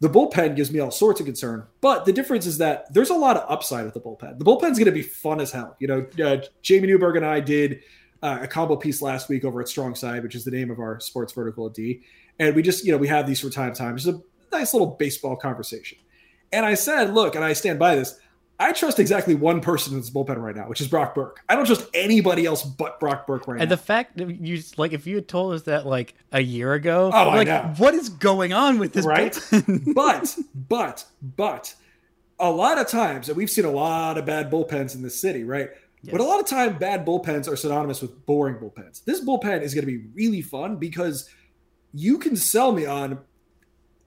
The 0.00 0.08
bullpen 0.08 0.56
gives 0.56 0.72
me 0.72 0.80
all 0.80 0.90
sorts 0.90 1.20
of 1.20 1.26
concern, 1.26 1.66
but 1.80 2.04
the 2.04 2.12
difference 2.12 2.46
is 2.46 2.58
that 2.58 2.92
there's 2.92 3.10
a 3.10 3.14
lot 3.14 3.36
of 3.36 3.50
upside 3.50 3.84
with 3.84 3.94
the 3.94 4.00
bullpen. 4.00 4.38
The 4.38 4.44
bullpen's 4.44 4.78
going 4.78 4.86
to 4.86 4.92
be 4.92 5.02
fun 5.02 5.40
as 5.40 5.52
hell. 5.52 5.76
You 5.78 5.86
know, 5.86 6.06
uh, 6.22 6.38
Jamie 6.62 6.88
Newberg 6.88 7.16
and 7.16 7.24
I 7.24 7.40
did 7.40 7.80
uh, 8.22 8.40
a 8.42 8.48
combo 8.48 8.76
piece 8.76 9.00
last 9.00 9.28
week 9.28 9.44
over 9.44 9.60
at 9.60 9.68
Strong 9.68 9.94
Side, 9.94 10.22
which 10.22 10.34
is 10.34 10.44
the 10.44 10.50
name 10.50 10.70
of 10.70 10.78
our 10.78 10.98
sports 11.00 11.32
vertical 11.32 11.66
at 11.66 11.74
D, 11.74 12.02
and 12.38 12.54
we 12.54 12.62
just 12.62 12.84
you 12.84 12.92
know 12.92 12.98
we 12.98 13.08
have 13.08 13.26
these 13.26 13.40
for 13.40 13.50
time 13.50 13.72
to 13.72 13.78
time. 13.78 13.94
It's 13.94 14.06
a 14.06 14.20
nice 14.52 14.74
little 14.74 14.88
baseball 14.88 15.36
conversation. 15.36 15.98
And 16.52 16.64
I 16.64 16.74
said, 16.74 17.12
look, 17.12 17.34
and 17.34 17.44
I 17.44 17.52
stand 17.52 17.78
by 17.78 17.96
this. 17.96 18.18
I 18.58 18.72
trust 18.72 19.00
exactly 19.00 19.34
one 19.34 19.60
person 19.60 19.94
in 19.94 20.00
this 20.00 20.10
bullpen 20.10 20.36
right 20.36 20.54
now, 20.54 20.68
which 20.68 20.80
is 20.80 20.86
Brock 20.86 21.14
Burke. 21.14 21.40
I 21.48 21.56
don't 21.56 21.66
trust 21.66 21.86
anybody 21.92 22.46
else 22.46 22.62
but 22.62 23.00
Brock 23.00 23.26
Burke 23.26 23.48
right 23.48 23.54
and 23.54 23.58
now. 23.58 23.62
And 23.62 23.70
the 23.70 23.76
fact 23.76 24.16
that 24.16 24.40
you 24.40 24.62
like, 24.76 24.92
if 24.92 25.06
you 25.06 25.16
had 25.16 25.26
told 25.26 25.54
us 25.54 25.62
that 25.62 25.86
like 25.86 26.14
a 26.30 26.40
year 26.40 26.72
ago, 26.72 27.10
oh, 27.12 27.28
like, 27.28 27.48
I 27.48 27.62
know. 27.62 27.74
what 27.78 27.94
is 27.94 28.08
going 28.08 28.52
on 28.52 28.78
with 28.78 28.92
this? 28.92 29.04
Right, 29.04 29.36
but 29.94 30.36
but 30.54 31.04
but 31.20 31.74
a 32.38 32.50
lot 32.50 32.78
of 32.78 32.86
times, 32.86 33.28
and 33.28 33.36
we've 33.36 33.50
seen 33.50 33.64
a 33.64 33.70
lot 33.70 34.18
of 34.18 34.24
bad 34.24 34.50
bullpens 34.50 34.94
in 34.94 35.02
this 35.02 35.20
city, 35.20 35.42
right? 35.42 35.70
Yes. 36.02 36.12
But 36.12 36.20
a 36.20 36.24
lot 36.24 36.38
of 36.38 36.46
time, 36.46 36.78
bad 36.78 37.04
bullpens 37.06 37.48
are 37.48 37.56
synonymous 37.56 38.02
with 38.02 38.24
boring 38.26 38.56
bullpens. 38.56 39.04
This 39.04 39.24
bullpen 39.24 39.62
is 39.62 39.74
going 39.74 39.86
to 39.86 39.90
be 39.90 40.04
really 40.14 40.42
fun 40.42 40.76
because 40.76 41.28
you 41.92 42.18
can 42.18 42.36
sell 42.36 42.72
me 42.72 42.86
on 42.86 43.18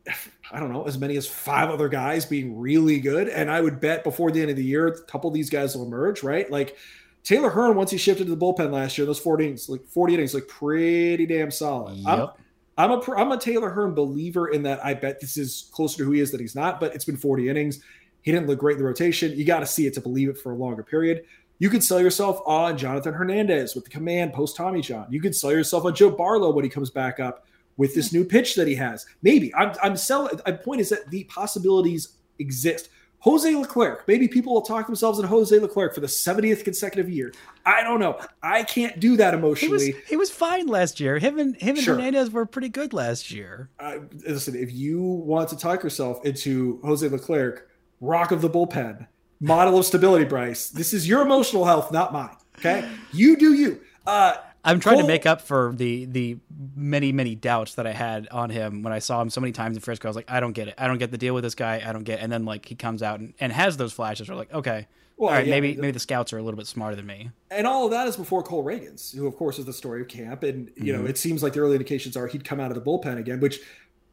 I 0.51 0.59
don't 0.59 0.71
know, 0.71 0.85
as 0.85 0.97
many 0.97 1.17
as 1.17 1.27
five 1.27 1.69
other 1.69 1.89
guys 1.89 2.25
being 2.25 2.57
really 2.57 2.99
good. 2.99 3.27
And 3.27 3.51
I 3.51 3.59
would 3.59 3.81
bet 3.81 4.03
before 4.03 4.31
the 4.31 4.41
end 4.41 4.49
of 4.49 4.55
the 4.55 4.63
year, 4.63 4.87
a 4.87 5.01
couple 5.01 5.27
of 5.27 5.33
these 5.33 5.49
guys 5.49 5.75
will 5.75 5.85
emerge, 5.85 6.23
right? 6.23 6.49
Like 6.49 6.77
Taylor 7.23 7.49
Hearn, 7.49 7.75
once 7.75 7.91
he 7.91 7.97
shifted 7.97 8.27
to 8.27 8.35
the 8.35 8.37
bullpen 8.37 8.71
last 8.71 8.97
year, 8.97 9.05
those 9.05 9.19
40 9.19 9.43
innings, 9.43 9.67
like 9.67 9.85
40 9.85 10.13
innings, 10.13 10.33
like 10.33 10.47
pretty 10.47 11.25
damn 11.25 11.51
solid. 11.51 11.97
Yep. 11.97 12.37
I'm, 12.77 12.91
I'm 12.91 12.99
a 12.99 13.11
I'm 13.15 13.31
a 13.33 13.37
Taylor 13.37 13.69
Hearn 13.69 13.93
believer 13.93 14.49
in 14.49 14.63
that. 14.63 14.83
I 14.85 14.93
bet 14.93 15.19
this 15.19 15.35
is 15.35 15.69
closer 15.73 15.97
to 15.97 16.03
who 16.05 16.11
he 16.11 16.21
is 16.21 16.31
than 16.31 16.39
he's 16.39 16.55
not, 16.55 16.79
but 16.79 16.95
it's 16.95 17.05
been 17.05 17.17
40 17.17 17.49
innings. 17.49 17.81
He 18.21 18.31
didn't 18.31 18.47
look 18.47 18.59
great 18.59 18.73
in 18.73 18.79
the 18.79 18.85
rotation. 18.85 19.33
You 19.33 19.43
got 19.45 19.59
to 19.59 19.65
see 19.65 19.87
it 19.87 19.93
to 19.95 20.01
believe 20.01 20.29
it 20.29 20.37
for 20.37 20.51
a 20.51 20.55
longer 20.55 20.83
period. 20.83 21.25
You 21.59 21.69
could 21.69 21.83
sell 21.83 21.99
yourself 21.99 22.39
on 22.45 22.77
Jonathan 22.77 23.13
Hernandez 23.13 23.73
with 23.73 23.83
the 23.83 23.89
command 23.89 24.33
post 24.33 24.55
Tommy 24.55 24.81
John. 24.81 25.07
You 25.09 25.19
could 25.19 25.35
sell 25.35 25.51
yourself 25.51 25.85
on 25.85 25.95
Joe 25.95 26.11
Barlow 26.11 26.51
when 26.51 26.63
he 26.63 26.69
comes 26.69 26.91
back 26.91 27.19
up 27.19 27.47
with 27.77 27.95
this 27.95 28.11
new 28.11 28.25
pitch 28.25 28.55
that 28.55 28.67
he 28.67 28.75
has. 28.75 29.05
Maybe 29.21 29.53
I'm, 29.55 29.73
I'm 29.81 29.95
selling. 29.95 30.39
My 30.45 30.53
point 30.53 30.81
is 30.81 30.89
that 30.89 31.09
the 31.09 31.23
possibilities 31.25 32.17
exist. 32.39 32.89
Jose 33.19 33.55
Leclerc. 33.55 34.07
Maybe 34.07 34.27
people 34.27 34.53
will 34.53 34.61
talk 34.61 34.85
themselves 34.85 35.17
into 35.17 35.27
Jose 35.27 35.57
Leclerc 35.57 35.93
for 35.93 36.01
the 36.01 36.07
70th 36.07 36.63
consecutive 36.63 37.09
year. 37.09 37.33
I 37.65 37.83
don't 37.83 37.99
know. 37.99 38.19
I 38.43 38.63
can't 38.63 38.99
do 38.99 39.17
that 39.17 39.33
emotionally. 39.33 39.85
He 39.87 39.93
was, 39.93 40.03
he 40.07 40.15
was 40.15 40.29
fine 40.29 40.67
last 40.67 40.99
year. 40.99 41.17
Him 41.17 41.39
and 41.39 41.55
him 41.55 41.75
and 41.75 41.79
sure. 41.79 41.95
Hernandez 41.95 42.31
were 42.31 42.45
pretty 42.45 42.69
good 42.69 42.93
last 42.93 43.31
year. 43.31 43.69
Uh, 43.79 43.99
listen, 44.25 44.55
if 44.55 44.71
you 44.71 45.01
want 45.01 45.49
to 45.49 45.57
talk 45.57 45.83
yourself 45.83 46.23
into 46.25 46.79
Jose 46.83 47.07
Leclerc, 47.07 47.69
rock 48.01 48.31
of 48.31 48.41
the 48.41 48.49
bullpen, 48.49 49.07
model 49.39 49.79
of 49.79 49.85
stability, 49.85 50.25
Brice, 50.25 50.69
this 50.69 50.93
is 50.93 51.07
your 51.07 51.21
emotional 51.23 51.65
health, 51.65 51.91
not 51.91 52.13
mine. 52.13 52.35
Okay, 52.59 52.87
you 53.13 53.35
do 53.35 53.53
you. 53.53 53.81
Uh, 54.05 54.35
I'm 54.67 54.79
trying 54.79 54.95
Cole, 54.95 55.03
to 55.03 55.07
make 55.07 55.25
up 55.25 55.41
for 55.41 55.73
the 55.75 56.05
the 56.05 56.37
many 56.75 57.11
many 57.11 57.35
doubts 57.35 57.75
that 57.75 57.87
I 57.87 57.93
had 57.93 58.27
on 58.29 58.49
him 58.49 58.83
when 58.83 58.91
I 58.91 58.99
saw 58.99 59.21
him 59.21 59.29
so 59.29 59.39
many 59.41 59.53
times 59.53 59.77
in 59.77 59.81
Frisco. 59.81 60.07
I 60.07 60.09
was 60.09 60.15
like, 60.15 60.29
I 60.29 60.39
don't 60.39 60.51
get 60.51 60.67
it. 60.67 60.75
I 60.77 60.87
don't 60.87 60.97
get 60.97 61.11
the 61.11 61.17
deal 61.17 61.33
with 61.33 61.43
this 61.43 61.55
guy. 61.55 61.81
I 61.85 61.93
don't 61.93 62.03
get. 62.03 62.19
It. 62.19 62.23
And 62.23 62.31
then 62.31 62.45
like 62.45 62.65
he 62.65 62.75
comes 62.75 63.01
out 63.01 63.19
and, 63.19 63.33
and 63.39 63.51
has 63.51 63.77
those 63.77 63.93
flashes. 63.93 64.29
We're 64.29 64.35
like, 64.35 64.53
okay, 64.53 64.87
well, 65.15 65.29
all 65.29 65.35
right, 65.35 65.47
yeah, 65.47 65.51
maybe 65.51 65.73
the, 65.73 65.81
maybe 65.81 65.91
the 65.91 65.99
scouts 65.99 66.33
are 66.33 66.37
a 66.37 66.43
little 66.43 66.57
bit 66.57 66.67
smarter 66.67 66.95
than 66.95 67.05
me. 67.05 67.31
And 67.49 67.65
all 67.65 67.85
of 67.85 67.91
that 67.91 68.07
is 68.07 68.17
before 68.17 68.43
Cole 68.43 68.63
Ragans, 68.63 69.15
who 69.15 69.25
of 69.25 69.35
course 69.37 69.57
is 69.57 69.65
the 69.65 69.73
story 69.73 70.01
of 70.01 70.09
camp. 70.09 70.43
And 70.43 70.69
you 70.75 70.93
mm-hmm. 70.93 71.03
know, 71.03 71.09
it 71.09 71.17
seems 71.17 71.41
like 71.41 71.53
the 71.53 71.61
early 71.61 71.73
indications 71.73 72.17
are 72.17 72.27
he'd 72.27 72.43
come 72.43 72.59
out 72.59 72.69
of 72.69 72.75
the 72.75 72.81
bullpen 72.81 73.17
again, 73.17 73.39
which. 73.39 73.59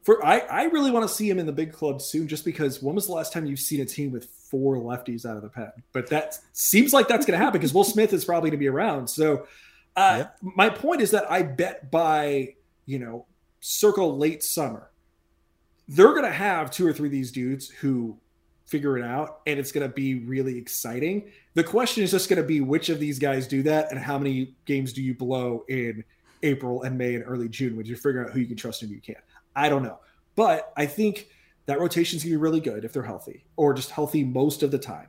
For, 0.03 0.23
I, 0.23 0.37
I 0.37 0.63
really 0.65 0.91
want 0.91 1.09
to 1.09 1.11
see 1.11 1.27
him 1.27 1.39
in 1.39 1.47
the 1.47 1.51
big 1.51 1.73
club 1.73 1.99
soon 1.99 2.27
just 2.27 2.45
because 2.45 2.79
when 2.79 2.93
was 2.93 3.07
the 3.07 3.11
last 3.11 3.33
time 3.33 3.47
you've 3.47 3.59
seen 3.59 3.81
a 3.81 3.85
team 3.85 4.11
with 4.11 4.25
four 4.25 4.75
lefties 4.75 5.25
out 5.25 5.35
of 5.35 5.41
the 5.41 5.49
pen? 5.49 5.71
But 5.93 6.11
that 6.11 6.37
seems 6.53 6.93
like 6.93 7.07
that's 7.07 7.25
going 7.25 7.39
to 7.39 7.43
happen 7.43 7.59
because 7.59 7.73
Will 7.73 7.83
Smith 7.83 8.13
is 8.13 8.23
probably 8.23 8.51
going 8.51 8.59
to 8.59 8.63
be 8.63 8.67
around. 8.67 9.07
So 9.07 9.47
uh, 9.95 10.15
yep. 10.17 10.37
My 10.41 10.69
point 10.69 11.01
is 11.01 11.11
that 11.11 11.29
I 11.31 11.43
bet 11.43 11.91
by, 11.91 12.55
you 12.85 12.99
know, 12.99 13.25
circle 13.59 14.17
late 14.17 14.43
summer, 14.43 14.91
they're 15.87 16.13
going 16.13 16.23
to 16.23 16.31
have 16.31 16.71
two 16.71 16.85
or 16.85 16.93
three 16.93 17.07
of 17.07 17.11
these 17.11 17.31
dudes 17.31 17.69
who 17.69 18.17
figure 18.65 18.97
it 18.97 19.03
out 19.03 19.41
and 19.45 19.59
it's 19.59 19.71
going 19.71 19.87
to 19.87 19.93
be 19.93 20.15
really 20.15 20.57
exciting. 20.57 21.31
The 21.53 21.63
question 21.63 22.03
is 22.03 22.11
just 22.11 22.29
going 22.29 22.41
to 22.41 22.47
be 22.47 22.61
which 22.61 22.89
of 22.89 22.99
these 22.99 23.19
guys 23.19 23.47
do 23.47 23.61
that 23.63 23.91
and 23.91 23.99
how 23.99 24.17
many 24.17 24.55
games 24.65 24.91
do 24.91 25.03
you 25.03 25.13
blow 25.13 25.63
in 25.69 26.03
April 26.43 26.81
and 26.83 26.97
May 26.97 27.15
and 27.15 27.23
early 27.25 27.47
June 27.47 27.77
when 27.77 27.85
you're 27.85 27.97
figuring 27.97 28.27
out 28.27 28.33
who 28.33 28.39
you 28.39 28.47
can 28.47 28.57
trust 28.57 28.81
and 28.81 28.89
who 28.89 28.95
you 28.95 29.01
can't. 29.01 29.23
I 29.55 29.69
don't 29.69 29.83
know. 29.83 29.99
But 30.35 30.73
I 30.75 30.85
think 30.85 31.27
that 31.67 31.79
rotation 31.79 32.17
is 32.17 32.23
going 32.23 32.33
to 32.33 32.37
be 32.37 32.41
really 32.41 32.59
good 32.59 32.83
if 32.85 32.93
they're 32.93 33.03
healthy 33.03 33.45
or 33.55 33.73
just 33.73 33.91
healthy 33.91 34.23
most 34.23 34.63
of 34.63 34.71
the 34.71 34.79
time. 34.79 35.07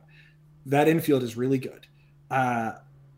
That 0.65 0.87
infield 0.87 1.23
is 1.23 1.35
really 1.35 1.57
good. 1.57 1.87
Uh, 2.29 2.73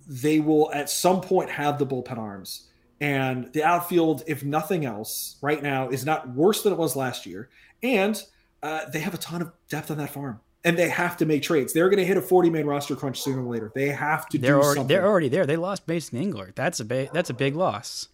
they 0.09 0.39
will 0.39 0.71
at 0.73 0.89
some 0.89 1.21
point 1.21 1.51
have 1.51 1.77
the 1.77 1.85
bullpen 1.85 2.17
arms. 2.17 2.67
And 2.99 3.53
the 3.53 3.63
outfield, 3.63 4.23
if 4.27 4.43
nothing 4.43 4.83
else, 4.83 5.37
right 5.41 5.61
now 5.61 5.87
is 5.87 6.03
not 6.03 6.29
worse 6.29 6.63
than 6.63 6.73
it 6.73 6.79
was 6.79 6.95
last 6.95 7.25
year. 7.25 7.49
And 7.81 8.21
uh, 8.61 8.89
they 8.91 8.99
have 8.99 9.13
a 9.13 9.17
ton 9.17 9.41
of 9.41 9.53
depth 9.69 9.91
on 9.91 9.97
that 9.97 10.09
farm. 10.09 10.41
And 10.65 10.77
they 10.77 10.89
have 10.89 11.15
to 11.17 11.25
make 11.25 11.43
trades. 11.43 11.71
They're 11.71 11.87
going 11.87 11.99
to 11.99 12.05
hit 12.05 12.17
a 12.17 12.21
40 12.21 12.49
man 12.49 12.65
roster 12.65 12.95
crunch 12.95 13.21
sooner 13.21 13.45
or 13.45 13.53
later. 13.53 13.71
They 13.73 13.89
have 13.89 14.27
to 14.29 14.37
they're 14.37 14.55
do 14.55 14.61
already, 14.61 14.79
something. 14.79 14.87
They're 14.87 15.07
already 15.07 15.29
there. 15.29 15.45
They 15.45 15.55
lost 15.55 15.87
Mason 15.87 16.19
Englert. 16.19 16.55
That's 16.55 16.81
a 16.81 16.85
big, 16.85 17.11
that's 17.13 17.29
a 17.29 17.33
big 17.33 17.55
loss. 17.55 18.09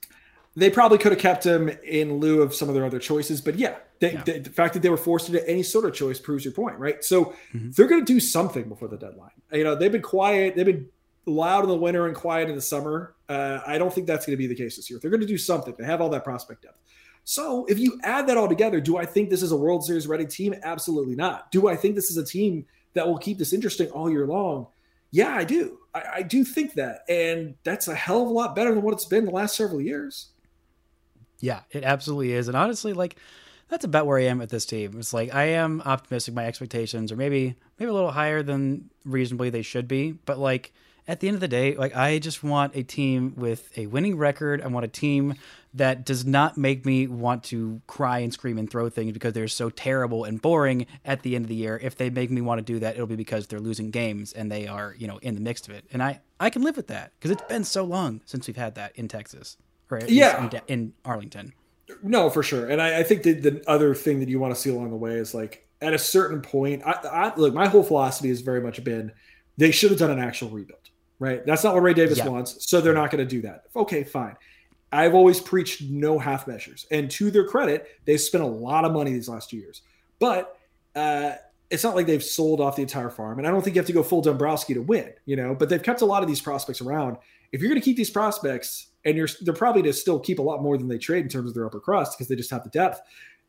They 0.56 0.70
probably 0.70 1.00
could 1.00 1.12
have 1.12 1.20
kept 1.20 1.46
him 1.46 1.70
in 1.84 2.20
lieu 2.20 2.42
of 2.42 2.54
some 2.54 2.70
of 2.70 2.76
their 2.76 2.86
other 2.86 3.00
choices. 3.00 3.42
But 3.42 3.56
yeah, 3.56 3.76
they, 4.00 4.14
yeah. 4.14 4.24
They, 4.24 4.40
the 4.40 4.52
fact 4.52 4.74
that 4.76 4.84
they 4.84 4.90
were 4.90 4.98
forced 4.98 5.28
into 5.28 5.48
any 5.50 5.64
sort 5.64 5.86
of 5.86 5.94
choice 5.94 6.20
proves 6.20 6.46
your 6.46 6.54
point, 6.54 6.78
right? 6.78 7.04
So 7.04 7.34
mm-hmm. 7.54 7.72
they're 7.72 7.88
going 7.88 8.06
to 8.06 8.14
do 8.14 8.20
something 8.20 8.70
before 8.70 8.90
the 8.90 8.98
deadline. 8.98 9.32
You 9.52 9.64
know, 9.64 9.76
they've 9.76 9.92
been 9.92 10.02
quiet. 10.02 10.56
They've 10.56 10.66
been 10.66 10.88
loud 11.26 11.64
in 11.64 11.70
the 11.70 11.78
winter 11.78 12.08
and 12.08 12.16
quiet 12.16 12.50
in 12.50 12.56
the 12.56 12.62
summer. 12.62 13.16
Uh, 13.28 13.60
I 13.66 13.78
don't 13.78 13.94
think 13.94 14.08
that's 14.08 14.26
going 14.26 14.34
to 14.34 14.38
be 14.38 14.48
the 14.48 14.56
case 14.56 14.76
this 14.76 14.90
year. 14.90 15.00
They're 15.00 15.12
going 15.12 15.22
to 15.22 15.28
do 15.28 15.38
something. 15.38 15.74
They 15.78 15.86
have 15.86 16.02
all 16.02 16.10
that 16.10 16.24
prospect 16.24 16.64
depth. 16.64 16.80
So 17.24 17.66
if 17.66 17.80
you 17.80 18.00
add 18.04 18.28
that 18.28 18.38
all 18.38 18.48
together, 18.48 18.80
do 18.80 18.98
I 18.98 19.06
think 19.06 19.30
this 19.30 19.42
is 19.42 19.52
a 19.52 19.58
World 19.58 19.84
Series 19.84 20.06
ready 20.06 20.28
team? 20.28 20.54
Absolutely 20.62 21.16
not. 21.16 21.52
Do 21.52 21.68
I 21.68 21.76
think 21.76 21.96
this 21.96 22.12
is 22.12 22.18
a 22.18 22.26
team 22.26 22.68
that 22.94 23.08
will 23.08 23.18
keep 23.18 23.40
this 23.40 23.52
interesting 23.52 23.90
all 23.90 24.10
year 24.10 24.28
long? 24.28 24.68
Yeah, 25.10 25.36
I 25.36 25.44
do. 25.44 25.80
I, 25.94 26.04
I 26.16 26.22
do 26.22 26.44
think 26.44 26.76
that. 26.76 27.00
And 27.10 27.56
that's 27.64 27.88
a 27.88 27.96
hell 27.96 28.22
of 28.22 28.28
a 28.28 28.32
lot 28.32 28.56
better 28.56 28.74
than 28.74 28.84
what 28.84 28.94
it's 28.94 29.06
been 29.06 29.26
the 29.26 29.32
last 29.32 29.56
several 29.56 29.82
years. 29.82 30.30
Yeah, 31.40 31.62
it 31.72 31.84
absolutely 31.84 32.34
is. 32.34 32.48
And 32.48 32.56
honestly, 32.56 32.94
like, 32.94 33.16
that's 33.70 33.86
about 33.86 34.06
where 34.06 34.20
I 34.20 34.26
am 34.26 34.42
at 34.42 34.50
this 34.50 34.66
team. 34.66 34.94
It's 35.00 35.14
like 35.14 35.34
I 35.34 35.46
am 35.46 35.82
optimistic. 35.82 36.34
My 36.34 36.46
expectations 36.46 37.12
are 37.12 37.16
maybe 37.16 37.56
maybe 37.80 37.90
a 37.90 37.94
little 37.94 38.12
higher 38.12 38.44
than 38.44 38.90
reasonably 39.04 39.50
they 39.50 39.64
should 39.64 39.88
be, 39.88 40.12
but 40.12 40.38
like 40.38 40.72
at 41.08 41.20
the 41.20 41.28
end 41.28 41.36
of 41.36 41.42
the 41.42 41.48
day, 41.48 41.76
like 41.76 41.96
I 41.96 42.20
just 42.20 42.44
want 42.44 42.76
a 42.76 42.84
team 42.84 43.34
with 43.36 43.76
a 43.78 43.88
winning 43.88 44.18
record. 44.18 44.62
I 44.62 44.68
want 44.68 44.86
a 44.86 44.90
team 44.90 45.36
that 45.74 46.06
does 46.06 46.26
not 46.26 46.58
make 46.58 46.86
me 46.86 47.06
want 47.06 47.44
to 47.44 47.82
cry 47.86 48.20
and 48.20 48.34
scream 48.34 48.58
and 48.58 48.70
throw 48.70 48.90
things 48.90 49.12
because 49.12 49.34
they're 49.34 49.48
so 49.48 49.70
terrible 49.70 50.24
and 50.24 50.42
boring 50.42 50.88
at 51.04 51.22
the 51.22 51.36
end 51.36 51.46
of 51.46 51.50
the 51.50 51.56
year. 51.56 51.80
If 51.84 51.96
they 51.96 52.10
make 52.10 52.32
me 52.32 52.42
want 52.42 52.60
to 52.60 52.64
do 52.64 52.80
that, 52.80 52.96
it'll 52.96 53.08
be 53.08 53.16
because 53.16 53.48
they're 53.48 53.60
losing 53.60 53.92
games 53.92 54.34
and 54.34 54.52
they 54.52 54.68
are, 54.68 54.96
you 54.98 55.08
know, 55.08 55.18
in 55.18 55.36
the 55.36 55.42
mix 55.42 55.68
of 55.68 55.74
it. 55.74 55.86
And 55.92 56.02
I 56.02 56.22
I 56.40 56.50
can 56.50 56.64
live 56.64 56.78
with 56.78 56.88
that 56.88 57.12
because 57.20 57.32
it's 57.32 57.44
been 57.44 57.64
so 57.64 57.84
long 57.84 58.22
since 58.26 58.48
we've 58.48 58.58
had 58.58 58.76
that 58.76 58.96
in 58.96 59.08
Texas 59.08 59.58
or 59.92 60.02
yeah. 60.08 60.50
in, 60.50 60.62
in, 60.68 60.94
Arlington. 61.04 61.54
No, 62.02 62.30
for 62.30 62.42
sure. 62.42 62.68
And 62.68 62.82
I, 62.82 63.02
I 63.02 63.04
think 63.04 63.24
that 63.24 63.44
the 63.44 63.64
other 63.70 63.94
thing 63.94 64.20
that 64.20 64.30
you 64.30 64.40
want 64.40 64.56
to 64.56 64.60
see 64.60 64.72
along 64.72 64.90
the 64.90 64.96
way 64.96 65.14
is 65.14 65.36
like 65.36 65.68
at 65.82 65.94
a 65.94 66.00
certain 66.00 66.42
point, 66.42 66.82
I, 66.84 66.94
I 67.12 67.36
look, 67.36 67.54
my 67.54 67.68
whole 67.68 67.84
philosophy 67.84 68.30
has 68.30 68.42
very 68.42 68.62
much 68.62 68.84
been 68.84 69.12
they 69.58 69.72
should 69.72 69.92
have 69.92 70.00
done 70.00 70.12
an 70.12 70.20
actual 70.20 70.50
rebuild 70.50 70.85
right? 71.20 71.46
That's 71.46 71.64
not 71.64 71.74
what 71.74 71.84
Ray 71.84 71.94
Davis 71.94 72.18
yeah. 72.18 72.28
wants. 72.28 72.70
So 72.70 72.82
they're 72.82 72.94
not 72.94 73.12
going 73.12 73.26
to 73.26 73.30
do 73.30 73.42
that. 73.42 73.64
Okay, 73.76 74.04
fine. 74.04 74.36
I've 74.92 75.14
always 75.14 75.40
preached 75.40 75.82
no 75.82 76.20
half 76.20 76.48
measures. 76.48 76.86
And 76.92 77.10
to 77.12 77.32
their 77.32 77.46
credit, 77.46 77.88
they've 78.06 78.20
spent 78.20 78.44
a 78.44 78.48
lot 78.48 78.86
of 78.86 78.92
money 78.92 79.12
these 79.12 79.28
last 79.28 79.50
two 79.50 79.58
years. 79.58 79.82
But 80.20 80.58
uh, 80.96 81.34
it's 81.70 81.84
not 81.84 81.96
like 81.96 82.06
they've 82.06 82.24
sold 82.24 82.62
off 82.62 82.76
the 82.76 82.82
entire 82.82 83.10
farm. 83.10 83.40
And 83.40 83.48
I 83.48 83.52
don't 83.52 83.62
think 83.62 83.76
you 83.76 83.80
have 83.80 83.88
to 83.88 83.94
go 83.94 84.04
full 84.04 84.22
Dombrowski 84.22 84.74
to 84.74 84.82
win, 84.82 85.12
you 85.26 85.36
know, 85.36 85.56
but 85.56 85.70
they've 85.70 85.84
kept 85.84 86.02
a 86.02 86.06
lot 86.06 86.22
of 86.22 86.30
these 86.30 86.42
prospects 86.42 86.82
around. 86.82 87.18
If 87.52 87.62
you're 87.62 87.70
going 87.70 87.82
to 87.82 87.86
keep 87.86 87.98
these 87.98 88.10
prospects, 88.10 88.88
and 89.06 89.16
you're 89.16 89.30
they're 89.42 89.54
probably 89.54 89.84
to 89.84 89.94
still 89.94 90.20
keep 90.20 90.40
a 90.40 90.42
lot 90.42 90.62
more 90.62 90.78
than 90.78 90.88
they 90.88 90.98
trade 90.98 91.24
in 91.24 91.30
terms 91.30 91.50
of 91.50 91.54
their 91.54 91.66
upper 91.66 91.80
crust 91.80 92.18
because 92.18 92.28
they 92.28 92.36
just 92.36 92.50
have 92.50 92.64
the 92.64 92.70
depth. 92.70 93.02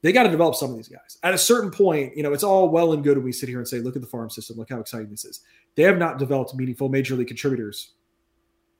They 0.03 0.13
got 0.13 0.25
to 0.25 0.31
develop 0.31 0.55
some 0.55 0.71
of 0.71 0.77
these 0.77 0.89
guys. 0.89 1.19
At 1.23 1.35
a 1.35 1.39
certain 1.39 1.71
point, 1.71 2.17
you 2.17 2.23
know, 2.23 2.33
it's 2.33 2.43
all 2.45 2.69
well 2.69 2.93
and 2.93 3.03
good 3.03 3.17
when 3.17 3.25
we 3.25 3.33
sit 3.33 3.49
here 3.49 3.59
and 3.59 3.67
say, 3.67 3.81
look 3.81 3.97
at 3.97 4.03
the 4.03 4.09
farm 4.09 4.31
system, 4.31 4.57
look 4.57 4.71
how 4.71 4.79
exciting 4.81 5.11
this 5.11 5.25
is. 5.25 5.41
They 5.75 5.83
have 5.83 5.99
not 5.99 6.19
developed 6.19 6.55
meaningful 6.55 6.89
major 6.89 7.15
league 7.17 7.29
contributors 7.29 7.93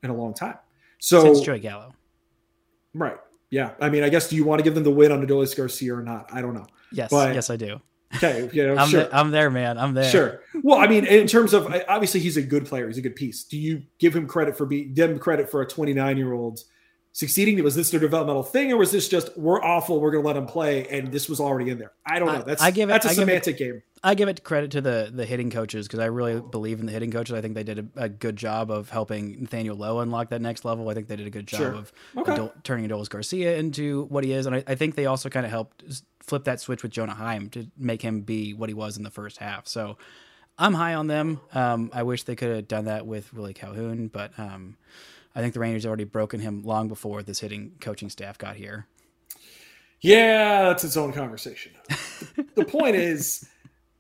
in 0.03 0.11
a 0.11 0.15
long 0.15 0.35
time. 0.35 0.57
So 0.99 1.23
Since 1.23 1.41
Joey 1.41 1.59
Gallo. 1.59 1.95
Right. 2.95 3.19
Yeah. 3.51 3.73
I 3.81 3.91
mean, 3.91 4.03
I 4.03 4.09
guess 4.09 4.29
do 4.29 4.37
you 4.37 4.45
want 4.45 4.61
to 4.61 4.63
give 4.63 4.75
them 4.75 4.85
the 4.85 4.91
win 4.91 5.13
on 5.13 5.27
Adolis 5.27 5.57
Garcia 5.57 5.95
or 5.95 6.03
not? 6.03 6.29
I 6.33 6.41
don't 6.41 6.55
know. 6.55 6.67
Yes, 6.93 7.11
But- 7.11 7.35
yes, 7.35 7.51
I 7.51 7.57
do. 7.57 7.81
Okay. 8.15 8.49
You 8.53 8.69
know, 8.69 8.77
I'm, 8.79 8.89
sure. 8.89 9.03
there, 9.03 9.15
I'm 9.15 9.31
there, 9.31 9.51
man. 9.51 9.79
I'm 9.79 9.93
there. 9.95 10.11
Sure. 10.11 10.41
Well, 10.63 10.79
I 10.79 10.87
mean, 10.87 11.05
in 11.05 11.27
terms 11.27 11.53
of 11.53 11.75
obviously 11.89 12.21
he's 12.21 12.37
a 12.37 12.43
good 12.43 12.65
player. 12.65 12.87
He's 12.87 12.99
a 12.99 13.03
good 13.03 13.17
piece. 13.17 13.45
Do 13.45 13.59
you 13.59 13.83
give 13.99 14.15
him 14.15 14.27
credit 14.27 14.57
for 14.57 14.65
being 14.65 14.95
them 14.95 15.19
credit 15.19 15.51
for 15.51 15.61
a 15.61 15.67
29 15.67 16.17
year 16.17 16.33
old 16.33 16.61
succeeding? 17.17 17.63
Was 17.65 17.75
this 17.75 17.91
their 17.91 18.01
developmental 18.01 18.43
thing, 18.43 18.71
or 18.73 18.77
was 18.77 18.91
this 18.93 19.09
just 19.09 19.37
we're 19.39 19.63
awful, 19.63 20.01
we're 20.01 20.11
going 20.11 20.23
to 20.23 20.27
let 20.27 20.35
them 20.35 20.47
play, 20.47 20.87
and 20.89 21.11
this 21.11 21.29
was 21.29 21.41
already 21.41 21.71
in 21.71 21.79
there? 21.79 21.93
I 22.05 22.19
don't 22.19 22.29
know. 22.33 22.43
That's 22.43 22.63
I 22.63 22.71
give 22.71 22.89
it- 22.91 22.93
that's 22.93 23.07
a 23.07 23.09
I 23.09 23.13
give 23.15 23.19
it- 23.21 23.23
semantic 23.23 23.57
game. 23.59 23.83
I 24.05 24.15
give 24.15 24.29
it 24.29 24.45
credit 24.45 24.71
to 24.73 24.81
the 24.81 25.11
the 25.13 25.25
hitting 25.25 25.51
coaches 25.51 25.89
because 25.89 25.99
I 26.01 26.07
really 26.07 26.41
believe 26.41 26.79
in 26.81 26.87
the 26.87 26.93
hitting 26.93 27.11
coaches. 27.11 27.35
I 27.35 27.41
think 27.41 27.55
they 27.55 27.65
did 27.65 27.91
a, 27.97 28.03
a 28.05 28.09
good 28.09 28.37
job 28.37 28.71
of 28.71 28.91
helping 28.91 29.41
Nathaniel 29.41 29.77
Lowe 29.77 29.99
unlock 30.01 30.29
that 30.29 30.43
next 30.43 30.65
level. 30.65 30.89
I 30.91 30.95
think 30.95 31.09
they 31.09 31.17
did 31.17 31.27
a 31.27 31.31
good 31.31 31.47
job 31.49 31.59
Sure. 31.59 31.73
of 31.75 31.93
Okay. 32.17 32.33
Adol- 32.33 32.53
turning 32.63 32.89
Adolis 32.89 33.09
Garcia 33.09 33.57
into 33.57 34.05
what 34.05 34.23
he 34.23 34.33
is, 34.33 34.47
and 34.47 34.55
I, 34.55 34.65
I 34.67 34.75
think 34.75 34.95
they 34.95 35.07
also 35.07 35.29
kind 35.29 35.45
of 35.47 35.51
helped 35.51 35.83
flip 36.21 36.45
that 36.45 36.61
switch 36.61 36.83
with 36.83 36.93
Jonah 36.93 37.15
Heim 37.15 37.49
to 37.51 37.67
make 37.79 38.03
him 38.03 38.21
be 38.21 38.53
what 38.53 38.69
he 38.69 38.75
was 38.75 38.97
in 38.97 39.03
the 39.03 39.11
first 39.11 39.39
half. 39.39 39.67
So 39.67 39.97
I'm 40.59 40.75
high 40.75 40.95
on 40.95 41.07
them. 41.07 41.41
Um, 41.55 41.91
I 41.93 42.03
wish 42.03 42.25
they 42.25 42.37
could 42.37 42.55
have 42.55 42.69
done 42.69 42.85
that 42.85 43.07
with 43.07 43.33
Willie 43.33 43.55
Calhoun, 43.55 44.09
but 44.09 44.39
um, 44.39 44.77
I 45.37 45.41
think 45.41 45.53
the 45.53 45.61
Rangers 45.61 45.85
already 45.85 46.05
broken 46.05 46.41
him 46.41 46.63
long 46.63 46.89
before 46.89 47.23
this 47.23 47.41
hitting 47.41 47.73
coaching 47.79 48.09
staff 48.09 48.39
got 48.39 48.57
here. 48.57 48.87
Yeah, 50.01 50.63
that's 50.65 50.83
its 50.83 50.97
own 50.97 51.13
conversation. 51.13 51.73
the 52.55 52.65
point 52.65 52.97
is, 52.97 53.47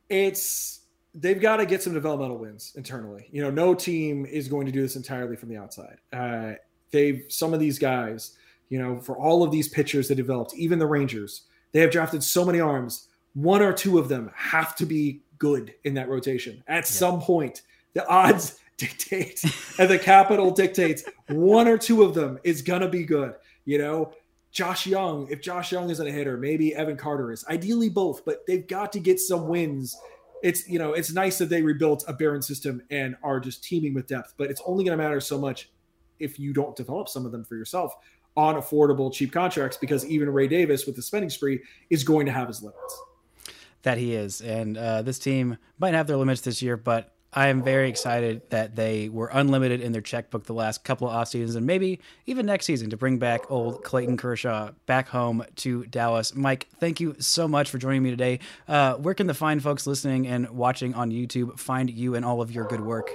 it's 0.08 0.80
they've 1.14 1.40
got 1.40 1.58
to 1.58 1.66
get 1.66 1.82
some 1.82 1.92
developmental 1.92 2.38
wins 2.38 2.72
internally. 2.74 3.28
You 3.30 3.42
know, 3.42 3.50
no 3.50 3.74
team 3.74 4.24
is 4.24 4.48
going 4.48 4.64
to 4.64 4.72
do 4.72 4.80
this 4.80 4.96
entirely 4.96 5.36
from 5.36 5.50
the 5.50 5.58
outside. 5.58 5.98
Uh, 6.10 6.52
they've 6.90 7.26
some 7.28 7.52
of 7.52 7.60
these 7.60 7.78
guys, 7.78 8.34
you 8.70 8.78
know, 8.78 8.98
for 8.98 9.18
all 9.18 9.42
of 9.42 9.50
these 9.50 9.68
pitchers 9.68 10.08
they 10.08 10.14
developed, 10.14 10.54
even 10.54 10.78
the 10.78 10.86
Rangers, 10.86 11.42
they 11.72 11.80
have 11.80 11.90
drafted 11.90 12.22
so 12.22 12.46
many 12.46 12.60
arms. 12.60 13.08
One 13.34 13.60
or 13.60 13.74
two 13.74 13.98
of 13.98 14.08
them 14.08 14.30
have 14.34 14.74
to 14.76 14.86
be 14.86 15.20
good 15.38 15.74
in 15.84 15.92
that 15.94 16.08
rotation 16.08 16.64
at 16.66 16.86
some 16.86 17.20
point. 17.20 17.60
The 17.92 18.06
odds 18.08 18.58
dictate 18.78 19.42
and 19.78 19.88
the 19.88 19.98
capital 19.98 20.50
dictates 20.50 21.04
one 21.28 21.66
or 21.66 21.78
two 21.78 22.02
of 22.02 22.14
them 22.14 22.38
is 22.44 22.62
gonna 22.62 22.88
be 22.88 23.04
good. 23.04 23.34
You 23.64 23.78
know, 23.78 24.12
Josh 24.52 24.86
Jung, 24.86 25.28
if 25.30 25.40
Josh 25.42 25.72
Jung 25.72 25.90
isn't 25.90 26.06
a 26.06 26.10
hitter, 26.10 26.36
maybe 26.38 26.74
Evan 26.74 26.96
Carter 26.96 27.30
is. 27.32 27.44
Ideally 27.46 27.88
both, 27.90 28.24
but 28.24 28.46
they've 28.46 28.66
got 28.66 28.92
to 28.92 29.00
get 29.00 29.20
some 29.20 29.48
wins. 29.48 29.96
It's 30.42 30.68
you 30.68 30.78
know, 30.78 30.92
it's 30.92 31.12
nice 31.12 31.38
that 31.38 31.48
they 31.48 31.62
rebuilt 31.62 32.04
a 32.06 32.12
barren 32.12 32.42
system 32.42 32.82
and 32.90 33.16
are 33.22 33.40
just 33.40 33.64
teeming 33.64 33.94
with 33.94 34.06
depth, 34.06 34.34
but 34.36 34.50
it's 34.50 34.62
only 34.66 34.84
going 34.84 34.96
to 34.96 35.02
matter 35.02 35.20
so 35.20 35.38
much 35.38 35.70
if 36.20 36.38
you 36.38 36.52
don't 36.52 36.76
develop 36.76 37.08
some 37.08 37.26
of 37.26 37.32
them 37.32 37.44
for 37.44 37.56
yourself 37.56 37.94
on 38.36 38.54
affordable, 38.54 39.12
cheap 39.12 39.32
contracts. 39.32 39.76
Because 39.76 40.06
even 40.06 40.30
Ray 40.30 40.46
Davis 40.48 40.86
with 40.86 40.96
the 40.96 41.02
spending 41.02 41.30
spree 41.30 41.60
is 41.90 42.04
going 42.04 42.26
to 42.26 42.32
have 42.32 42.48
his 42.48 42.62
limits. 42.62 43.02
that 43.82 43.98
he 43.98 44.14
is. 44.14 44.40
And 44.42 44.76
uh, 44.76 45.02
this 45.02 45.18
team 45.18 45.58
might 45.78 45.94
have 45.94 46.06
their 46.06 46.16
limits 46.16 46.42
this 46.42 46.60
year, 46.62 46.76
but 46.76 47.15
I 47.32 47.48
am 47.48 47.62
very 47.62 47.88
excited 47.88 48.42
that 48.50 48.76
they 48.76 49.08
were 49.08 49.28
unlimited 49.32 49.80
in 49.80 49.92
their 49.92 50.00
checkbook 50.00 50.44
the 50.44 50.54
last 50.54 50.84
couple 50.84 51.08
of 51.08 51.14
off 51.14 51.28
seasons 51.28 51.54
and 51.54 51.66
maybe 51.66 52.00
even 52.24 52.46
next 52.46 52.66
season 52.66 52.90
to 52.90 52.96
bring 52.96 53.18
back 53.18 53.50
old 53.50 53.84
Clayton 53.84 54.16
Kershaw 54.16 54.70
back 54.86 55.08
home 55.08 55.44
to 55.56 55.84
Dallas. 55.86 56.34
Mike, 56.34 56.68
thank 56.80 56.98
you 56.98 57.14
so 57.18 57.46
much 57.46 57.70
for 57.70 57.78
joining 57.78 58.02
me 58.02 58.10
today. 58.10 58.38
Uh, 58.66 58.94
where 58.94 59.14
can 59.14 59.26
the 59.26 59.34
fine 59.34 59.60
folks 59.60 59.86
listening 59.86 60.26
and 60.26 60.48
watching 60.50 60.94
on 60.94 61.10
YouTube 61.10 61.58
find 61.58 61.90
you 61.90 62.14
and 62.14 62.24
all 62.24 62.40
of 62.40 62.50
your 62.50 62.66
good 62.66 62.80
work? 62.80 63.10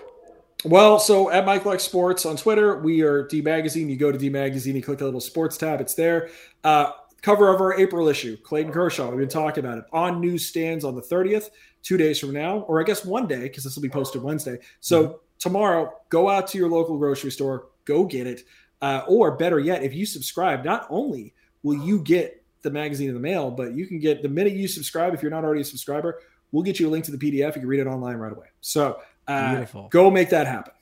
Well, 0.63 0.99
so 0.99 1.31
at 1.31 1.43
Mike 1.45 1.65
Lex 1.65 1.83
Sports 1.83 2.23
on 2.25 2.37
Twitter, 2.37 2.77
we 2.77 3.01
are 3.01 3.27
D 3.27 3.41
Magazine. 3.41 3.89
You 3.89 3.97
go 3.97 4.11
to 4.11 4.17
D 4.17 4.29
Magazine, 4.29 4.75
you 4.75 4.83
click 4.83 4.99
the 4.99 5.05
little 5.05 5.19
sports 5.19 5.57
tab, 5.57 5.81
it's 5.81 5.95
there. 5.95 6.29
Uh, 6.63 6.91
cover 7.21 7.53
of 7.53 7.61
our 7.61 7.79
April 7.79 8.07
issue, 8.07 8.37
Clayton 8.37 8.71
Kershaw. 8.71 9.09
We've 9.09 9.19
been 9.19 9.29
talking 9.29 9.65
about 9.65 9.79
it 9.79 9.85
on 9.91 10.21
newsstands 10.21 10.85
on 10.85 10.95
the 10.95 11.01
30th, 11.01 11.49
two 11.83 11.97
days 11.97 12.19
from 12.19 12.31
now, 12.31 12.59
or 12.61 12.79
I 12.79 12.83
guess 12.83 13.05
one 13.05 13.27
day, 13.27 13.41
because 13.43 13.63
this 13.63 13.75
will 13.75 13.81
be 13.81 13.89
posted 13.89 14.21
Wednesday. 14.21 14.59
So 14.79 15.21
tomorrow, 15.39 15.93
go 16.09 16.29
out 16.29 16.47
to 16.49 16.57
your 16.57 16.69
local 16.69 16.97
grocery 16.97 17.31
store, 17.31 17.67
go 17.85 18.05
get 18.05 18.27
it. 18.27 18.43
Uh, 18.81 19.03
or 19.07 19.35
better 19.37 19.59
yet, 19.59 19.83
if 19.83 19.93
you 19.93 20.05
subscribe, 20.05 20.65
not 20.65 20.87
only 20.89 21.33
will 21.63 21.77
you 21.77 21.99
get 21.99 22.43
the 22.61 22.71
magazine 22.71 23.07
in 23.07 23.13
the 23.13 23.19
mail, 23.19 23.51
but 23.51 23.73
you 23.73 23.85
can 23.85 23.99
get 23.99 24.21
the 24.21 24.29
minute 24.29 24.53
you 24.53 24.67
subscribe, 24.67 25.13
if 25.13 25.21
you're 25.21 25.31
not 25.31 25.43
already 25.43 25.61
a 25.61 25.65
subscriber, 25.65 26.19
we'll 26.51 26.63
get 26.63 26.79
you 26.79 26.87
a 26.87 26.91
link 26.91 27.05
to 27.05 27.11
the 27.11 27.17
PDF. 27.17 27.55
You 27.55 27.61
can 27.61 27.67
read 27.67 27.79
it 27.79 27.87
online 27.87 28.17
right 28.17 28.31
away. 28.31 28.47
So 28.61 28.99
uh, 29.27 29.51
Beautiful. 29.51 29.87
go 29.89 30.09
make 30.09 30.29
that 30.29 30.47
happen. 30.47 30.73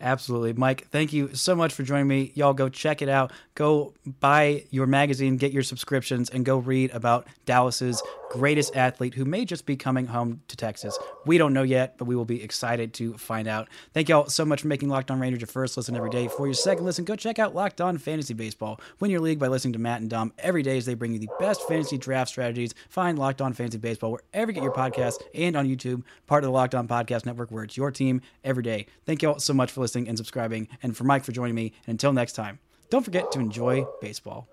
Absolutely. 0.00 0.52
Mike, 0.54 0.88
thank 0.88 1.12
you 1.12 1.32
so 1.34 1.54
much 1.54 1.72
for 1.72 1.84
joining 1.84 2.08
me. 2.08 2.32
Y'all 2.34 2.54
go 2.54 2.68
check 2.68 3.02
it 3.02 3.08
out. 3.08 3.32
Go 3.54 3.94
buy 4.18 4.64
your 4.70 4.86
magazine, 4.86 5.36
get 5.36 5.52
your 5.52 5.62
subscriptions, 5.62 6.28
and 6.28 6.44
go 6.44 6.58
read 6.58 6.90
about 6.90 7.28
Dallas's 7.46 8.02
greatest 8.32 8.74
athlete 8.74 9.12
who 9.12 9.26
may 9.26 9.44
just 9.44 9.66
be 9.66 9.76
coming 9.76 10.06
home 10.06 10.40
to 10.48 10.56
Texas. 10.56 10.98
We 11.26 11.36
don't 11.36 11.52
know 11.52 11.62
yet, 11.62 11.98
but 11.98 12.06
we 12.06 12.16
will 12.16 12.24
be 12.24 12.42
excited 12.42 12.94
to 12.94 13.12
find 13.18 13.46
out. 13.46 13.68
Thank 13.92 14.08
y'all 14.08 14.30
so 14.30 14.46
much 14.46 14.62
for 14.62 14.68
making 14.68 14.88
Locked 14.88 15.10
On 15.10 15.20
Rangers 15.20 15.42
your 15.42 15.48
first 15.48 15.76
listen 15.76 15.94
every 15.94 16.08
day. 16.08 16.28
For 16.28 16.46
your 16.46 16.54
second 16.54 16.86
listen, 16.86 17.04
go 17.04 17.14
check 17.14 17.38
out 17.38 17.54
Locked 17.54 17.82
On 17.82 17.98
Fantasy 17.98 18.32
Baseball. 18.32 18.80
Win 19.00 19.10
your 19.10 19.20
league 19.20 19.38
by 19.38 19.48
listening 19.48 19.74
to 19.74 19.78
Matt 19.78 20.00
and 20.00 20.08
Dom 20.08 20.32
every 20.38 20.62
day 20.62 20.78
as 20.78 20.86
they 20.86 20.94
bring 20.94 21.12
you 21.12 21.18
the 21.18 21.28
best 21.38 21.68
fantasy 21.68 21.98
draft 21.98 22.30
strategies. 22.30 22.72
Find 22.88 23.18
Locked 23.18 23.42
On 23.42 23.52
Fantasy 23.52 23.76
Baseball 23.76 24.12
wherever 24.12 24.50
you 24.50 24.54
get 24.54 24.62
your 24.62 24.72
podcasts 24.72 25.22
and 25.34 25.54
on 25.54 25.68
YouTube, 25.68 26.02
part 26.26 26.42
of 26.42 26.48
the 26.48 26.52
Locked 26.52 26.74
On 26.74 26.88
Podcast 26.88 27.26
Network, 27.26 27.50
where 27.50 27.64
it's 27.64 27.76
your 27.76 27.90
team 27.90 28.22
every 28.44 28.62
day. 28.62 28.86
Thank 29.04 29.20
y'all 29.20 29.40
so 29.40 29.52
much 29.52 29.70
for 29.70 29.82
listening 29.82 30.08
and 30.08 30.16
subscribing, 30.16 30.68
and 30.82 30.96
for 30.96 31.04
Mike 31.04 31.24
for 31.24 31.32
joining 31.32 31.54
me. 31.54 31.74
And 31.86 31.94
until 31.94 32.14
next 32.14 32.32
time, 32.32 32.60
don't 32.88 33.04
forget 33.04 33.30
to 33.32 33.40
enjoy 33.40 33.84
baseball. 34.00 34.48